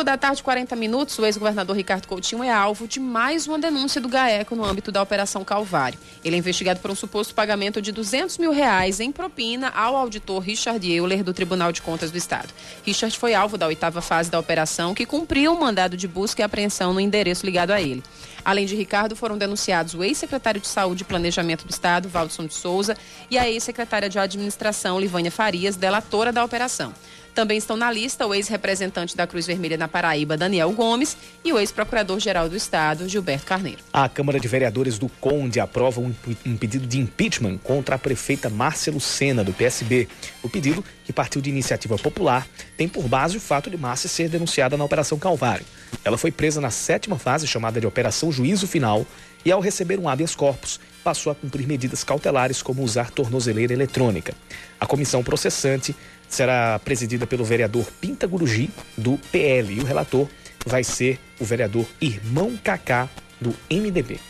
5 0.00 0.04
da 0.04 0.16
tarde, 0.16 0.42
40 0.42 0.74
minutos, 0.76 1.18
o 1.18 1.26
ex-governador 1.26 1.76
Ricardo 1.76 2.06
Coutinho 2.06 2.42
é 2.42 2.50
alvo 2.50 2.88
de 2.88 2.98
mais 2.98 3.46
uma 3.46 3.58
denúncia 3.58 4.00
do 4.00 4.08
GAECO 4.08 4.56
no 4.56 4.64
âmbito 4.64 4.90
da 4.90 5.02
Operação 5.02 5.44
Calvário. 5.44 5.98
Ele 6.24 6.36
é 6.36 6.38
investigado 6.38 6.80
por 6.80 6.90
um 6.90 6.94
suposto 6.94 7.34
pagamento 7.34 7.82
de 7.82 7.92
200 7.92 8.38
mil 8.38 8.50
reais 8.50 8.98
em 8.98 9.12
propina 9.12 9.68
ao 9.68 9.94
auditor 9.96 10.40
Richard 10.40 10.90
Euler 10.90 11.22
do 11.22 11.34
Tribunal 11.34 11.70
de 11.70 11.82
Contas 11.82 12.10
do 12.10 12.16
Estado. 12.16 12.48
Richard 12.82 13.18
foi 13.18 13.34
alvo 13.34 13.58
da 13.58 13.66
oitava 13.66 14.00
fase 14.00 14.30
da 14.30 14.38
operação, 14.38 14.94
que 14.94 15.04
cumpriu 15.04 15.52
o 15.52 15.60
mandado 15.60 15.98
de 15.98 16.08
busca 16.08 16.40
e 16.40 16.44
apreensão 16.44 16.94
no 16.94 17.00
endereço 17.00 17.44
ligado 17.44 17.70
a 17.70 17.82
ele. 17.82 18.02
Além 18.44 18.66
de 18.66 18.74
Ricardo, 18.76 19.14
foram 19.16 19.36
denunciados 19.36 19.94
o 19.94 20.02
ex-secretário 20.02 20.60
de 20.60 20.68
Saúde 20.68 21.02
e 21.02 21.06
Planejamento 21.06 21.66
do 21.66 21.70
Estado, 21.70 22.08
Valdson 22.08 22.46
de 22.46 22.54
Souza, 22.54 22.96
e 23.30 23.38
a 23.38 23.48
ex-secretária 23.48 24.08
de 24.08 24.18
Administração, 24.18 24.98
Livânia 24.98 25.30
Farias, 25.30 25.76
delatora 25.76 26.32
da 26.32 26.44
operação. 26.44 26.92
Também 27.34 27.58
estão 27.58 27.76
na 27.76 27.90
lista 27.90 28.26
o 28.26 28.34
ex-representante 28.34 29.16
da 29.16 29.26
Cruz 29.26 29.46
Vermelha 29.46 29.76
na 29.76 29.86
Paraíba, 29.86 30.36
Daniel 30.36 30.70
Gomes, 30.72 31.16
e 31.44 31.52
o 31.52 31.58
ex-procurador-geral 31.58 32.48
do 32.48 32.56
Estado, 32.56 33.08
Gilberto 33.08 33.46
Carneiro. 33.46 33.78
A 33.92 34.08
Câmara 34.08 34.40
de 34.40 34.48
Vereadores 34.48 34.98
do 34.98 35.08
Conde 35.08 35.60
aprova 35.60 36.00
um, 36.00 36.12
pedido 36.56 36.86
de 36.86 36.98
impeachment 36.98 37.58
contra 37.58 37.94
a 37.94 37.98
prefeita 37.98 38.50
Márcia 38.50 38.92
Lucena, 38.92 39.44
do 39.44 39.52
PSB. 39.52 40.08
O 40.42 40.48
pedido, 40.48 40.84
que 41.04 41.12
partiu 41.12 41.40
de 41.40 41.50
iniciativa 41.50 41.96
popular, 41.96 42.46
tem 42.76 42.88
por 42.88 43.06
base 43.06 43.36
o 43.36 43.40
fato 43.40 43.70
de 43.70 43.76
Márcia 43.76 44.08
ser 44.08 44.28
denunciada 44.28 44.76
na 44.76 44.84
Operação 44.84 45.18
Calvário. 45.18 45.64
Ela 46.04 46.18
foi 46.18 46.30
presa 46.30 46.60
na 46.60 46.70
sétima 46.70 47.18
fase, 47.18 47.46
chamada 47.46 47.80
de 47.80 47.86
Operação 47.86 48.29
Juízo 48.32 48.66
Final, 48.66 49.06
e 49.44 49.50
ao 49.50 49.60
receber 49.60 49.98
um 49.98 50.08
habeas 50.08 50.34
corpus, 50.34 50.78
passou 51.02 51.32
a 51.32 51.34
cumprir 51.34 51.66
medidas 51.66 52.04
cautelares 52.04 52.62
como 52.62 52.82
usar 52.82 53.10
tornozeleira 53.10 53.72
eletrônica. 53.72 54.34
A 54.78 54.86
comissão 54.86 55.22
processante 55.22 55.94
será 56.28 56.78
presidida 56.78 57.26
pelo 57.26 57.44
vereador 57.44 57.86
Pinta 58.00 58.26
Guruji, 58.26 58.70
do 58.96 59.18
PL, 59.32 59.74
e 59.74 59.80
o 59.80 59.84
relator 59.84 60.28
vai 60.66 60.84
ser 60.84 61.18
o 61.38 61.44
vereador 61.44 61.86
Irmão 62.00 62.56
Cacá, 62.62 63.08
do 63.40 63.54
MDB. 63.70 64.20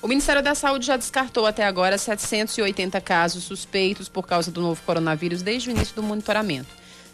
O 0.00 0.06
Ministério 0.06 0.40
da 0.40 0.54
Saúde 0.54 0.86
já 0.86 0.96
descartou 0.96 1.44
até 1.44 1.64
agora 1.64 1.98
780 1.98 3.00
casos 3.00 3.42
suspeitos 3.42 4.08
por 4.08 4.26
causa 4.26 4.50
do 4.50 4.60
novo 4.60 4.80
coronavírus 4.86 5.42
desde 5.42 5.68
o 5.68 5.72
início 5.72 5.94
do 5.96 6.02
monitoramento. 6.04 6.68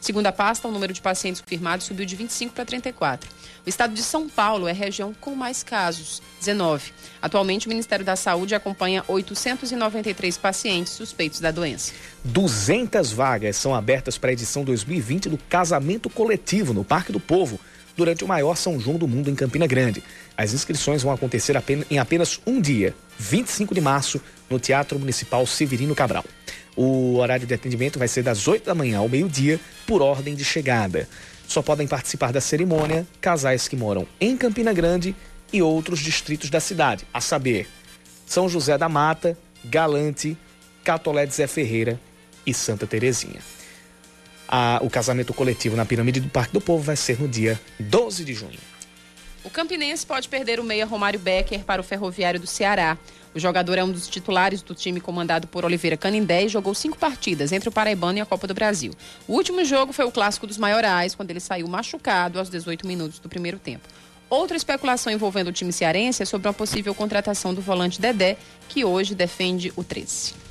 Segundo 0.04 0.26
a 0.26 0.32
pasta, 0.32 0.68
o 0.68 0.70
número 0.70 0.92
de 0.92 1.00
pacientes 1.00 1.40
confirmados 1.40 1.86
subiu 1.86 2.04
de 2.04 2.14
25 2.14 2.52
para 2.52 2.66
34. 2.66 3.26
O 3.64 3.68
estado 3.70 3.94
de 3.94 4.02
São 4.02 4.28
Paulo 4.28 4.68
é 4.68 4.70
a 4.70 4.74
região 4.74 5.14
com 5.18 5.34
mais 5.34 5.62
casos, 5.62 6.20
19. 6.40 6.92
Atualmente, 7.22 7.64
o 7.64 7.70
Ministério 7.70 8.04
da 8.04 8.14
Saúde 8.14 8.54
acompanha 8.54 9.02
893 9.08 10.36
pacientes 10.36 10.92
suspeitos 10.92 11.40
da 11.40 11.50
doença. 11.50 11.94
200 12.22 13.12
vagas 13.12 13.56
são 13.56 13.74
abertas 13.74 14.18
para 14.18 14.28
a 14.28 14.34
edição 14.34 14.62
2020 14.62 15.30
do 15.30 15.38
Casamento 15.38 16.10
Coletivo 16.10 16.74
no 16.74 16.84
Parque 16.84 17.10
do 17.10 17.18
Povo 17.18 17.58
durante 17.96 18.24
o 18.24 18.28
maior 18.28 18.56
São 18.56 18.78
João 18.78 18.98
do 18.98 19.08
mundo 19.08 19.30
em 19.30 19.34
Campina 19.34 19.66
Grande. 19.66 20.04
As 20.36 20.52
inscrições 20.52 21.02
vão 21.02 21.14
acontecer 21.14 21.56
em 21.90 21.98
apenas 21.98 22.38
um 22.46 22.60
dia, 22.60 22.94
25 23.18 23.74
de 23.74 23.80
março, 23.80 24.20
no 24.50 24.58
Teatro 24.58 24.98
Municipal 24.98 25.46
Severino 25.46 25.94
Cabral. 25.94 26.26
O 26.76 27.16
horário 27.16 27.46
de 27.46 27.54
atendimento 27.54 27.98
vai 27.98 28.08
ser 28.08 28.22
das 28.22 28.48
8 28.48 28.64
da 28.64 28.74
manhã 28.74 28.98
ao 28.98 29.08
meio-dia, 29.08 29.60
por 29.86 30.02
ordem 30.02 30.34
de 30.34 30.44
chegada. 30.44 31.08
Só 31.46 31.62
podem 31.62 31.86
participar 31.86 32.32
da 32.32 32.40
cerimônia 32.40 33.06
casais 33.20 33.68
que 33.68 33.76
moram 33.76 34.06
em 34.20 34.36
Campina 34.36 34.72
Grande 34.72 35.14
e 35.52 35.62
outros 35.62 36.00
distritos 36.00 36.50
da 36.50 36.58
cidade, 36.58 37.06
a 37.12 37.20
saber, 37.20 37.68
São 38.26 38.48
José 38.48 38.76
da 38.76 38.88
Mata, 38.88 39.38
Galante, 39.64 40.36
Catolé 40.82 41.26
de 41.26 41.34
Zé 41.34 41.46
Ferreira 41.46 42.00
e 42.44 42.52
Santa 42.52 42.86
Terezinha. 42.86 43.40
A, 44.48 44.80
o 44.82 44.90
casamento 44.90 45.32
coletivo 45.32 45.76
na 45.76 45.84
Pirâmide 45.84 46.20
do 46.20 46.28
Parque 46.28 46.52
do 46.52 46.60
Povo 46.60 46.82
vai 46.82 46.96
ser 46.96 47.20
no 47.20 47.28
dia 47.28 47.58
12 47.78 48.24
de 48.24 48.34
junho. 48.34 48.73
O 49.44 49.50
Campinense 49.50 50.06
pode 50.06 50.26
perder 50.26 50.58
o 50.58 50.64
meia 50.64 50.86
Romário 50.86 51.20
Becker 51.20 51.64
para 51.64 51.78
o 51.78 51.84
Ferroviário 51.84 52.40
do 52.40 52.46
Ceará. 52.46 52.96
O 53.34 53.38
jogador 53.38 53.76
é 53.76 53.84
um 53.84 53.92
dos 53.92 54.08
titulares 54.08 54.62
do 54.62 54.74
time 54.74 55.02
comandado 55.02 55.46
por 55.46 55.66
Oliveira 55.66 55.98
Canindé 55.98 56.44
e 56.44 56.48
jogou 56.48 56.74
cinco 56.74 56.96
partidas 56.96 57.52
entre 57.52 57.68
o 57.68 57.72
Paraibano 57.72 58.16
e 58.16 58.22
a 58.22 58.26
Copa 58.26 58.46
do 58.46 58.54
Brasil. 58.54 58.92
O 59.28 59.34
último 59.34 59.62
jogo 59.62 59.92
foi 59.92 60.06
o 60.06 60.10
clássico 60.10 60.46
dos 60.46 60.56
maiorais, 60.56 61.14
quando 61.14 61.30
ele 61.30 61.40
saiu 61.40 61.68
machucado 61.68 62.38
aos 62.38 62.48
18 62.48 62.86
minutos 62.86 63.18
do 63.18 63.28
primeiro 63.28 63.58
tempo. 63.58 63.86
Outra 64.30 64.56
especulação 64.56 65.12
envolvendo 65.12 65.48
o 65.48 65.52
time 65.52 65.74
cearense 65.74 66.22
é 66.22 66.26
sobre 66.26 66.48
uma 66.48 66.54
possível 66.54 66.94
contratação 66.94 67.52
do 67.52 67.60
volante 67.60 68.00
Dedé, 68.00 68.38
que 68.66 68.82
hoje 68.82 69.14
defende 69.14 69.70
o 69.76 69.84
13. 69.84 70.43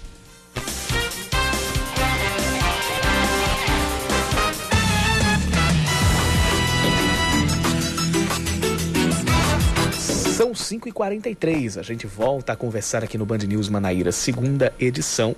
São 10.43 10.51
5h43. 10.51 11.79
A 11.79 11.83
gente 11.83 12.05
volta 12.05 12.51
a 12.51 12.55
conversar 12.57 13.01
aqui 13.01 13.17
no 13.17 13.25
Band 13.25 13.37
News 13.37 13.69
Manaíra, 13.69 14.11
segunda 14.11 14.73
edição, 14.77 15.33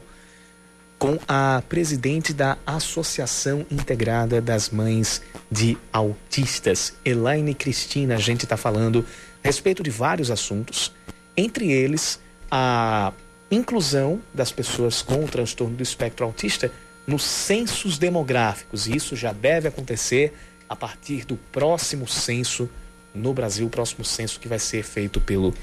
com 0.97 1.19
a 1.27 1.61
presidente 1.69 2.33
da 2.33 2.57
Associação 2.65 3.67
Integrada 3.69 4.41
das 4.41 4.71
Mães 4.71 5.21
de 5.51 5.77
Autistas, 5.93 6.95
Elaine 7.05 7.53
Cristina. 7.53 8.15
A 8.15 8.19
gente 8.19 8.45
está 8.45 8.57
falando 8.57 9.05
a 9.43 9.47
respeito 9.47 9.83
de 9.83 9.91
vários 9.91 10.31
assuntos, 10.31 10.91
entre 11.37 11.71
eles 11.71 12.19
a 12.49 13.13
inclusão 13.51 14.19
das 14.33 14.51
pessoas 14.51 15.03
com 15.03 15.23
o 15.23 15.27
transtorno 15.27 15.75
do 15.75 15.83
espectro 15.83 16.25
autista 16.25 16.71
nos 17.05 17.21
censos 17.23 17.99
demográficos. 17.99 18.87
E 18.87 18.95
isso 18.95 19.15
já 19.15 19.31
deve 19.31 19.67
acontecer 19.67 20.33
a 20.67 20.75
partir 20.75 21.25
do 21.25 21.37
próximo 21.37 22.07
censo 22.07 22.67
no 23.15 23.33
Brasil, 23.33 23.65
o 23.65 23.69
próximo 23.69 24.03
censo 24.03 24.39
que 24.39 24.47
vai 24.47 24.59
ser 24.59 24.83
feito 24.83 25.21
pelo 25.21 25.53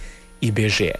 IBGE. 0.41 0.95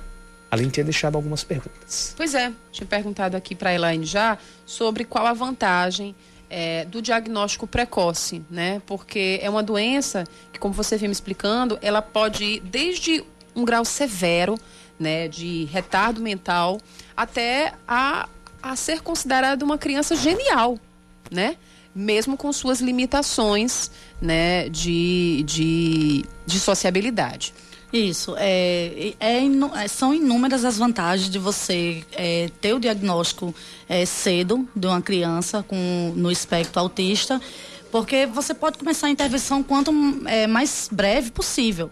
Além 0.51 0.67
de 0.67 0.75
ter 0.75 0.85
deixado 0.85 1.17
algumas 1.17 1.43
perguntas. 1.43 2.15
Pois 2.17 2.35
é, 2.35 2.53
tinha 2.71 2.87
perguntado 2.87 3.37
aqui 3.37 3.55
para 3.55 3.71
a 3.71 3.75
Elaine 3.75 4.05
já 4.05 4.37
sobre 4.67 5.05
qual 5.05 5.27
a 5.27 5.33
vantagem 5.33 6.15
é, 6.51 6.85
do 6.85 7.01
diagnóstico 7.01 7.67
precoce, 7.67 8.45
né? 8.51 8.83
Porque 8.85 9.41
é 9.43 9.49
uma 9.49 9.63
doença 9.63 10.25
que, 10.53 10.59
como 10.59 10.75
você 10.75 10.99
vinha 10.99 11.09
me 11.09 11.13
explicando, 11.15 11.79
ela 11.81 12.03
pode 12.03 12.45
ir 12.45 12.61
desde 12.61 13.25
um 13.57 13.65
grau 13.65 13.87
severo, 13.87 14.59
né, 14.99 15.27
de 15.29 15.65
retardo 15.65 16.21
mental, 16.21 16.79
até 17.17 17.73
a, 17.89 18.29
a 18.63 18.77
ser 18.77 19.01
considerada 19.01 19.65
uma 19.65 19.79
criança 19.79 20.15
genial, 20.15 20.79
né? 21.31 21.57
Mesmo 21.95 22.37
com 22.37 22.53
suas 22.53 22.81
limitações, 22.81 23.91
né, 24.23 24.69
de, 24.69 25.43
de, 25.45 26.25
de 26.47 26.61
sociabilidade. 26.61 27.53
Isso. 27.93 28.35
É, 28.39 29.15
é, 29.21 29.45
é, 29.45 29.89
são 29.89 30.15
inúmeras 30.15 30.65
as 30.65 30.79
vantagens 30.79 31.29
de 31.29 31.39
você 31.39 32.03
é, 32.13 32.49
ter 32.61 32.73
o 32.73 32.81
diagnóstico 32.81 33.55
é, 33.87 34.07
cedo 34.07 34.67
de 34.75 34.87
uma 34.87 35.03
criança 35.03 35.63
com, 35.63 36.15
no 36.17 36.31
espectro 36.31 36.81
autista, 36.81 37.39
porque 37.91 38.25
você 38.25 38.55
pode 38.55 38.79
começar 38.79 39.09
a 39.09 39.11
intervenção 39.11 39.63
quanto 39.63 39.93
é, 40.25 40.47
mais 40.47 40.89
breve 40.91 41.31
possível. 41.31 41.91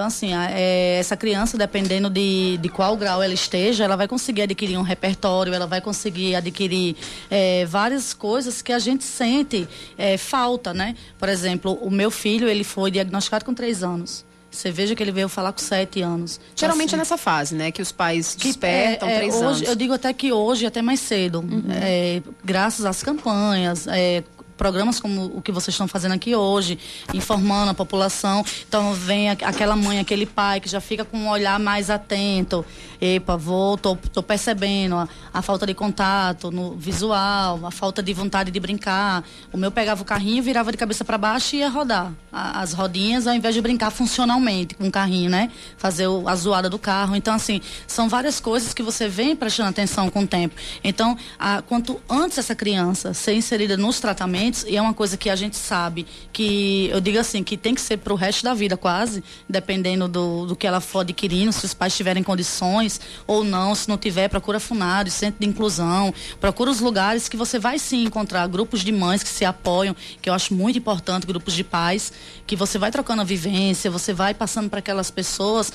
Então, 0.00 0.08
assim, 0.08 0.32
a, 0.32 0.50
é, 0.50 0.98
essa 0.98 1.14
criança, 1.14 1.58
dependendo 1.58 2.08
de, 2.08 2.56
de 2.56 2.70
qual 2.70 2.96
grau 2.96 3.22
ela 3.22 3.34
esteja, 3.34 3.84
ela 3.84 3.96
vai 3.96 4.08
conseguir 4.08 4.40
adquirir 4.40 4.78
um 4.78 4.82
repertório, 4.82 5.52
ela 5.52 5.66
vai 5.66 5.82
conseguir 5.82 6.34
adquirir 6.34 6.96
é, 7.30 7.66
várias 7.66 8.14
coisas 8.14 8.62
que 8.62 8.72
a 8.72 8.78
gente 8.78 9.04
sente 9.04 9.68
é, 9.98 10.16
falta, 10.16 10.72
né? 10.72 10.96
Por 11.18 11.28
exemplo, 11.28 11.74
o 11.82 11.90
meu 11.90 12.10
filho, 12.10 12.48
ele 12.48 12.64
foi 12.64 12.90
diagnosticado 12.90 13.44
com 13.44 13.52
três 13.52 13.82
anos. 13.82 14.24
Você 14.50 14.70
veja 14.70 14.94
que 14.94 15.02
ele 15.02 15.12
veio 15.12 15.28
falar 15.28 15.52
com 15.52 15.58
sete 15.58 16.00
anos. 16.00 16.36
Então, 16.36 16.52
Geralmente 16.56 16.88
assim, 16.88 16.96
é 16.96 16.98
nessa 16.98 17.18
fase, 17.18 17.54
né? 17.54 17.70
Que 17.70 17.82
os 17.82 17.92
pais 17.92 18.34
despertam 18.34 19.06
é, 19.06 19.12
é, 19.12 19.18
três 19.18 19.34
hoje, 19.34 19.44
anos. 19.44 19.62
Eu 19.68 19.76
digo 19.76 19.92
até 19.92 20.14
que 20.14 20.32
hoje, 20.32 20.64
até 20.64 20.80
mais 20.80 21.00
cedo. 21.00 21.40
Uhum. 21.40 21.62
É, 21.70 22.22
graças 22.42 22.86
às 22.86 23.02
campanhas, 23.02 23.86
é, 23.86 24.24
programas 24.60 25.00
como 25.00 25.24
o 25.34 25.40
que 25.40 25.50
vocês 25.50 25.72
estão 25.72 25.88
fazendo 25.88 26.12
aqui 26.12 26.36
hoje, 26.36 26.78
informando 27.14 27.70
a 27.70 27.74
população. 27.74 28.44
Então 28.68 28.92
vem 28.92 29.30
aquela 29.30 29.74
mãe, 29.74 29.98
aquele 29.98 30.26
pai 30.26 30.60
que 30.60 30.68
já 30.68 30.82
fica 30.82 31.02
com 31.02 31.16
um 31.16 31.30
olhar 31.30 31.58
mais 31.58 31.88
atento. 31.88 32.62
Epa, 33.00 33.38
vou, 33.38 33.78
tô, 33.78 33.96
tô 33.96 34.22
percebendo 34.22 34.96
a, 34.96 35.08
a, 35.32 35.40
falta 35.40 35.66
de 35.66 35.72
contato 35.72 36.50
no 36.50 36.74
visual, 36.74 37.58
a 37.64 37.70
falta 37.70 38.02
de 38.02 38.12
vontade 38.12 38.50
de 38.50 38.60
brincar. 38.60 39.24
O 39.50 39.56
meu 39.56 39.70
pegava 39.70 40.02
o 40.02 40.04
carrinho, 40.04 40.42
virava 40.42 40.70
de 40.70 40.76
cabeça 40.76 41.02
para 41.02 41.16
baixo 41.16 41.56
e 41.56 41.60
ia 41.60 41.70
rodar 41.70 42.12
a, 42.30 42.60
as 42.60 42.74
rodinhas, 42.74 43.26
ao 43.26 43.34
invés 43.34 43.54
de 43.54 43.62
brincar 43.62 43.90
funcionalmente 43.90 44.74
com 44.74 44.86
o 44.86 44.90
carrinho, 44.90 45.30
né? 45.30 45.50
Fazer 45.78 46.08
o, 46.08 46.28
a 46.28 46.36
zoada 46.36 46.68
do 46.68 46.78
carro. 46.78 47.16
Então, 47.16 47.32
assim, 47.32 47.62
são 47.86 48.06
várias 48.06 48.38
coisas 48.38 48.74
que 48.74 48.82
você 48.82 49.08
vem 49.08 49.34
prestando 49.34 49.70
atenção 49.70 50.10
com 50.10 50.24
o 50.24 50.26
tempo. 50.26 50.54
Então, 50.84 51.16
a, 51.38 51.62
quanto 51.62 51.98
antes 52.06 52.36
essa 52.36 52.54
criança 52.54 53.14
ser 53.14 53.32
inserida 53.32 53.78
nos 53.78 53.98
tratamentos, 53.98 54.49
e 54.66 54.76
é 54.76 54.82
uma 54.82 54.94
coisa 54.94 55.16
que 55.16 55.30
a 55.30 55.36
gente 55.36 55.56
sabe 55.56 56.06
que, 56.32 56.88
eu 56.92 57.00
digo 57.00 57.18
assim, 57.18 57.42
que 57.42 57.56
tem 57.56 57.74
que 57.74 57.80
ser 57.80 57.98
para 57.98 58.12
o 58.12 58.16
resto 58.16 58.42
da 58.42 58.54
vida 58.54 58.76
quase, 58.76 59.22
dependendo 59.48 60.08
do, 60.08 60.46
do 60.46 60.56
que 60.56 60.66
ela 60.66 60.80
for 60.80 61.00
adquirindo, 61.00 61.52
se 61.52 61.64
os 61.64 61.74
pais 61.74 61.96
tiverem 61.96 62.22
condições 62.22 63.00
ou 63.26 63.44
não, 63.44 63.74
se 63.74 63.88
não 63.88 63.96
tiver, 63.96 64.28
procura 64.28 64.58
FUNARIO, 64.58 65.12
centro 65.12 65.40
de 65.40 65.46
inclusão, 65.46 66.12
procura 66.40 66.70
os 66.70 66.80
lugares 66.80 67.28
que 67.28 67.36
você 67.36 67.58
vai 67.58 67.78
sim 67.78 68.04
encontrar 68.04 68.46
grupos 68.46 68.80
de 68.80 68.92
mães 68.92 69.22
que 69.22 69.28
se 69.28 69.44
apoiam, 69.44 69.94
que 70.20 70.28
eu 70.28 70.34
acho 70.34 70.54
muito 70.54 70.78
importante, 70.78 71.26
grupos 71.26 71.54
de 71.54 71.62
pais, 71.62 72.12
que 72.46 72.56
você 72.56 72.78
vai 72.78 72.90
trocando 72.90 73.22
a 73.22 73.24
vivência, 73.24 73.90
você 73.90 74.12
vai 74.12 74.34
passando 74.34 74.68
para 74.68 74.80
aquelas 74.80 75.10
pessoas, 75.10 75.72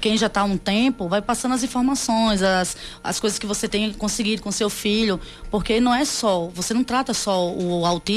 quem 0.00 0.16
já 0.16 0.26
está 0.26 0.42
há 0.42 0.44
um 0.44 0.56
tempo, 0.56 1.08
vai 1.08 1.20
passando 1.20 1.54
as 1.54 1.62
informações, 1.62 2.42
as, 2.42 2.76
as 3.02 3.18
coisas 3.18 3.38
que 3.38 3.46
você 3.46 3.68
tem 3.68 3.92
conseguido 3.92 4.42
com 4.42 4.52
seu 4.52 4.70
filho, 4.70 5.20
porque 5.50 5.80
não 5.80 5.94
é 5.94 6.04
só, 6.04 6.48
você 6.48 6.72
não 6.74 6.84
trata 6.84 7.12
só 7.14 7.50
o 7.50 7.84
autismo 7.86 8.11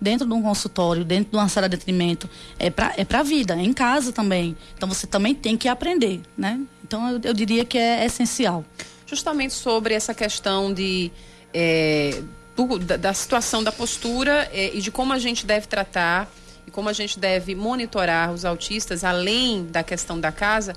dentro 0.00 0.26
de 0.26 0.32
um 0.32 0.42
consultório, 0.42 1.04
dentro 1.04 1.30
de 1.30 1.36
uma 1.36 1.48
sala 1.48 1.68
de 1.68 1.76
atendimento, 1.76 2.28
é 2.58 2.70
para 2.70 2.94
é 2.96 3.06
a 3.10 3.22
vida, 3.22 3.54
é 3.54 3.62
em 3.62 3.72
casa 3.72 4.12
também. 4.12 4.56
Então 4.76 4.88
você 4.88 5.06
também 5.06 5.34
tem 5.34 5.56
que 5.56 5.68
aprender, 5.68 6.20
né? 6.36 6.60
Então 6.82 7.08
eu, 7.10 7.20
eu 7.22 7.34
diria 7.34 7.64
que 7.64 7.78
é 7.78 8.04
essencial. 8.04 8.64
Justamente 9.06 9.54
sobre 9.54 9.94
essa 9.94 10.14
questão 10.14 10.72
de. 10.72 11.10
É, 11.52 12.22
do, 12.56 12.78
da, 12.78 12.96
da, 12.96 13.12
situação 13.12 13.62
da 13.62 13.72
postura 13.72 14.48
é, 14.52 14.76
e 14.76 14.80
de 14.80 14.90
como 14.90 15.12
a 15.12 15.18
gente 15.18 15.46
deve 15.46 15.66
tratar 15.66 16.30
e 16.66 16.70
como 16.70 16.88
a 16.88 16.92
gente 16.92 17.18
deve 17.18 17.54
monitorar 17.54 18.32
os 18.32 18.44
autistas, 18.44 19.04
além 19.04 19.64
da 19.66 19.82
questão 19.82 20.18
da 20.18 20.32
casa, 20.32 20.74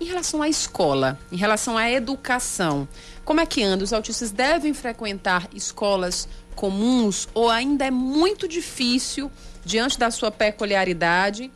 em 0.00 0.06
relação 0.06 0.40
à 0.42 0.48
escola, 0.48 1.18
em 1.30 1.36
relação 1.36 1.76
à 1.76 1.90
educação. 1.90 2.88
Como 3.24 3.40
é 3.40 3.46
que 3.46 3.62
anda? 3.62 3.84
Os 3.84 3.92
autistas 3.92 4.30
devem 4.30 4.72
frequentar 4.72 5.48
escolas 5.54 6.26
comuns 6.60 7.26
ou 7.32 7.48
ainda 7.48 7.86
é 7.86 7.90
muito 7.90 8.46
difícil, 8.46 9.32
diante 9.64 9.98
da 9.98 10.10
sua 10.10 10.30
peculiaridade, 10.30 11.50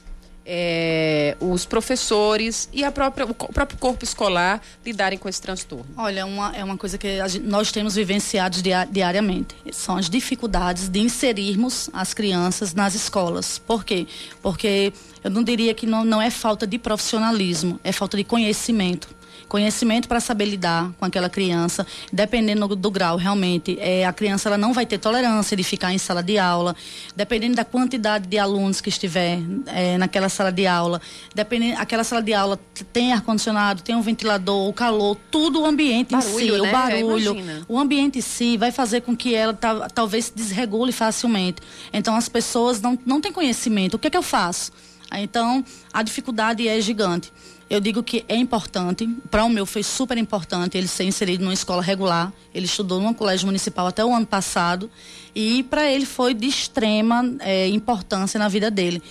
é, 0.46 1.36
os 1.40 1.66
professores 1.66 2.70
e 2.72 2.90
própria, 2.90 3.26
o 3.26 3.34
próprio 3.34 3.78
corpo 3.78 4.02
escolar 4.02 4.62
lidarem 4.84 5.18
com 5.18 5.28
esse 5.28 5.42
transtorno? 5.42 5.86
Olha, 5.94 6.24
uma, 6.24 6.56
é 6.56 6.64
uma 6.64 6.78
coisa 6.78 6.96
que 6.96 7.28
gente, 7.28 7.46
nós 7.46 7.70
temos 7.70 7.96
vivenciado 7.96 8.58
diariamente. 8.90 9.54
São 9.72 9.98
as 9.98 10.08
dificuldades 10.08 10.88
de 10.88 11.00
inserirmos 11.00 11.90
as 11.92 12.14
crianças 12.14 12.72
nas 12.72 12.94
escolas. 12.94 13.58
Por 13.58 13.84
quê? 13.84 14.06
Porque 14.42 14.90
eu 15.22 15.30
não 15.30 15.42
diria 15.42 15.74
que 15.74 15.86
não, 15.86 16.02
não 16.02 16.20
é 16.20 16.30
falta 16.30 16.66
de 16.66 16.78
profissionalismo, 16.78 17.78
é 17.84 17.92
falta 17.92 18.16
de 18.16 18.24
conhecimento 18.24 19.08
conhecimento 19.48 20.08
para 20.08 20.20
saber 20.20 20.46
lidar 20.46 20.92
com 20.98 21.04
aquela 21.04 21.28
criança, 21.28 21.86
dependendo 22.12 22.74
do, 22.74 22.90
grau, 22.90 23.16
realmente, 23.16 23.76
é, 23.80 24.04
a 24.04 24.12
criança 24.12 24.48
ela 24.48 24.58
não 24.58 24.72
vai 24.72 24.86
ter 24.86 24.98
tolerância 24.98 25.56
de 25.56 25.62
ficar 25.62 25.92
em 25.92 25.98
sala 25.98 26.22
de 26.22 26.38
aula, 26.38 26.74
dependendo 27.14 27.56
da 27.56 27.64
quantidade 27.64 28.26
de 28.26 28.38
alunos 28.38 28.80
que 28.80 28.88
estiver 28.88 29.38
é, 29.66 29.98
naquela 29.98 30.28
sala 30.28 30.50
de 30.50 30.66
aula, 30.66 31.00
dependendo, 31.34 31.80
aquela 31.80 32.04
sala 32.04 32.22
de 32.22 32.32
aula 32.32 32.58
tem 32.92 33.12
ar-condicionado, 33.12 33.82
tem 33.82 33.94
um 33.94 34.02
ventilador, 34.02 34.68
o 34.68 34.72
calor, 34.72 35.16
tudo 35.30 35.62
o 35.62 35.66
ambiente 35.66 36.12
barulho, 36.12 36.34
em 36.34 36.38
si, 36.38 36.50
né? 36.50 36.68
o 36.68 36.72
barulho, 36.72 37.64
o 37.68 37.78
ambiente 37.78 38.18
em 38.18 38.22
si 38.22 38.56
vai 38.56 38.72
fazer 38.72 39.02
com 39.02 39.16
que 39.16 39.34
ela 39.34 39.56
talvez 39.94 40.26
se 40.26 40.34
desregule 40.34 40.92
facilmente. 40.92 41.62
Então 41.92 42.16
as 42.16 42.28
pessoas 42.28 42.80
não, 42.80 42.98
não 43.04 43.20
têm 43.20 43.32
conhecimento. 43.32 43.94
O 43.94 43.98
que 43.98 44.08
é 44.08 44.10
que 44.10 44.16
eu 44.16 44.22
faço? 44.22 44.72
Então, 45.12 45.64
a 45.92 46.02
dificuldade 46.02 46.66
é 46.66 46.80
gigante. 46.80 47.32
Eu 47.68 47.80
digo 47.80 48.02
que 48.02 48.24
é 48.28 48.36
importante, 48.36 49.06
para 49.30 49.44
o 49.44 49.48
meu 49.48 49.64
foi 49.64 49.82
super 49.82 50.18
importante 50.18 50.76
ele 50.76 50.86
ser 50.86 51.04
inserido 51.04 51.42
numa 51.42 51.54
escola 51.54 51.82
regular. 51.82 52.32
Ele 52.54 52.66
estudou 52.66 53.00
num 53.00 53.14
colégio 53.14 53.46
municipal 53.46 53.86
até 53.86 54.04
o 54.04 54.14
ano 54.14 54.26
passado 54.26 54.90
e 55.34 55.62
para 55.64 55.90
ele 55.90 56.04
foi 56.04 56.34
de 56.34 56.46
extrema 56.46 57.24
é, 57.40 57.66
importância 57.68 58.38
na 58.38 58.48
vida 58.48 58.70
dele. 58.70 59.02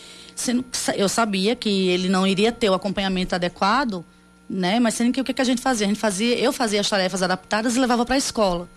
Eu 0.96 1.10
sabia 1.10 1.56
que 1.56 1.90
ele 1.90 2.10
não 2.10 2.26
iria 2.26 2.52
ter 2.52 2.70
o 2.70 2.74
acompanhamento 2.74 3.36
adequado, 3.36 4.06
né? 4.50 4.80
Mas 4.80 4.94
sendo 4.96 5.12
que 5.12 5.22
o 5.22 5.24
que, 5.24 5.34
que 5.34 5.42
a 5.42 5.46
gente 5.46 5.62
fazia? 5.62 5.86
A 5.86 5.90
gente 5.90 6.00
fazia, 6.00 6.38
eu 6.38 6.54
fazia 6.54 6.82
as 6.82 6.90
tarefas 6.90 7.22
adaptadas 7.22 7.76
e 7.76 7.80
levava 7.80 8.06
para 8.06 8.16
a 8.16 8.18
escola. 8.18 8.68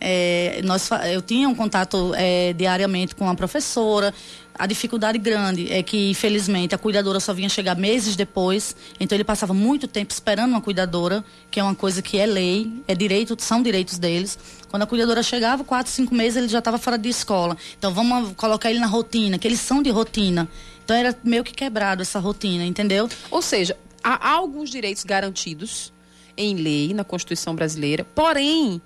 É, 0.00 0.62
nós, 0.64 0.88
eu 1.12 1.20
tinha 1.20 1.46
um 1.46 1.54
contato 1.54 2.14
é, 2.16 2.54
diariamente 2.54 3.14
com 3.14 3.28
a 3.28 3.34
professora. 3.34 4.14
A 4.60 4.66
dificuldade 4.66 5.16
grande 5.16 5.72
é 5.72 5.82
que, 5.82 6.10
infelizmente, 6.10 6.74
a 6.74 6.78
cuidadora 6.78 7.18
só 7.18 7.32
vinha 7.32 7.48
chegar 7.48 7.74
meses 7.74 8.14
depois. 8.14 8.76
Então, 9.00 9.16
ele 9.16 9.24
passava 9.24 9.54
muito 9.54 9.88
tempo 9.88 10.12
esperando 10.12 10.50
uma 10.50 10.60
cuidadora, 10.60 11.24
que 11.50 11.58
é 11.58 11.62
uma 11.62 11.74
coisa 11.74 12.02
que 12.02 12.18
é 12.18 12.26
lei, 12.26 12.70
é 12.86 12.94
direito, 12.94 13.34
são 13.38 13.62
direitos 13.62 13.96
deles. 13.96 14.38
Quando 14.68 14.82
a 14.82 14.86
cuidadora 14.86 15.22
chegava, 15.22 15.64
quatro, 15.64 15.90
cinco 15.90 16.14
meses, 16.14 16.36
ele 16.36 16.48
já 16.48 16.58
estava 16.58 16.76
fora 16.76 16.98
de 16.98 17.08
escola. 17.08 17.56
Então, 17.78 17.94
vamos 17.94 18.34
colocar 18.36 18.68
ele 18.68 18.80
na 18.80 18.86
rotina, 18.86 19.38
que 19.38 19.48
eles 19.48 19.60
são 19.60 19.82
de 19.82 19.88
rotina. 19.88 20.46
Então, 20.84 20.94
era 20.94 21.16
meio 21.24 21.42
que 21.42 21.54
quebrado 21.54 22.02
essa 22.02 22.18
rotina, 22.18 22.62
entendeu? 22.62 23.08
Ou 23.30 23.40
seja, 23.40 23.74
há 24.04 24.28
alguns 24.30 24.68
direitos 24.68 25.04
garantidos 25.04 25.90
em 26.36 26.56
lei, 26.56 26.92
na 26.92 27.02
Constituição 27.02 27.54
brasileira, 27.54 28.04
porém 28.14 28.82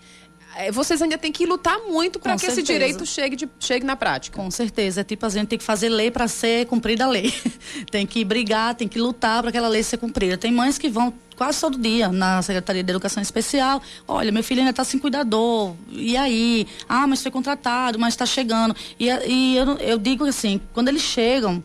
vocês 0.72 1.00
ainda 1.02 1.18
têm 1.18 1.32
que 1.32 1.46
lutar 1.46 1.78
muito 1.80 2.18
para 2.18 2.34
que 2.34 2.40
certeza. 2.40 2.60
esse 2.60 2.72
direito 2.72 3.06
chegue, 3.06 3.36
de, 3.36 3.48
chegue 3.58 3.84
na 3.84 3.96
prática. 3.96 4.36
Com 4.36 4.50
certeza. 4.50 5.00
É 5.00 5.04
tipo, 5.04 5.24
a 5.26 5.28
gente 5.28 5.48
tem 5.48 5.58
que 5.58 5.64
fazer 5.64 5.88
lei 5.88 6.10
para 6.10 6.28
ser 6.28 6.66
cumprida 6.66 7.04
a 7.04 7.08
lei. 7.08 7.32
tem 7.90 8.06
que 8.06 8.24
brigar, 8.24 8.74
tem 8.74 8.86
que 8.86 8.98
lutar 8.98 9.40
para 9.40 9.50
aquela 9.50 9.68
lei 9.68 9.82
ser 9.82 9.96
cumprida. 9.96 10.36
Tem 10.36 10.52
mães 10.52 10.78
que 10.78 10.88
vão 10.88 11.12
quase 11.36 11.60
todo 11.60 11.78
dia 11.78 12.08
na 12.08 12.40
Secretaria 12.42 12.82
de 12.82 12.90
Educação 12.90 13.22
Especial. 13.22 13.82
Olha, 14.06 14.30
meu 14.30 14.44
filho 14.44 14.60
ainda 14.60 14.70
está 14.70 14.84
sem 14.84 15.00
cuidador. 15.00 15.74
E 15.90 16.16
aí? 16.16 16.66
Ah, 16.88 17.06
mas 17.06 17.22
foi 17.22 17.30
contratado, 17.30 17.98
mas 17.98 18.14
está 18.14 18.26
chegando. 18.26 18.74
E, 18.98 19.08
e 19.08 19.56
eu, 19.56 19.76
eu 19.78 19.98
digo 19.98 20.24
assim, 20.24 20.60
quando 20.72 20.88
eles 20.88 21.02
chegam 21.02 21.62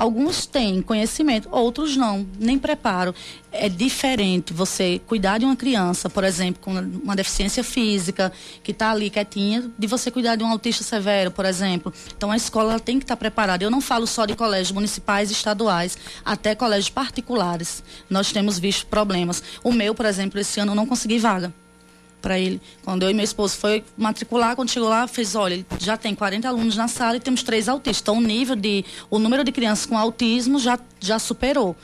Alguns 0.00 0.46
têm 0.46 0.80
conhecimento, 0.80 1.46
outros 1.52 1.94
não, 1.94 2.26
nem 2.38 2.58
preparo. 2.58 3.14
É 3.52 3.68
diferente 3.68 4.50
você 4.50 4.98
cuidar 5.06 5.36
de 5.36 5.44
uma 5.44 5.54
criança, 5.54 6.08
por 6.08 6.24
exemplo, 6.24 6.58
com 6.62 6.72
uma 6.72 7.14
deficiência 7.14 7.62
física, 7.62 8.32
que 8.62 8.70
está 8.70 8.92
ali 8.92 9.10
quietinha, 9.10 9.70
de 9.78 9.86
você 9.86 10.10
cuidar 10.10 10.36
de 10.36 10.42
um 10.42 10.46
autista 10.46 10.82
severo, 10.82 11.30
por 11.30 11.44
exemplo. 11.44 11.92
Então 12.16 12.30
a 12.30 12.36
escola 12.38 12.80
tem 12.80 12.98
que 12.98 13.04
estar 13.04 13.14
tá 13.14 13.18
preparada. 13.20 13.62
Eu 13.62 13.70
não 13.70 13.82
falo 13.82 14.06
só 14.06 14.24
de 14.24 14.34
colégios 14.34 14.72
municipais 14.72 15.28
e 15.28 15.34
estaduais, 15.34 15.98
até 16.24 16.54
colégios 16.54 16.88
particulares. 16.88 17.84
Nós 18.08 18.32
temos 18.32 18.58
visto 18.58 18.86
problemas. 18.86 19.42
O 19.62 19.70
meu, 19.70 19.94
por 19.94 20.06
exemplo, 20.06 20.40
esse 20.40 20.58
ano 20.60 20.72
eu 20.72 20.76
não 20.76 20.86
consegui 20.86 21.18
vaga 21.18 21.52
para 22.20 22.38
ele. 22.38 22.60
Quando 22.84 23.02
eu 23.02 23.10
e 23.10 23.14
meu 23.14 23.24
esposo 23.24 23.56
foi 23.56 23.84
matricular, 23.96 24.54
quando 24.54 24.70
chegou 24.70 24.88
lá, 24.88 25.06
fez, 25.06 25.34
olha, 25.34 25.64
já 25.78 25.96
tem 25.96 26.14
40 26.14 26.48
alunos 26.48 26.76
na 26.76 26.88
sala 26.88 27.16
e 27.16 27.20
temos 27.20 27.42
três 27.42 27.68
autistas. 27.68 28.00
Então 28.02 28.18
o 28.18 28.20
nível 28.20 28.56
de 28.56 28.84
o 29.08 29.18
número 29.18 29.42
de 29.44 29.52
crianças 29.52 29.86
com 29.86 29.96
autismo 29.96 30.58
já 30.58 30.78
já 31.00 31.18
superou. 31.18 31.76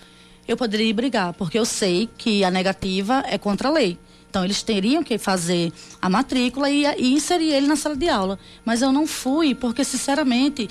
Eu 0.47 0.57
poderia 0.57 0.95
brigar, 0.95 1.33
porque 1.33 1.59
eu 1.59 1.65
sei 1.65 2.09
que 2.17 2.45
a 2.45 2.51
negativa 2.51 3.25
é 3.27 3.37
contra 3.37 3.69
a 3.69 3.73
lei. 3.73 3.99
Então 4.31 4.45
eles 4.45 4.63
teriam 4.63 5.03
que 5.03 5.17
fazer 5.19 5.73
a 6.01 6.09
matrícula 6.11 6.71
e, 6.71 6.85
e 6.85 7.15
inserir 7.15 7.53
ele 7.53 7.67
na 7.67 7.75
sala 7.75 7.97
de 7.97 8.09
aula. 8.09 8.39
Mas 8.65 8.83
eu 8.83 8.93
não 8.93 9.07
fui, 9.07 9.55
porque 9.55 9.83
sinceramente 9.83 10.69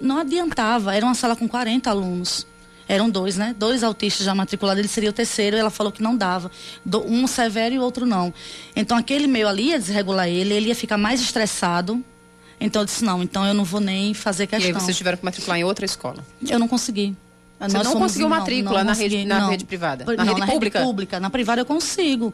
não 0.00 0.18
adiantava. 0.18 0.94
Era 0.94 1.04
uma 1.04 1.14
sala 1.14 1.36
com 1.36 1.46
40 1.46 1.90
alunos. 1.90 2.46
Eram 2.88 3.10
dois, 3.10 3.36
né? 3.36 3.54
Dois 3.58 3.82
autistas 3.82 4.24
já 4.24 4.34
matriculados, 4.34 4.78
ele 4.78 4.88
seria 4.88 5.10
o 5.10 5.12
terceiro, 5.12 5.56
e 5.56 5.60
ela 5.60 5.70
falou 5.70 5.90
que 5.90 6.02
não 6.02 6.16
dava. 6.16 6.50
Um 7.06 7.26
severo 7.26 7.74
e 7.74 7.78
o 7.78 7.82
outro 7.82 8.06
não. 8.06 8.32
Então 8.74 8.96
aquele 8.96 9.26
meio 9.26 9.48
ali 9.48 9.70
ia 9.70 9.78
desregular 9.78 10.28
ele, 10.28 10.54
ele 10.54 10.68
ia 10.68 10.74
ficar 10.74 10.96
mais 10.96 11.20
estressado. 11.20 12.02
Então 12.60 12.82
eu 12.82 12.86
disse, 12.86 13.04
não, 13.04 13.22
então 13.22 13.44
eu 13.44 13.52
não 13.52 13.64
vou 13.64 13.80
nem 13.80 14.14
fazer 14.14 14.46
questão. 14.46 14.70
E 14.70 14.72
aí 14.72 14.80
vocês 14.80 14.96
tiveram 14.96 15.18
que 15.18 15.24
matricular 15.24 15.58
em 15.58 15.64
outra 15.64 15.84
escola? 15.84 16.24
Eu 16.48 16.58
não 16.58 16.68
consegui. 16.68 17.14
Você 17.58 17.76
Nós 17.76 17.86
não 17.86 17.94
conseguiu 17.94 18.28
matrícula 18.28 18.78
não, 18.78 18.84
não 18.84 18.92
na, 18.92 18.92
rede, 18.92 19.24
na 19.24 19.48
rede 19.48 19.64
privada? 19.64 20.04
Na 20.04 20.24
não, 20.24 20.24
rede 20.24 20.40
na 20.40 20.46
pública? 20.46 20.78
rede 20.78 20.88
pública. 20.88 21.20
Na 21.20 21.30
privada 21.30 21.60
eu 21.62 21.66
consigo. 21.66 22.32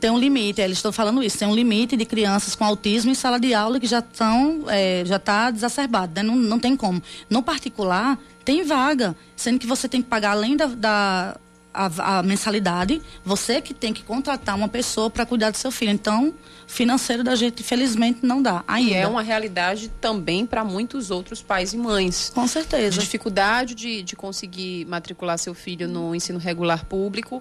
Tem 0.00 0.10
um 0.10 0.18
limite, 0.18 0.62
eles 0.62 0.78
estão 0.78 0.92
falando 0.92 1.22
isso, 1.22 1.36
tem 1.36 1.46
um 1.46 1.54
limite 1.54 1.94
de 1.94 2.06
crianças 2.06 2.54
com 2.54 2.64
autismo 2.64 3.10
em 3.10 3.14
sala 3.14 3.38
de 3.38 3.52
aula 3.52 3.78
que 3.78 3.86
já 3.86 3.98
estão, 3.98 4.64
é, 4.68 5.02
já 5.04 5.16
está 5.16 5.50
desacerbado, 5.50 6.12
né? 6.14 6.22
não, 6.22 6.36
não 6.36 6.58
tem 6.58 6.74
como. 6.74 7.02
No 7.28 7.42
particular, 7.42 8.18
tem 8.50 8.64
vaga, 8.64 9.14
sendo 9.36 9.60
que 9.60 9.66
você 9.66 9.88
tem 9.88 10.02
que 10.02 10.08
pagar 10.08 10.32
além 10.32 10.56
da, 10.56 10.66
da 10.66 11.36
a, 11.72 12.18
a, 12.18 12.22
mensalidade, 12.24 13.00
você 13.24 13.60
que 13.60 13.72
tem 13.72 13.92
que 13.92 14.02
contratar 14.02 14.56
uma 14.56 14.66
pessoa 14.66 15.08
para 15.08 15.24
cuidar 15.24 15.50
do 15.50 15.56
seu 15.56 15.70
filho. 15.70 15.92
Então, 15.92 16.34
financeiro 16.66 17.22
da 17.22 17.36
gente, 17.36 17.62
infelizmente, 17.62 18.26
não 18.26 18.42
dá. 18.42 18.64
Ainda. 18.66 18.90
E 18.90 18.94
é 18.94 19.06
uma 19.06 19.22
realidade 19.22 19.88
também 20.00 20.44
para 20.44 20.64
muitos 20.64 21.12
outros 21.12 21.40
pais 21.40 21.72
e 21.72 21.76
mães. 21.76 22.32
Com 22.34 22.44
certeza. 22.48 22.98
Dificuldade 22.98 23.72
de, 23.76 24.02
de 24.02 24.16
conseguir 24.16 24.84
matricular 24.86 25.38
seu 25.38 25.54
filho 25.54 25.86
no 25.86 26.12
ensino 26.12 26.40
regular 26.40 26.84
público 26.86 27.40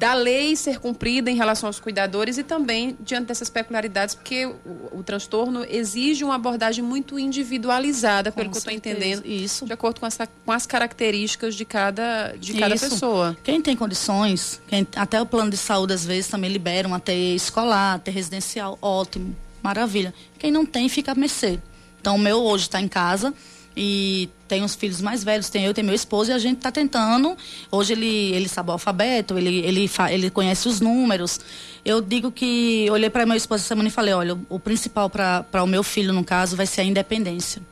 da 0.00 0.14
lei 0.14 0.56
ser 0.56 0.80
cumprida 0.80 1.30
em 1.30 1.36
relação 1.36 1.66
aos 1.66 1.78
cuidadores 1.78 2.38
e 2.38 2.42
também 2.42 2.96
diante 3.00 3.26
dessas 3.26 3.50
peculiaridades, 3.50 4.14
porque 4.14 4.46
o, 4.46 5.00
o 5.00 5.02
transtorno 5.02 5.62
exige 5.68 6.24
uma 6.24 6.36
abordagem 6.36 6.82
muito 6.82 7.18
individualizada, 7.18 8.32
pelo 8.32 8.46
com 8.46 8.52
que 8.52 8.56
eu 8.56 8.60
estou 8.60 8.72
entendendo, 8.72 9.26
isso. 9.26 9.66
de 9.66 9.72
acordo 9.74 10.00
com, 10.00 10.06
essa, 10.06 10.26
com 10.26 10.52
as 10.52 10.64
características 10.64 11.54
de 11.54 11.66
cada, 11.66 12.34
de 12.40 12.54
cada 12.54 12.78
pessoa. 12.78 13.36
Quem 13.44 13.60
tem 13.60 13.76
condições, 13.76 14.62
quem, 14.66 14.86
até 14.96 15.20
o 15.20 15.26
plano 15.26 15.50
de 15.50 15.58
saúde 15.58 15.92
às 15.92 16.06
vezes 16.06 16.30
também 16.30 16.50
liberam 16.50 16.94
até 16.94 17.14
escolar, 17.14 17.96
até 17.96 18.10
residencial, 18.10 18.78
ótimo, 18.80 19.36
maravilha. 19.62 20.14
Quem 20.38 20.50
não 20.50 20.64
tem, 20.64 20.88
fica 20.88 21.12
a 21.12 21.14
mercê. 21.14 21.60
Então, 22.00 22.16
o 22.16 22.18
meu 22.18 22.42
hoje 22.42 22.64
está 22.64 22.80
em 22.80 22.88
casa, 22.88 23.34
e 23.76 24.28
tem 24.48 24.64
os 24.64 24.74
filhos 24.74 25.00
mais 25.00 25.22
velhos, 25.22 25.48
tem 25.48 25.64
eu, 25.64 25.72
tem 25.72 25.84
meu 25.84 25.94
esposo, 25.94 26.30
e 26.30 26.34
a 26.34 26.38
gente 26.38 26.56
está 26.56 26.72
tentando. 26.72 27.36
Hoje 27.70 27.92
ele, 27.92 28.32
ele 28.32 28.48
sabe 28.48 28.70
o 28.70 28.72
alfabeto, 28.72 29.38
ele, 29.38 29.60
ele, 29.60 29.90
ele 30.10 30.30
conhece 30.30 30.68
os 30.68 30.80
números. 30.80 31.40
Eu 31.84 32.00
digo 32.00 32.32
que, 32.32 32.88
olhei 32.90 33.08
para 33.08 33.24
meu 33.24 33.36
esposo 33.36 33.60
essa 33.60 33.68
semana 33.68 33.88
e 33.88 33.92
falei: 33.92 34.12
olha, 34.12 34.34
o, 34.34 34.46
o 34.50 34.58
principal 34.58 35.08
para 35.08 35.62
o 35.62 35.66
meu 35.66 35.82
filho, 35.82 36.12
no 36.12 36.24
caso, 36.24 36.56
vai 36.56 36.66
ser 36.66 36.80
a 36.80 36.84
independência. 36.84 37.62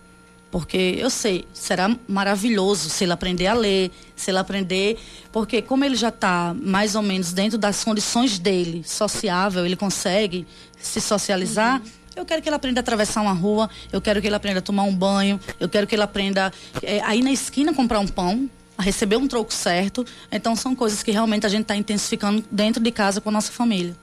Porque 0.51 0.97
eu 0.99 1.11
sei, 1.11 1.45
será 1.53 1.95
maravilhoso 2.09 2.89
se 2.89 3.05
ele 3.05 3.13
aprender 3.13 3.49
a 3.49 3.55
ler, 3.55 3.91
se 4.17 4.31
ele 4.31 4.39
aprender. 4.39 4.99
Porque, 5.31 5.61
como 5.61 5.85
ele 5.85 5.97
já 5.97 6.09
está 6.09 6.55
mais 6.59 6.95
ou 6.95 7.03
menos 7.03 7.35
dentro 7.35 7.59
das 7.59 7.85
condições 7.85 8.39
dele, 8.39 8.83
sociável, 8.87 9.67
ele 9.67 9.77
consegue 9.77 10.47
se 10.81 11.01
socializar. 11.01 11.83
Uhum 11.83 11.99
eu 12.19 12.27
quero 12.27 12.43
que 12.43 12.49
ele 12.49 12.57
aprenda 12.57 12.81
a 12.81 12.83
atravessar 12.83 13.23
uma 13.23 13.33
rua, 13.33 13.71
eu 13.93 14.01
quero 14.01 14.21
que 14.21 14.27
ele 14.27 14.35
aprenda 14.35 14.59
a 14.59 14.63
tomar 14.63 14.83
um 14.83 14.95
banho, 14.95 15.41
eu 15.61 15.69
quero 15.69 15.87
que 15.87 15.95
ele 15.95 16.03
aprenda 16.03 16.53
é, 16.83 17.01
a 17.03 17.15
ir 17.15 17.23
na 17.23 17.31
esquina 17.31 17.73
comprar 17.73 18.01
um 18.01 18.09
pão, 18.09 18.51
a 18.77 18.83
receber 18.83 19.17
um 19.17 19.29
troco 19.29 19.53
certo. 19.53 20.05
Então 20.31 20.57
são 20.57 20.75
coisas 20.75 21.03
que 21.03 21.11
realmente 21.11 21.47
a 21.47 21.49
gente 21.49 21.63
está 21.63 21.77
intensificando 21.77 22.45
dentro 22.51 22.83
de 22.83 22.91
casa 22.91 23.21
com 23.21 23.29
a 23.29 23.33
nossa 23.33 23.53
família. 23.53 23.95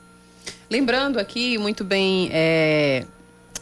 Lembrando 0.70 1.20
aqui, 1.20 1.58
muito 1.58 1.84
bem, 1.84 2.30
é, 2.32 3.06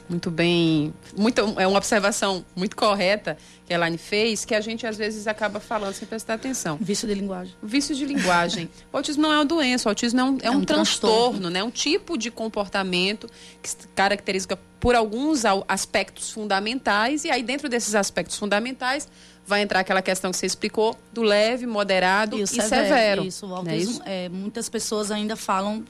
muito 0.10 0.30
bem, 0.30 0.94
muito, 1.16 1.42
é 1.58 1.66
uma 1.66 1.78
observação 1.78 2.46
muito 2.56 2.76
correta 2.76 3.38
que 3.66 3.74
a 3.74 3.78
Elaine 3.78 3.98
fez, 3.98 4.44
que 4.44 4.54
a 4.54 4.62
gente 4.62 4.86
às 4.86 4.98
vezes 4.98 5.28
acaba 5.28 5.60
falando 5.60 5.94
sem 5.94 6.08
prestar 6.08 6.34
atenção. 6.34 6.78
Vício 6.80 7.08
de 7.08 7.14
linguagem. 7.14 7.56
Vício 7.64 7.96
de 7.96 8.06
linguagem. 8.06 8.70
o 8.92 8.98
autismo 8.98 9.24
não 9.24 9.32
é 9.32 9.38
uma 9.38 9.46
doença, 9.46 9.88
o 9.88 9.92
autismo 9.92 10.20
é 10.20 10.24
um, 10.24 10.38
é, 10.42 10.48
é 10.48 10.52
um, 10.52 10.58
um 10.58 10.66
transtorno, 10.66 11.32
transtorno, 11.32 11.50
né? 11.50 11.64
um 11.64 11.72
tipo 11.72 12.18
de 12.18 12.30
comportamento 12.30 13.30
que 13.62 13.70
se 13.70 13.78
caracteriza 13.96 14.58
por 14.80 14.96
alguns 14.96 15.44
aspectos 15.68 16.30
fundamentais, 16.30 17.24
e 17.24 17.32
aí 17.32 17.42
dentro 17.42 17.70
desses 17.70 17.96
aspectos 17.96 18.38
fundamentais 18.38 19.08
vai 19.46 19.62
entrar 19.62 19.82
aquela 19.82 20.02
questão 20.02 20.32
que 20.32 20.38
você 20.38 20.46
explicou 20.46 20.98
do 21.12 21.22
leve, 21.22 21.66
moderado 21.66 22.38
e, 22.38 22.44
e 22.44 22.48
severo, 22.48 22.70
severo. 22.70 23.26
Isso, 23.26 23.46
o 23.46 23.56
autismo, 23.56 23.74
é 23.74 23.78
isso? 23.78 24.02
É, 24.06 24.30
muitas 24.30 24.70
pessoas 24.70 25.12
ainda 25.12 25.36
falam, 25.36 25.84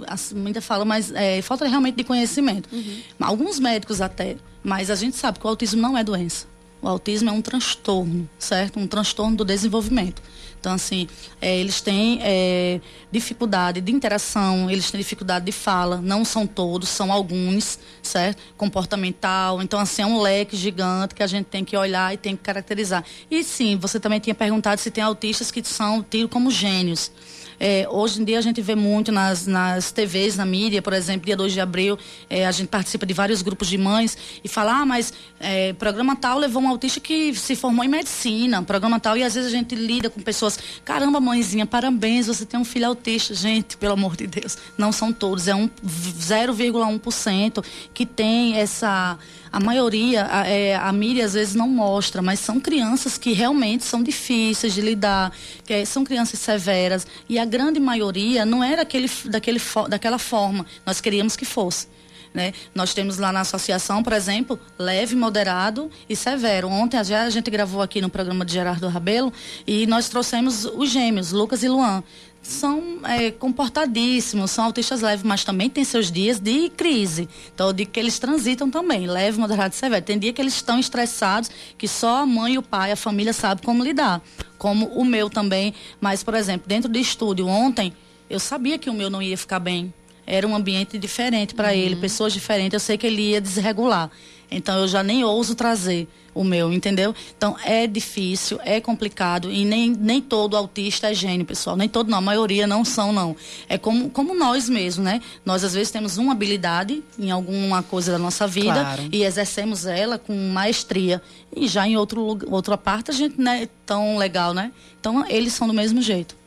ainda 0.46 0.62
falam, 0.62 0.86
mas 0.86 1.12
é, 1.12 1.42
falta 1.42 1.68
realmente 1.68 1.96
de 1.96 2.04
conhecimento. 2.04 2.70
Uhum. 2.72 3.02
Alguns 3.20 3.60
médicos 3.60 4.02
até, 4.02 4.38
mas 4.64 4.90
a 4.90 4.96
gente 4.96 5.16
sabe 5.16 5.40
que 5.40 5.46
o 5.46 5.50
autismo 5.50 5.82
não 5.82 5.98
é 5.98 6.04
doença. 6.04 6.48
O 6.82 6.88
autismo 6.88 7.30
é 7.30 7.32
um 7.32 7.42
transtorno, 7.42 8.30
certo? 8.38 8.80
Um 8.80 8.88
transtorno 8.88 9.38
do 9.38 9.46
desenvolvimento. 9.46 10.22
Então, 10.64 10.72
assim, 10.72 11.10
é, 11.42 11.58
eles 11.58 11.82
têm 11.82 12.20
é, 12.22 12.80
dificuldade 13.12 13.82
de 13.82 13.92
interação, 13.92 14.72
eles 14.72 14.90
têm 14.90 14.98
dificuldade 14.98 15.44
de 15.44 15.52
fala, 15.52 15.98
não 16.02 16.24
são 16.24 16.48
todos, 16.48 16.88
são 16.88 17.12
alguns, 17.12 17.78
certo? 18.02 18.42
Comportamental. 18.56 19.62
Então, 19.62 19.78
assim, 19.78 20.04
é 20.04 20.06
um 20.06 20.22
leque 20.22 20.56
gigante 20.56 21.16
que 21.16 21.22
a 21.22 21.28
gente 21.28 21.48
tem 21.48 21.66
que 21.66 21.76
olhar 21.76 22.14
e 22.14 22.18
tem 22.18 22.34
que 22.34 22.44
caracterizar. 22.44 23.04
E 23.30 23.44
sim, 23.44 23.76
você 23.76 24.00
também 24.00 24.22
tinha 24.22 24.34
perguntado 24.34 24.80
se 24.80 24.90
tem 24.90 25.04
autistas 25.04 25.52
que 25.52 25.62
são 25.66 26.02
tidos 26.02 26.32
como 26.32 26.50
gênios. 26.50 27.12
É, 27.60 27.88
hoje 27.90 28.22
em 28.22 28.26
dia 28.26 28.40
a 28.40 28.42
gente 28.42 28.62
vê 28.62 28.76
muito 28.76 29.12
nas, 29.12 29.46
nas 29.48 29.92
TVs, 29.92 30.36
na 30.36 30.46
mídia, 30.46 30.82
por 30.82 30.94
exemplo, 30.94 31.26
dia 31.26 31.36
2 31.36 31.54
de 31.54 31.62
abril, 31.62 31.98
é, 32.30 32.46
a 32.46 32.52
gente 32.52 32.68
participa 32.68 33.06
de 33.06 33.14
vários 33.14 33.42
grupos 33.42 33.68
de 33.68 33.78
mães 33.78 34.18
e 34.44 34.48
fala, 34.48 34.82
ah, 34.82 34.86
mas 34.86 35.14
é, 35.40 35.74
programa 35.74 36.16
tal 36.16 36.40
levou 36.40 36.62
um 36.62 36.68
autista 36.68 37.00
que 37.00 37.34
se 37.36 37.56
formou 37.56 37.84
em 37.84 37.88
medicina, 37.88 38.62
programa 38.64 39.00
tal, 39.00 39.18
e 39.18 39.24
às 39.24 39.36
vezes 39.36 39.54
a 39.54 39.56
gente 39.56 39.76
lida 39.76 40.10
com 40.10 40.22
pessoas, 40.22 40.58
caramba, 40.84 41.20
mãezinha, 41.20 41.66
parabéns, 41.66 42.28
você 42.28 42.46
tem 42.46 42.60
um 42.60 42.66
filho 42.66 42.88
autista. 42.88 43.34
Gente, 43.34 43.78
pelo 43.78 43.94
amor 43.94 44.16
de 44.16 44.28
Deus, 44.28 44.58
não 44.78 44.92
são 44.92 45.12
todos, 45.12 45.48
é 45.48 45.56
um 45.56 45.68
0,1% 45.68 47.64
que 47.94 48.06
tem 48.06 48.56
essa 48.58 49.18
a 49.54 49.60
maioria, 49.60 50.28
a, 50.32 50.48
é, 50.48 50.76
a 50.76 50.92
mídia 50.92 51.26
às 51.26 51.36
vezes 51.36 51.54
não 51.54 51.68
mostra, 51.70 52.24
mas 52.24 52.40
são 52.40 52.60
crianças 52.60 53.20
que 53.20 53.34
realmente 53.34 53.84
são 53.84 54.02
difíceis 54.02 54.74
de 54.74 54.82
lidar, 54.82 55.32
que 55.64 55.86
são 55.86 56.04
crianças 56.04 56.40
severas. 56.40 57.06
E 57.30 57.38
a 57.38 57.46
grande 57.54 57.80
maioria 57.80 58.48
não 58.48 58.64
era 58.64 58.82
aquele, 58.82 59.08
daquele, 59.26 59.62
daquela 59.88 60.18
forma. 60.18 60.66
Nós 60.84 61.00
queríamos 61.00 61.36
que 61.36 61.46
fosse. 61.46 61.88
Né? 62.34 62.52
Nós 62.74 62.96
temos 62.96 63.20
lá 63.20 63.32
na 63.32 63.42
associação, 63.42 64.02
por 64.02 64.12
exemplo, 64.12 64.60
leve, 64.80 65.16
moderado 65.16 65.92
e 66.10 66.16
severo. 66.16 66.68
Ontem 66.68 66.98
a 66.98 67.30
gente 67.30 67.52
gravou 67.52 67.84
aqui 67.84 68.02
no 68.02 68.10
programa 68.10 68.44
de 68.44 68.54
Gerardo 68.54 68.88
Rabelo 68.88 69.32
e 69.68 69.86
nós 69.86 70.10
trouxemos 70.10 70.66
os 70.66 70.90
gêmeos, 70.90 71.32
Lucas 71.32 71.62
e 71.62 71.70
Luan 71.70 72.04
são 72.44 73.00
é, 73.06 73.32
comportadíssimos, 73.32 74.52
são 74.52 74.66
autistas 74.66 75.02
leves, 75.02 75.24
mas 75.24 75.46
também 75.46 75.70
tem 75.70 75.84
seus 75.86 76.12
dias 76.12 76.40
de 76.40 76.70
crise. 76.70 77.30
Então, 77.56 77.74
digo 77.74 77.90
que 77.90 78.00
eles 78.00 78.20
transitam 78.20 78.70
também, 78.70 79.08
leve, 79.08 79.40
moderado 79.40 79.74
e 79.74 79.78
severo. 79.78 80.04
Tem 80.04 80.20
dia 80.20 80.34
que 80.34 80.42
eles 80.42 80.56
estão 80.56 80.78
estressados, 80.78 81.50
que 81.78 81.88
só 81.88 82.18
a 82.18 82.26
mãe, 82.26 82.58
o 82.58 82.62
pai, 82.62 82.92
a 82.92 82.98
família 82.98 83.32
sabe 83.32 83.62
como 83.62 83.82
lidar. 83.82 84.22
Como 84.64 84.86
o 84.96 85.04
meu 85.04 85.30
também. 85.30 85.74
Mas, 86.00 86.24
por 86.24 86.34
exemplo, 86.34 86.66
dentro 86.66 86.90
do 86.90 86.98
estúdio 86.98 87.46
ontem, 87.50 87.92
eu 88.30 88.40
sabia 88.40 88.78
que 88.78 88.90
o 88.90 88.94
meu 88.94 89.10
não 89.10 89.22
ia 89.22 89.38
ficar 89.38 89.60
bem. 89.60 89.94
Era 90.26 90.48
um 90.48 90.56
ambiente 90.56 90.98
diferente 90.98 91.54
para 91.54 91.68
uhum. 91.68 91.74
ele, 91.74 91.96
pessoas 91.98 92.32
diferentes. 92.32 92.74
Eu 92.74 92.80
sei 92.80 92.98
que 92.98 93.06
ele 93.06 93.32
ia 93.32 93.42
desregular. 93.42 94.10
Então 94.50 94.80
eu 94.80 94.88
já 94.88 95.04
nem 95.04 95.22
ouso 95.22 95.54
trazer 95.54 96.08
o 96.34 96.44
meu, 96.44 96.72
entendeu? 96.72 97.14
Então 97.38 97.56
é 97.64 97.86
difícil, 97.88 98.60
é 98.64 98.80
complicado 98.80 99.52
e 99.52 99.66
nem, 99.66 99.90
nem 99.92 100.22
todo 100.22 100.58
autista 100.58 101.12
é 101.12 101.14
gênio, 101.14 101.46
pessoal. 101.46 101.76
Nem 101.76 101.88
todo, 101.88 102.10
não. 102.10 102.18
A 102.18 102.22
maioria 102.22 102.66
não 102.66 102.84
são, 102.84 103.14
não. 103.14 103.36
É 103.68 103.78
como, 103.78 104.10
como 104.10 104.36
nós 104.36 104.70
mesmos, 104.70 105.06
né? 105.06 105.22
Nós 105.46 105.64
às 105.64 105.74
vezes 105.74 105.92
temos 105.92 106.18
uma 106.18 106.32
habilidade 106.32 107.04
em 107.18 107.32
alguma 107.32 107.84
coisa 107.84 108.12
da 108.12 108.18
nossa 108.18 108.48
vida 108.48 108.74
claro. 108.74 109.04
e 109.12 109.24
exercemos 109.24 109.86
ela 109.86 110.18
com 110.18 110.34
maestria. 110.50 111.22
E 111.56 111.68
já 111.68 111.88
em 111.88 111.98
outro, 111.98 112.40
outra 112.50 112.78
parte 112.78 113.12
a 113.12 113.14
gente 113.14 113.40
não 113.40 113.52
é 113.52 113.68
tão 113.86 114.18
legal, 114.18 114.54
né? 114.54 114.72
Então 115.00 115.26
eles 115.28 115.54
são 115.54 115.68
do 115.68 115.74
mesmo 115.74 116.02
jeito. 116.02 116.43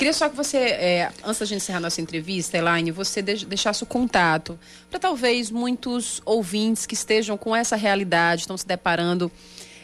Queria 0.00 0.14
só 0.14 0.30
que 0.30 0.34
você, 0.34 0.56
é, 0.56 1.12
antes 1.22 1.40
da 1.40 1.44
gente 1.44 1.58
encerrar 1.58 1.78
nossa 1.78 2.00
entrevista, 2.00 2.56
Elaine, 2.56 2.90
você 2.90 3.20
deixasse 3.20 3.82
o 3.82 3.86
contato 3.86 4.58
para 4.88 4.98
talvez 4.98 5.50
muitos 5.50 6.22
ouvintes 6.24 6.86
que 6.86 6.94
estejam 6.94 7.36
com 7.36 7.54
essa 7.54 7.76
realidade, 7.76 8.40
estão 8.40 8.56
se 8.56 8.66
deparando 8.66 9.30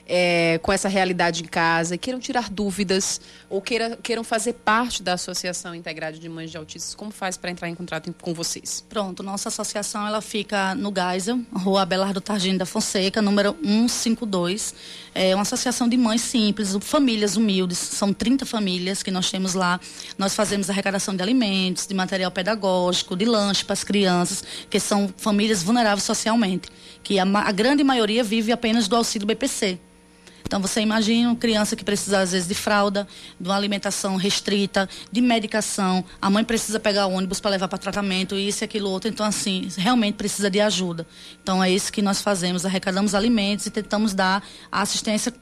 é, 0.07 0.59
com 0.63 0.73
essa 0.73 0.89
realidade 0.89 1.43
em 1.43 1.47
casa, 1.47 1.99
queiram 1.99 2.21
tirar 2.21 2.49
dúvidas 2.49 3.21
ou 3.51 3.61
queira, 3.61 3.99
queiram 4.03 4.23
fazer 4.23 4.53
parte 4.53 5.03
da 5.03 5.15
Associação 5.15 5.75
Integrada 5.75 6.17
de 6.19 6.29
Mães 6.29 6.51
de 6.51 6.57
Autistas, 6.57 6.95
como 6.95 7.11
faz 7.11 7.37
para 7.37 7.51
entrar 7.51 7.69
em 7.69 7.75
contato 7.75 8.15
com 8.21 8.33
vocês? 8.33 8.85
Pronto, 8.89 9.23
nossa 9.23 9.49
associação 9.49 10.07
ela 10.07 10.21
fica 10.21 10.75
no 10.75 10.93
Geisel, 10.95 11.41
Rua 11.53 11.83
Abelardo 11.83 12.21
Targino 12.21 12.59
da 12.59 12.67
Fonseca, 12.67 13.21
número 13.21 13.57
152. 13.63 14.75
É 15.15 15.35
uma 15.35 15.43
associação 15.43 15.89
de 15.89 15.97
mães 15.97 16.21
simples, 16.21 16.77
famílias 16.83 17.37
humildes, 17.37 17.79
são 17.79 18.13
30 18.13 18.47
famílias 18.47 19.03
que 19.03 19.11
nós 19.11 19.31
temos 19.31 19.55
lá. 19.55 19.81
Nós 20.17 20.35
fazemos 20.35 20.71
arrecadação 20.71 21.17
de 21.17 21.23
alimentos, 21.23 21.87
de 21.87 21.95
material 21.95 22.31
pedagógico, 22.31 23.17
de 23.17 23.25
lanche 23.25 23.65
para 23.65 23.73
as 23.73 23.83
crianças, 23.83 24.45
que 24.71 24.79
são 24.79 25.13
famílias 25.17 25.63
vulneráveis 25.63 26.05
socialmente, 26.05 26.69
que 27.03 27.19
a, 27.19 27.25
a 27.25 27.53
grande 27.53 27.83
maioria 27.83 28.23
vive 28.23 28.53
apenas 28.53 28.87
do 28.87 28.95
auxílio 28.95 29.27
BPC. 29.27 29.81
Então 30.47 30.61
você 30.61 30.81
imagina 30.81 31.29
uma 31.29 31.37
criança 31.37 31.75
que 31.75 31.85
precisa 31.85 32.21
às 32.21 32.33
vezes 32.33 32.47
de 32.47 32.55
fralda, 32.55 33.07
de 33.39 33.49
uma 33.49 33.57
alimentação 33.57 34.17
restrita, 34.17 34.89
de 35.11 35.21
medicação, 35.21 36.05
a 36.23 36.31
mãe 36.31 36.45
precisa 36.45 36.79
pegar 36.79 37.07
ônibus 37.07 37.41
para 37.41 37.51
levar 37.51 37.69
para 37.69 37.79
tratamento, 37.79 38.37
isso 38.37 38.63
e 38.63 38.65
aquilo 38.65 38.89
outro, 38.89 39.11
então 39.11 39.27
assim, 39.27 39.69
realmente 39.77 40.15
precisa 40.15 40.49
de 40.49 40.61
ajuda. 40.61 41.07
Então 41.43 41.63
é 41.63 41.71
isso 41.71 41.93
que 41.93 42.01
nós 42.01 42.23
fazemos, 42.23 42.65
arrecadamos 42.65 43.15
alimentos 43.15 43.67
e 43.67 43.71
tentamos 43.71 44.15
dar 44.15 44.43
a 44.71 44.83
assistência 44.83 45.33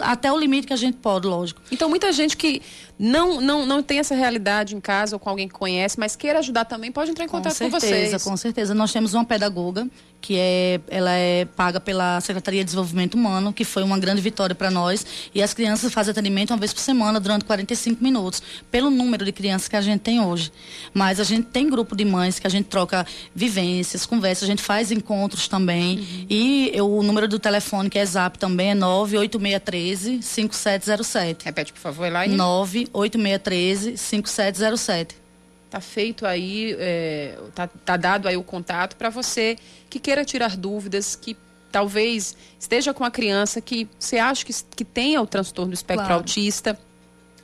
até 0.00 0.30
o 0.30 0.38
limite 0.38 0.66
que 0.66 0.72
a 0.72 0.76
gente 0.76 0.98
pode, 0.98 1.26
lógico. 1.26 1.60
Então 1.70 1.88
muita 1.88 2.12
gente 2.12 2.36
que 2.36 2.60
não, 2.98 3.40
não, 3.40 3.66
não 3.66 3.82
tem 3.82 3.98
essa 3.98 4.14
realidade 4.14 4.76
em 4.76 4.80
casa 4.80 5.16
ou 5.16 5.20
com 5.20 5.30
alguém 5.30 5.48
que 5.48 5.54
conhece, 5.54 5.98
mas 5.98 6.14
queira 6.14 6.38
ajudar 6.38 6.66
também, 6.66 6.92
pode 6.92 7.10
entrar 7.10 7.24
em 7.24 7.28
contato 7.28 7.52
com, 7.52 7.58
certeza, 7.58 7.80
com 7.80 7.88
vocês. 7.88 8.22
Com 8.22 8.36
certeza, 8.36 8.74
Nós 8.74 8.92
temos 8.92 9.14
uma 9.14 9.24
pedagoga 9.24 9.88
que 10.22 10.38
é, 10.38 10.80
ela 10.88 11.10
é 11.10 11.44
paga 11.44 11.80
pela 11.80 12.20
Secretaria 12.20 12.60
de 12.60 12.66
Desenvolvimento 12.66 13.14
Humano, 13.14 13.52
que 13.52 13.64
foi 13.64 13.82
uma 13.82 13.98
grande 13.98 14.22
vitória 14.22 14.54
para 14.54 14.70
nós. 14.70 15.04
E 15.34 15.42
as 15.42 15.52
crianças 15.52 15.92
fazem 15.92 16.12
atendimento 16.12 16.52
uma 16.52 16.56
vez 16.56 16.72
por 16.72 16.80
semana, 16.80 17.18
durante 17.18 17.44
45 17.44 18.02
minutos, 18.02 18.40
pelo 18.70 18.88
número 18.88 19.24
de 19.24 19.32
crianças 19.32 19.66
que 19.66 19.74
a 19.74 19.80
gente 19.80 20.00
tem 20.00 20.20
hoje. 20.20 20.52
Mas 20.94 21.18
a 21.18 21.24
gente 21.24 21.48
tem 21.48 21.68
grupo 21.68 21.96
de 21.96 22.04
mães 22.04 22.38
que 22.38 22.46
a 22.46 22.50
gente 22.50 22.66
troca 22.66 23.04
vivências, 23.34 24.06
conversas, 24.06 24.44
a 24.44 24.46
gente 24.46 24.62
faz 24.62 24.92
encontros 24.92 25.48
também. 25.48 25.98
Uhum. 25.98 26.26
E 26.30 26.70
eu, 26.72 26.88
o 26.88 27.02
número 27.02 27.26
do 27.26 27.38
telefone, 27.38 27.90
que 27.90 27.98
é 27.98 28.06
zap 28.06 28.38
também, 28.38 28.70
é 28.70 28.74
98613 28.74 30.22
5707. 30.22 31.44
Repete, 31.44 31.72
por 31.72 31.80
favor, 31.80 32.06
Elaine. 32.06 32.36
98613 32.36 33.96
5707. 33.96 35.21
Tá 35.72 35.80
feito 35.80 36.26
aí, 36.26 36.76
é, 36.78 37.34
tá, 37.54 37.66
tá 37.66 37.96
dado 37.96 38.28
aí 38.28 38.36
o 38.36 38.42
contato 38.42 38.94
para 38.94 39.08
você 39.08 39.56
que 39.88 39.98
queira 39.98 40.22
tirar 40.22 40.54
dúvidas, 40.54 41.16
que 41.16 41.34
talvez 41.70 42.36
esteja 42.60 42.92
com 42.92 43.02
a 43.02 43.10
criança 43.10 43.58
que 43.58 43.88
você 43.98 44.18
acha 44.18 44.44
que, 44.44 44.52
que 44.76 44.84
tenha 44.84 45.22
o 45.22 45.26
transtorno 45.26 45.70
do 45.70 45.74
espectro 45.74 46.08
claro. 46.08 46.20
autista, 46.20 46.78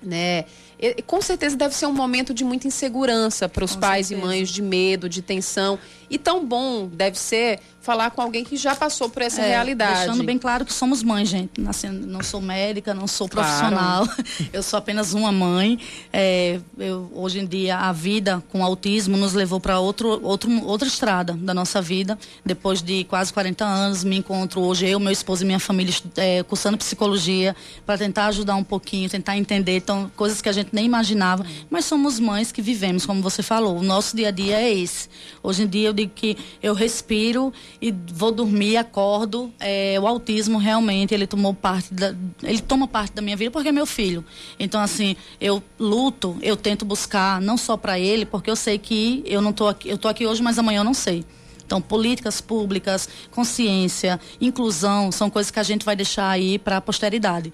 né? 0.03 0.45
E, 0.79 1.01
com 1.01 1.23
certeza 1.23 1.57
deve 1.57 1.75
ser 1.75 1.87
um 1.87 1.93
momento 1.95 2.35
de 2.35 2.45
muita 2.45 2.69
insegurança 2.69 3.49
para 3.49 3.65
os 3.65 3.75
pais 3.75 4.09
certeza. 4.09 4.27
e 4.27 4.29
mães, 4.29 4.51
de 4.51 4.61
medo, 4.61 5.09
de 5.09 5.23
tensão. 5.23 5.79
E 6.11 6.19
tão 6.19 6.45
bom 6.45 6.87
deve 6.87 7.19
ser 7.19 7.61
falar 7.89 8.11
com 8.11 8.21
alguém 8.21 8.45
que 8.45 8.55
já 8.55 8.77
passou 8.77 9.09
por 9.09 9.23
essa 9.23 9.41
é, 9.41 9.49
realidade. 9.49 10.01
Deixando 10.01 10.23
bem 10.23 10.37
claro 10.37 10.63
que 10.63 10.75
somos 10.75 11.03
mães, 11.03 11.27
gente. 11.27 11.59
Nascendo, 11.59 12.07
não 12.07 12.23
sou 12.23 12.39
médica, 12.39 12.93
não 12.93 13.07
sou 13.07 13.27
profissional. 13.27 14.07
Claro. 14.07 14.25
Eu 14.53 14.63
sou 14.63 14.79
apenas 14.79 15.15
uma 15.15 15.33
mãe. 15.33 15.79
É, 16.13 16.61
eu, 16.79 17.11
hoje 17.15 17.39
em 17.39 17.47
dia, 17.47 17.79
a 17.79 17.93
vida 17.93 18.43
com 18.51 18.63
autismo 18.63 19.17
nos 19.17 19.33
levou 19.33 19.59
para 19.59 19.79
outro, 19.79 20.21
outro, 20.23 20.51
outra 20.67 20.87
estrada 20.87 21.33
da 21.33 21.55
nossa 21.55 21.81
vida. 21.81 22.19
Depois 22.45 22.83
de 22.83 23.05
quase 23.05 23.33
40 23.33 23.65
anos, 23.65 24.05
me 24.05 24.19
encontro 24.19 24.61
hoje, 24.61 24.87
eu, 24.87 25.01
meu 25.01 25.13
esposo 25.13 25.43
e 25.43 25.47
minha 25.47 25.61
família, 25.61 25.95
é, 26.17 26.43
cursando 26.43 26.77
psicologia, 26.77 27.57
para 27.87 27.97
tentar 27.97 28.27
ajudar 28.27 28.57
um 28.57 28.65
pouquinho, 28.65 29.09
tentar 29.09 29.37
entender. 29.39 29.77
Então, 29.77 30.11
coisas 30.15 30.43
que 30.43 30.49
a 30.49 30.53
gente 30.53 30.71
nem 30.73 30.85
imaginava. 30.85 31.47
Mas 31.71 31.87
somos 31.87 32.21
mães 32.21 32.53
que 32.53 32.61
vivemos, 32.61 33.07
como 33.07 33.23
você 33.23 33.43
falou. 33.43 33.79
O 33.79 33.83
nosso 33.83 34.15
dia 34.15 34.29
a 34.29 34.33
dia 34.33 34.61
é 34.61 34.73
esse. 34.73 35.09
Hoje 35.43 35.63
em 35.63 35.67
dia, 35.67 35.89
eu 35.89 35.93
digo 35.95 36.13
que 36.15 36.37
eu 36.63 36.75
respiro 36.75 37.53
e 37.81 37.93
vou 38.13 38.33
dormir, 38.33 38.77
acordo. 38.77 39.53
É, 39.59 39.99
o 40.01 40.07
autismo 40.07 40.59
realmente 40.59 41.15
ele 41.15 41.27
tomou 41.27 41.55
parte 41.55 41.95
da, 41.95 42.15
ele 42.43 42.61
toma 42.61 42.89
parte 42.89 43.15
da 43.15 43.23
minha 43.23 43.37
vida 43.37 43.51
porque 43.51 43.69
é 43.69 43.73
meu 43.73 43.87
filho. 43.87 44.25
Então 44.59 44.81
assim, 44.81 45.17
eu 45.41 45.63
luto, 45.79 46.37
eu 46.43 46.57
tento 46.57 46.85
buscar 46.85 47.41
não 47.41 47.57
só 47.57 47.77
para 47.77 47.99
ele, 47.99 48.27
porque 48.27 48.51
eu 48.51 48.57
sei 48.57 48.79
que 48.79 49.23
eu 49.27 49.41
não 49.41 49.53
tô 49.53 49.69
aqui, 49.69 49.89
eu 49.89 49.99
tô 49.99 50.09
aqui 50.09 50.27
hoje, 50.27 50.43
mas 50.43 50.59
amanhã 50.59 50.81
eu 50.81 50.85
não 50.85 50.95
sei. 50.95 51.25
Então, 51.69 51.83
políticas 51.83 52.41
públicas, 52.41 53.07
consciência, 53.31 54.19
inclusão, 54.41 55.13
são 55.13 55.29
coisas 55.29 55.51
que 55.51 55.61
a 55.61 55.63
gente 55.63 55.85
vai 55.85 55.95
deixar 55.95 56.31
aí 56.31 56.59
para 56.59 56.79
a 56.79 56.81
posteridade. 56.81 57.53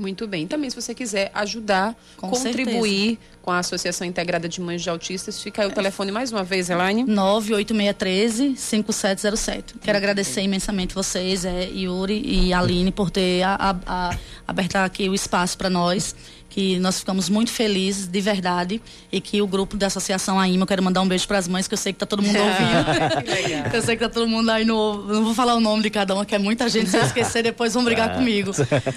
Muito 0.00 0.26
bem. 0.26 0.46
Também, 0.46 0.70
se 0.70 0.80
você 0.80 0.94
quiser 0.94 1.30
ajudar, 1.34 1.94
com 2.16 2.30
contribuir 2.30 3.10
certeza. 3.10 3.38
com 3.42 3.50
a 3.50 3.58
Associação 3.58 4.06
Integrada 4.06 4.48
de 4.48 4.58
Mães 4.58 4.80
de 4.80 4.88
Autistas, 4.88 5.42
fica 5.42 5.60
aí 5.60 5.68
o 5.68 5.72
telefone 5.72 6.10
mais 6.10 6.32
uma 6.32 6.42
vez, 6.42 6.70
Elaine. 6.70 7.04
98613-5707. 7.04 9.74
Quero 9.82 9.98
agradecer 9.98 10.40
imensamente 10.40 10.94
vocês, 10.94 11.44
é, 11.44 11.64
Yuri 11.64 12.22
e 12.24 12.54
Aline, 12.54 12.90
por 12.90 13.10
ter 13.10 13.42
a, 13.42 13.56
a, 13.56 13.76
a, 13.86 14.16
aberto 14.48 14.76
aqui 14.76 15.06
o 15.06 15.14
espaço 15.14 15.58
para 15.58 15.68
nós 15.68 16.16
que 16.50 16.78
nós 16.80 16.98
ficamos 16.98 17.28
muito 17.28 17.50
felizes, 17.50 18.08
de 18.08 18.20
verdade, 18.20 18.82
e 19.10 19.20
que 19.20 19.40
o 19.40 19.46
grupo 19.46 19.76
da 19.76 19.86
Associação 19.86 20.38
AIMA, 20.38 20.64
eu 20.64 20.66
quero 20.66 20.82
mandar 20.82 21.00
um 21.00 21.08
beijo 21.08 21.26
para 21.26 21.38
as 21.38 21.46
mães, 21.48 21.66
que 21.66 21.74
eu 21.74 21.78
sei 21.78 21.92
que 21.92 21.96
está 21.96 22.04
todo 22.04 22.22
mundo 22.22 22.36
ouvindo. 22.42 23.74
eu 23.74 23.82
sei 23.82 23.96
que 23.96 24.04
está 24.04 24.12
todo 24.12 24.28
mundo 24.28 24.50
aí 24.50 24.64
no. 24.64 25.04
Não 25.04 25.24
vou 25.24 25.34
falar 25.34 25.54
o 25.54 25.60
nome 25.60 25.84
de 25.84 25.90
cada 25.90 26.14
uma, 26.14 26.26
que 26.26 26.34
é 26.34 26.38
muita 26.38 26.68
gente, 26.68 26.90
se 26.90 26.96
eu 26.96 27.02
esquecer, 27.02 27.42
depois 27.42 27.72
vão 27.72 27.84
brigar 27.84 28.12
comigo. 28.14 28.50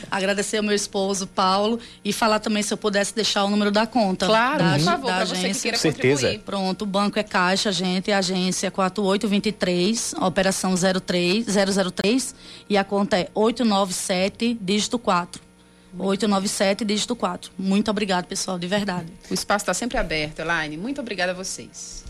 Agradecer 0.09 0.57
ao 0.57 0.63
meu 0.63 0.73
esposo, 0.73 1.27
Paulo, 1.27 1.79
e 2.03 2.11
falar 2.11 2.39
também 2.39 2.63
se 2.63 2.73
eu 2.73 2.77
pudesse 2.77 3.15
deixar 3.15 3.45
o 3.45 3.49
número 3.49 3.71
da 3.71 3.85
conta. 3.85 4.25
Claro, 4.25 4.63
da, 4.63 4.73
por 4.73 4.81
favor, 4.81 5.07
da 5.07 5.17
agência. 5.19 5.73
Você 5.75 5.93
Certeza. 5.93 6.39
Pronto, 6.43 6.81
o 6.81 6.85
banco 6.85 7.19
é 7.19 7.23
Caixa, 7.23 7.71
gente, 7.71 8.11
a 8.11 8.17
agência 8.17 8.71
4823, 8.71 10.15
operação 10.21 10.73
03, 10.75 11.45
003, 11.93 12.35
e 12.69 12.77
a 12.77 12.83
conta 12.83 13.17
é 13.17 13.29
897, 13.33 14.57
dígito 14.59 14.97
4. 14.97 15.52
897, 15.97 16.83
dígito 16.83 17.15
4. 17.15 17.51
Muito 17.57 17.91
obrigado, 17.91 18.25
pessoal, 18.25 18.57
de 18.57 18.67
verdade. 18.67 19.11
O 19.29 19.33
espaço 19.33 19.63
está 19.63 19.73
sempre 19.73 19.97
aberto, 19.97 20.39
Elaine. 20.39 20.77
Muito 20.77 20.99
obrigada 21.01 21.31
a 21.31 21.35
vocês. 21.35 22.03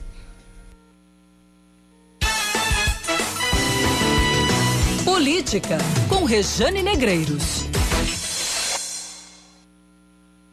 Política, 5.03 5.77
com 6.09 6.23
Rejane 6.23 6.81
Negreiros. 6.81 7.65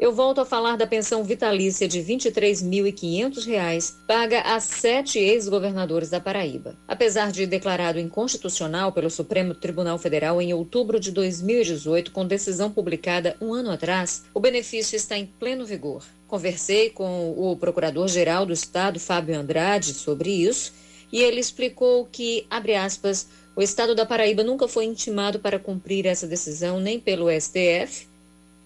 Eu 0.01 0.13
volto 0.15 0.41
a 0.41 0.47
falar 0.47 0.77
da 0.77 0.87
pensão 0.87 1.23
vitalícia 1.23 1.87
de 1.87 2.01
R$ 2.01 2.17
23.500 2.17 3.97
paga 4.07 4.41
a 4.41 4.59
sete 4.59 5.19
ex-governadores 5.19 6.09
da 6.09 6.19
Paraíba. 6.19 6.75
Apesar 6.89 7.31
de 7.31 7.47
declarado 7.47 8.01
inconstitucional 8.01 8.93
pelo 8.93 9.11
Supremo 9.11 9.55
Tribunal 9.55 9.99
Federal 9.99 10.41
em 10.41 10.55
outubro 10.55 10.99
de 10.99 11.13
2018, 11.13 12.13
com 12.13 12.27
decisão 12.27 12.71
publicada 12.71 13.37
um 13.43 13.53
ano 13.53 13.71
atrás, 13.71 14.25
o 14.33 14.41
benefício 14.41 14.97
está 14.97 15.19
em 15.19 15.27
pleno 15.27 15.67
vigor. 15.67 16.03
Conversei 16.27 16.89
com 16.89 17.35
o 17.37 17.55
Procurador-Geral 17.59 18.47
do 18.47 18.55
Estado, 18.55 18.99
Fábio 18.99 19.39
Andrade, 19.39 19.93
sobre 19.93 20.31
isso, 20.31 20.73
e 21.13 21.21
ele 21.21 21.41
explicou 21.41 22.09
que, 22.11 22.47
abre 22.49 22.75
aspas, 22.75 23.29
o 23.55 23.61
Estado 23.61 23.95
da 23.95 24.07
Paraíba 24.07 24.43
nunca 24.43 24.67
foi 24.67 24.87
intimado 24.87 25.41
para 25.41 25.59
cumprir 25.59 26.07
essa 26.07 26.27
decisão 26.27 26.81
nem 26.81 26.99
pelo 26.99 27.29
STF, 27.31 28.09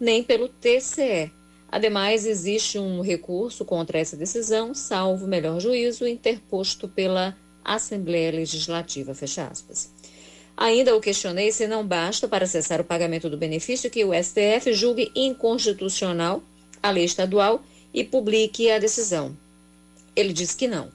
nem 0.05 0.23
pelo 0.23 0.49
TCE. 0.49 1.33
Ademais, 1.73 2.27
existe 2.27 2.79
um 2.79 3.01
recurso 3.01 3.65
contra 3.65 3.99
essa 3.99 4.17
decisão, 4.17 4.75
salvo 4.75 5.27
melhor 5.27 5.59
juízo, 5.59 6.07
interposto 6.07 6.87
pela 6.87 7.37
Assembleia 7.65 8.31
Legislativa. 8.31 9.15
Fecha 9.15 9.47
aspas. 9.47 9.91
Ainda 10.57 10.95
o 10.95 11.01
questionei 11.01 11.51
se 11.51 11.67
não 11.67 11.85
basta 11.85 12.29
para 12.29 12.47
cessar 12.47 12.81
o 12.81 12.85
pagamento 12.85 13.29
do 13.29 13.37
benefício 13.37 13.91
que 13.91 14.05
o 14.05 14.13
STF 14.15 14.73
julgue 14.73 15.11
inconstitucional 15.17 16.43
a 16.81 16.91
lei 16.91 17.05
estadual 17.05 17.63
e 17.93 18.05
publique 18.05 18.71
a 18.71 18.79
decisão. 18.79 19.37
Ele 20.15 20.33
diz 20.33 20.55
que 20.55 20.69
não. 20.69 20.91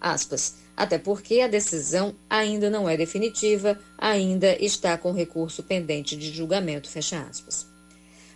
Aspas. 0.00 0.56
Até 0.76 0.98
porque 0.98 1.40
a 1.40 1.48
decisão 1.48 2.14
ainda 2.28 2.68
não 2.68 2.88
é 2.88 2.96
definitiva, 2.96 3.80
ainda 3.96 4.56
está 4.62 4.98
com 4.98 5.12
recurso 5.12 5.62
pendente 5.62 6.14
de 6.14 6.30
julgamento. 6.30 6.90
Fecha 6.90 7.20
aspas. 7.22 7.73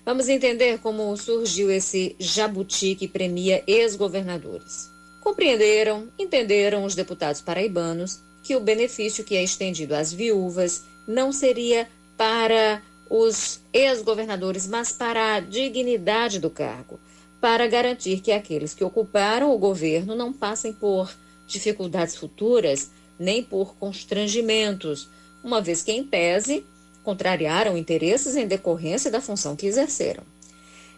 Vamos 0.08 0.26
entender 0.30 0.78
como 0.78 1.14
surgiu 1.18 1.70
esse 1.70 2.16
jabuti 2.18 2.94
que 2.94 3.06
premia 3.06 3.62
ex-governadores. 3.66 4.90
Compreenderam, 5.20 6.08
entenderam 6.18 6.82
os 6.84 6.94
deputados 6.94 7.42
paraibanos 7.42 8.18
que 8.42 8.56
o 8.56 8.60
benefício 8.60 9.22
que 9.22 9.36
é 9.36 9.44
estendido 9.44 9.94
às 9.94 10.10
viúvas 10.10 10.82
não 11.06 11.30
seria 11.30 11.90
para 12.16 12.82
os 13.10 13.60
ex-governadores, 13.70 14.66
mas 14.66 14.92
para 14.92 15.34
a 15.34 15.40
dignidade 15.40 16.38
do 16.38 16.48
cargo, 16.48 16.98
para 17.38 17.66
garantir 17.66 18.20
que 18.20 18.32
aqueles 18.32 18.72
que 18.72 18.82
ocuparam 18.82 19.54
o 19.54 19.58
governo 19.58 20.14
não 20.14 20.32
passem 20.32 20.72
por 20.72 21.14
dificuldades 21.46 22.16
futuras 22.16 22.90
nem 23.18 23.42
por 23.42 23.76
constrangimentos, 23.76 25.06
uma 25.44 25.60
vez 25.60 25.82
que, 25.82 25.92
em 25.92 26.02
tese, 26.02 26.64
contrariaram 27.02 27.76
interesses 27.76 28.36
em 28.36 28.46
decorrência 28.46 29.10
da 29.10 29.20
função 29.20 29.56
que 29.56 29.66
exerceram. 29.66 30.22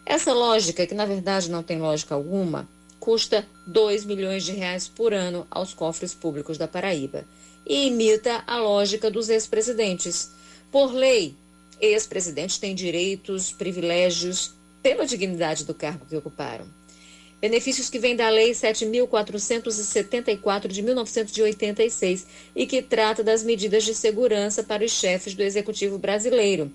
Essa 0.05 0.33
lógica, 0.33 0.85
que 0.85 0.95
na 0.95 1.05
verdade 1.05 1.49
não 1.49 1.63
tem 1.63 1.79
lógica 1.79 2.15
alguma, 2.15 2.67
custa 2.99 3.47
2 3.67 4.05
milhões 4.05 4.43
de 4.43 4.51
reais 4.51 4.87
por 4.87 5.13
ano 5.13 5.45
aos 5.49 5.73
cofres 5.73 6.13
públicos 6.13 6.57
da 6.57 6.67
Paraíba 6.67 7.25
e 7.65 7.87
imita 7.87 8.43
a 8.45 8.57
lógica 8.57 9.09
dos 9.09 9.29
ex-presidentes. 9.29 10.31
Por 10.71 10.93
lei, 10.93 11.35
ex-presidentes 11.79 12.57
têm 12.57 12.75
direitos, 12.75 13.51
privilégios 13.51 14.53
pela 14.81 15.05
dignidade 15.05 15.65
do 15.65 15.73
cargo 15.73 16.05
que 16.05 16.15
ocuparam. 16.15 16.65
Benefícios 17.41 17.89
que 17.89 17.97
vêm 17.97 18.15
da 18.15 18.29
Lei 18.29 18.51
7.474 18.51 20.67
de 20.67 20.83
1986 20.83 22.27
e 22.55 22.67
que 22.67 22.83
trata 22.83 23.23
das 23.23 23.43
medidas 23.43 23.83
de 23.83 23.95
segurança 23.95 24.61
para 24.61 24.85
os 24.85 24.91
chefes 24.91 25.33
do 25.33 25.41
Executivo 25.41 25.97
brasileiro. 25.97 26.71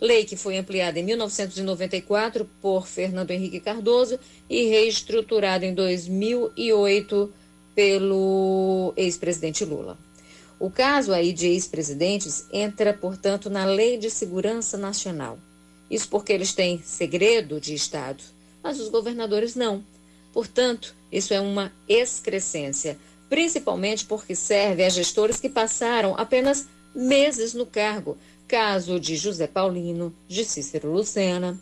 Lei 0.00 0.24
que 0.24 0.34
foi 0.34 0.56
ampliada 0.56 0.98
em 0.98 1.02
1994 1.02 2.48
por 2.62 2.86
Fernando 2.86 3.30
Henrique 3.30 3.60
Cardoso 3.60 4.18
e 4.48 4.64
reestruturada 4.64 5.66
em 5.66 5.74
2008 5.74 7.30
pelo 7.74 8.94
ex-presidente 8.96 9.66
Lula. 9.66 9.98
O 10.58 10.70
caso 10.70 11.12
aí 11.12 11.34
de 11.34 11.48
ex-presidentes 11.48 12.46
entra, 12.50 12.94
portanto, 12.94 13.50
na 13.50 13.66
Lei 13.66 13.98
de 13.98 14.10
Segurança 14.10 14.78
Nacional. 14.78 15.38
Isso 15.90 16.08
porque 16.08 16.32
eles 16.32 16.54
têm 16.54 16.80
segredo 16.82 17.60
de 17.60 17.74
Estado, 17.74 18.24
mas 18.62 18.80
os 18.80 18.88
governadores 18.88 19.54
não. 19.54 19.84
Portanto, 20.36 20.94
isso 21.10 21.32
é 21.32 21.40
uma 21.40 21.72
excrescência, 21.88 22.98
principalmente 23.26 24.04
porque 24.04 24.34
serve 24.34 24.84
a 24.84 24.88
gestores 24.90 25.40
que 25.40 25.48
passaram 25.48 26.14
apenas 26.14 26.68
meses 26.94 27.54
no 27.54 27.64
cargo, 27.64 28.18
caso 28.46 29.00
de 29.00 29.16
José 29.16 29.46
Paulino, 29.46 30.14
de 30.28 30.44
Cícero 30.44 30.92
Lucena. 30.92 31.58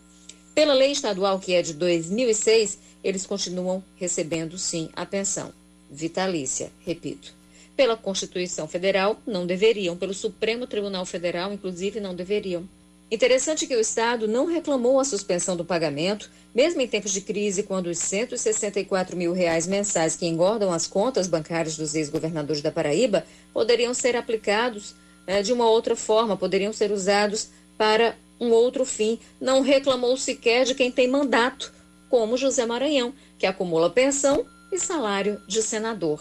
Pela 0.56 0.74
lei 0.74 0.90
estadual 0.90 1.38
que 1.38 1.54
é 1.54 1.62
de 1.62 1.72
2006, 1.72 2.80
eles 3.04 3.24
continuam 3.24 3.80
recebendo 3.94 4.58
sim 4.58 4.90
a 4.96 5.06
pensão 5.06 5.52
vitalícia, 5.88 6.72
repito. 6.84 7.32
Pela 7.76 7.96
Constituição 7.96 8.66
Federal, 8.66 9.16
não 9.24 9.46
deveriam, 9.46 9.96
pelo 9.96 10.12
Supremo 10.12 10.66
Tribunal 10.66 11.06
Federal, 11.06 11.52
inclusive, 11.52 12.00
não 12.00 12.12
deveriam. 12.12 12.68
Interessante 13.14 13.68
que 13.68 13.76
o 13.76 13.80
Estado 13.80 14.26
não 14.26 14.44
reclamou 14.44 14.98
a 14.98 15.04
suspensão 15.04 15.56
do 15.56 15.64
pagamento, 15.64 16.28
mesmo 16.52 16.80
em 16.80 16.88
tempos 16.88 17.12
de 17.12 17.20
crise, 17.20 17.62
quando 17.62 17.86
os 17.86 17.96
164 17.98 19.16
mil 19.16 19.32
reais 19.32 19.68
mensais 19.68 20.16
que 20.16 20.26
engordam 20.26 20.72
as 20.72 20.88
contas 20.88 21.28
bancárias 21.28 21.76
dos 21.76 21.94
ex-governadores 21.94 22.60
da 22.60 22.72
Paraíba 22.72 23.24
poderiam 23.52 23.94
ser 23.94 24.16
aplicados 24.16 24.96
né, 25.28 25.42
de 25.42 25.52
uma 25.52 25.70
outra 25.70 25.94
forma, 25.94 26.36
poderiam 26.36 26.72
ser 26.72 26.90
usados 26.90 27.50
para 27.78 28.16
um 28.40 28.50
outro 28.50 28.84
fim. 28.84 29.20
Não 29.40 29.60
reclamou 29.60 30.16
sequer 30.16 30.64
de 30.64 30.74
quem 30.74 30.90
tem 30.90 31.06
mandato, 31.06 31.72
como 32.10 32.36
José 32.36 32.66
Maranhão, 32.66 33.14
que 33.38 33.46
acumula 33.46 33.90
pensão 33.90 34.44
e 34.72 34.78
salário 34.80 35.40
de 35.46 35.62
senador. 35.62 36.20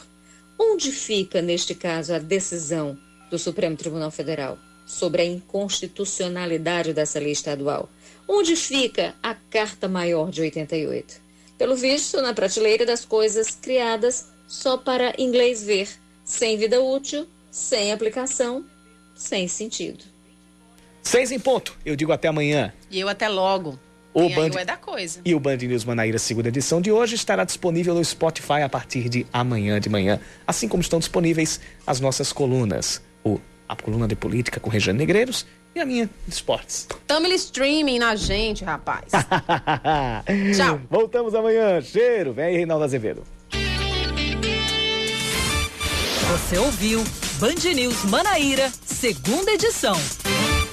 Onde 0.60 0.92
fica, 0.92 1.42
neste 1.42 1.74
caso, 1.74 2.14
a 2.14 2.20
decisão 2.20 2.96
do 3.32 3.40
Supremo 3.40 3.76
Tribunal 3.76 4.12
Federal? 4.12 4.60
Sobre 4.94 5.22
a 5.22 5.26
inconstitucionalidade 5.26 6.94
dessa 6.94 7.20
lei 7.20 7.32
estadual. 7.32 7.90
Onde 8.28 8.56
fica 8.56 9.16
a 9.22 9.34
Carta 9.34 9.88
Maior 9.88 10.32
de 10.32 10.42
88? 10.42 11.22
Pelo 11.58 11.76
visto, 11.76 12.22
na 12.22 12.34
prateleira 12.34 12.86
das 12.86 13.04
coisas 13.04 13.52
criadas 13.52 14.28
só 14.48 14.78
para 14.78 15.14
inglês 15.18 15.64
ver, 15.64 15.90
sem 16.24 16.58
vida 16.58 16.82
útil, 16.82 17.28
sem 17.52 17.92
aplicação, 17.92 18.66
sem 19.16 19.48
sentido. 19.48 20.04
Seis 21.02 21.32
em 21.32 21.40
ponto. 21.40 21.78
Eu 21.86 21.96
digo 21.96 22.12
até 22.12 22.28
amanhã. 22.28 22.74
E 22.90 23.00
eu 23.00 23.10
até 23.10 23.28
logo. 23.28 23.78
O 24.14 24.30
Band... 24.30 24.52
é 24.60 24.64
da 24.64 24.78
coisa. 24.78 25.22
E 25.26 25.34
o 25.34 25.40
Band 25.40 25.58
News 25.58 25.84
Manaíra, 25.84 26.20
segunda 26.20 26.48
edição 26.48 26.80
de 26.80 26.92
hoje, 26.92 27.16
estará 27.16 27.44
disponível 27.44 27.96
no 27.96 28.06
Spotify 28.06 28.62
a 28.64 28.70
partir 28.70 29.10
de 29.10 29.26
amanhã 29.34 29.80
de 29.80 29.90
manhã, 29.90 30.20
assim 30.46 30.68
como 30.68 30.82
estão 30.82 31.00
disponíveis 31.00 31.60
as 31.86 32.00
nossas 32.00 32.32
colunas. 32.32 33.02
O 33.24 33.40
a 33.74 33.84
coluna 33.84 34.08
de 34.08 34.16
política 34.16 34.60
com 34.60 34.70
Regiane 34.70 35.00
Negreiros 35.00 35.46
e 35.76 35.80
a 35.80 35.86
minha 35.86 36.10
de 36.28 36.34
esportes. 36.34 36.88
Tamo 37.08 37.28
streaming 37.28 38.00
na 38.00 38.16
gente, 38.16 38.64
rapaz. 38.64 39.12
Tchau. 40.56 40.80
Voltamos 40.90 41.34
amanhã. 41.34 41.82
Cheiro. 41.82 42.34
Vem 42.34 42.46
aí, 42.46 42.58
Reinaldo 42.58 42.84
Azevedo. 42.84 43.24
Você 46.32 46.58
ouviu 46.58 47.04
Band 47.40 47.74
News 47.76 48.06
Manaíra, 48.06 48.72
segunda 48.86 49.52
edição. 49.52 49.96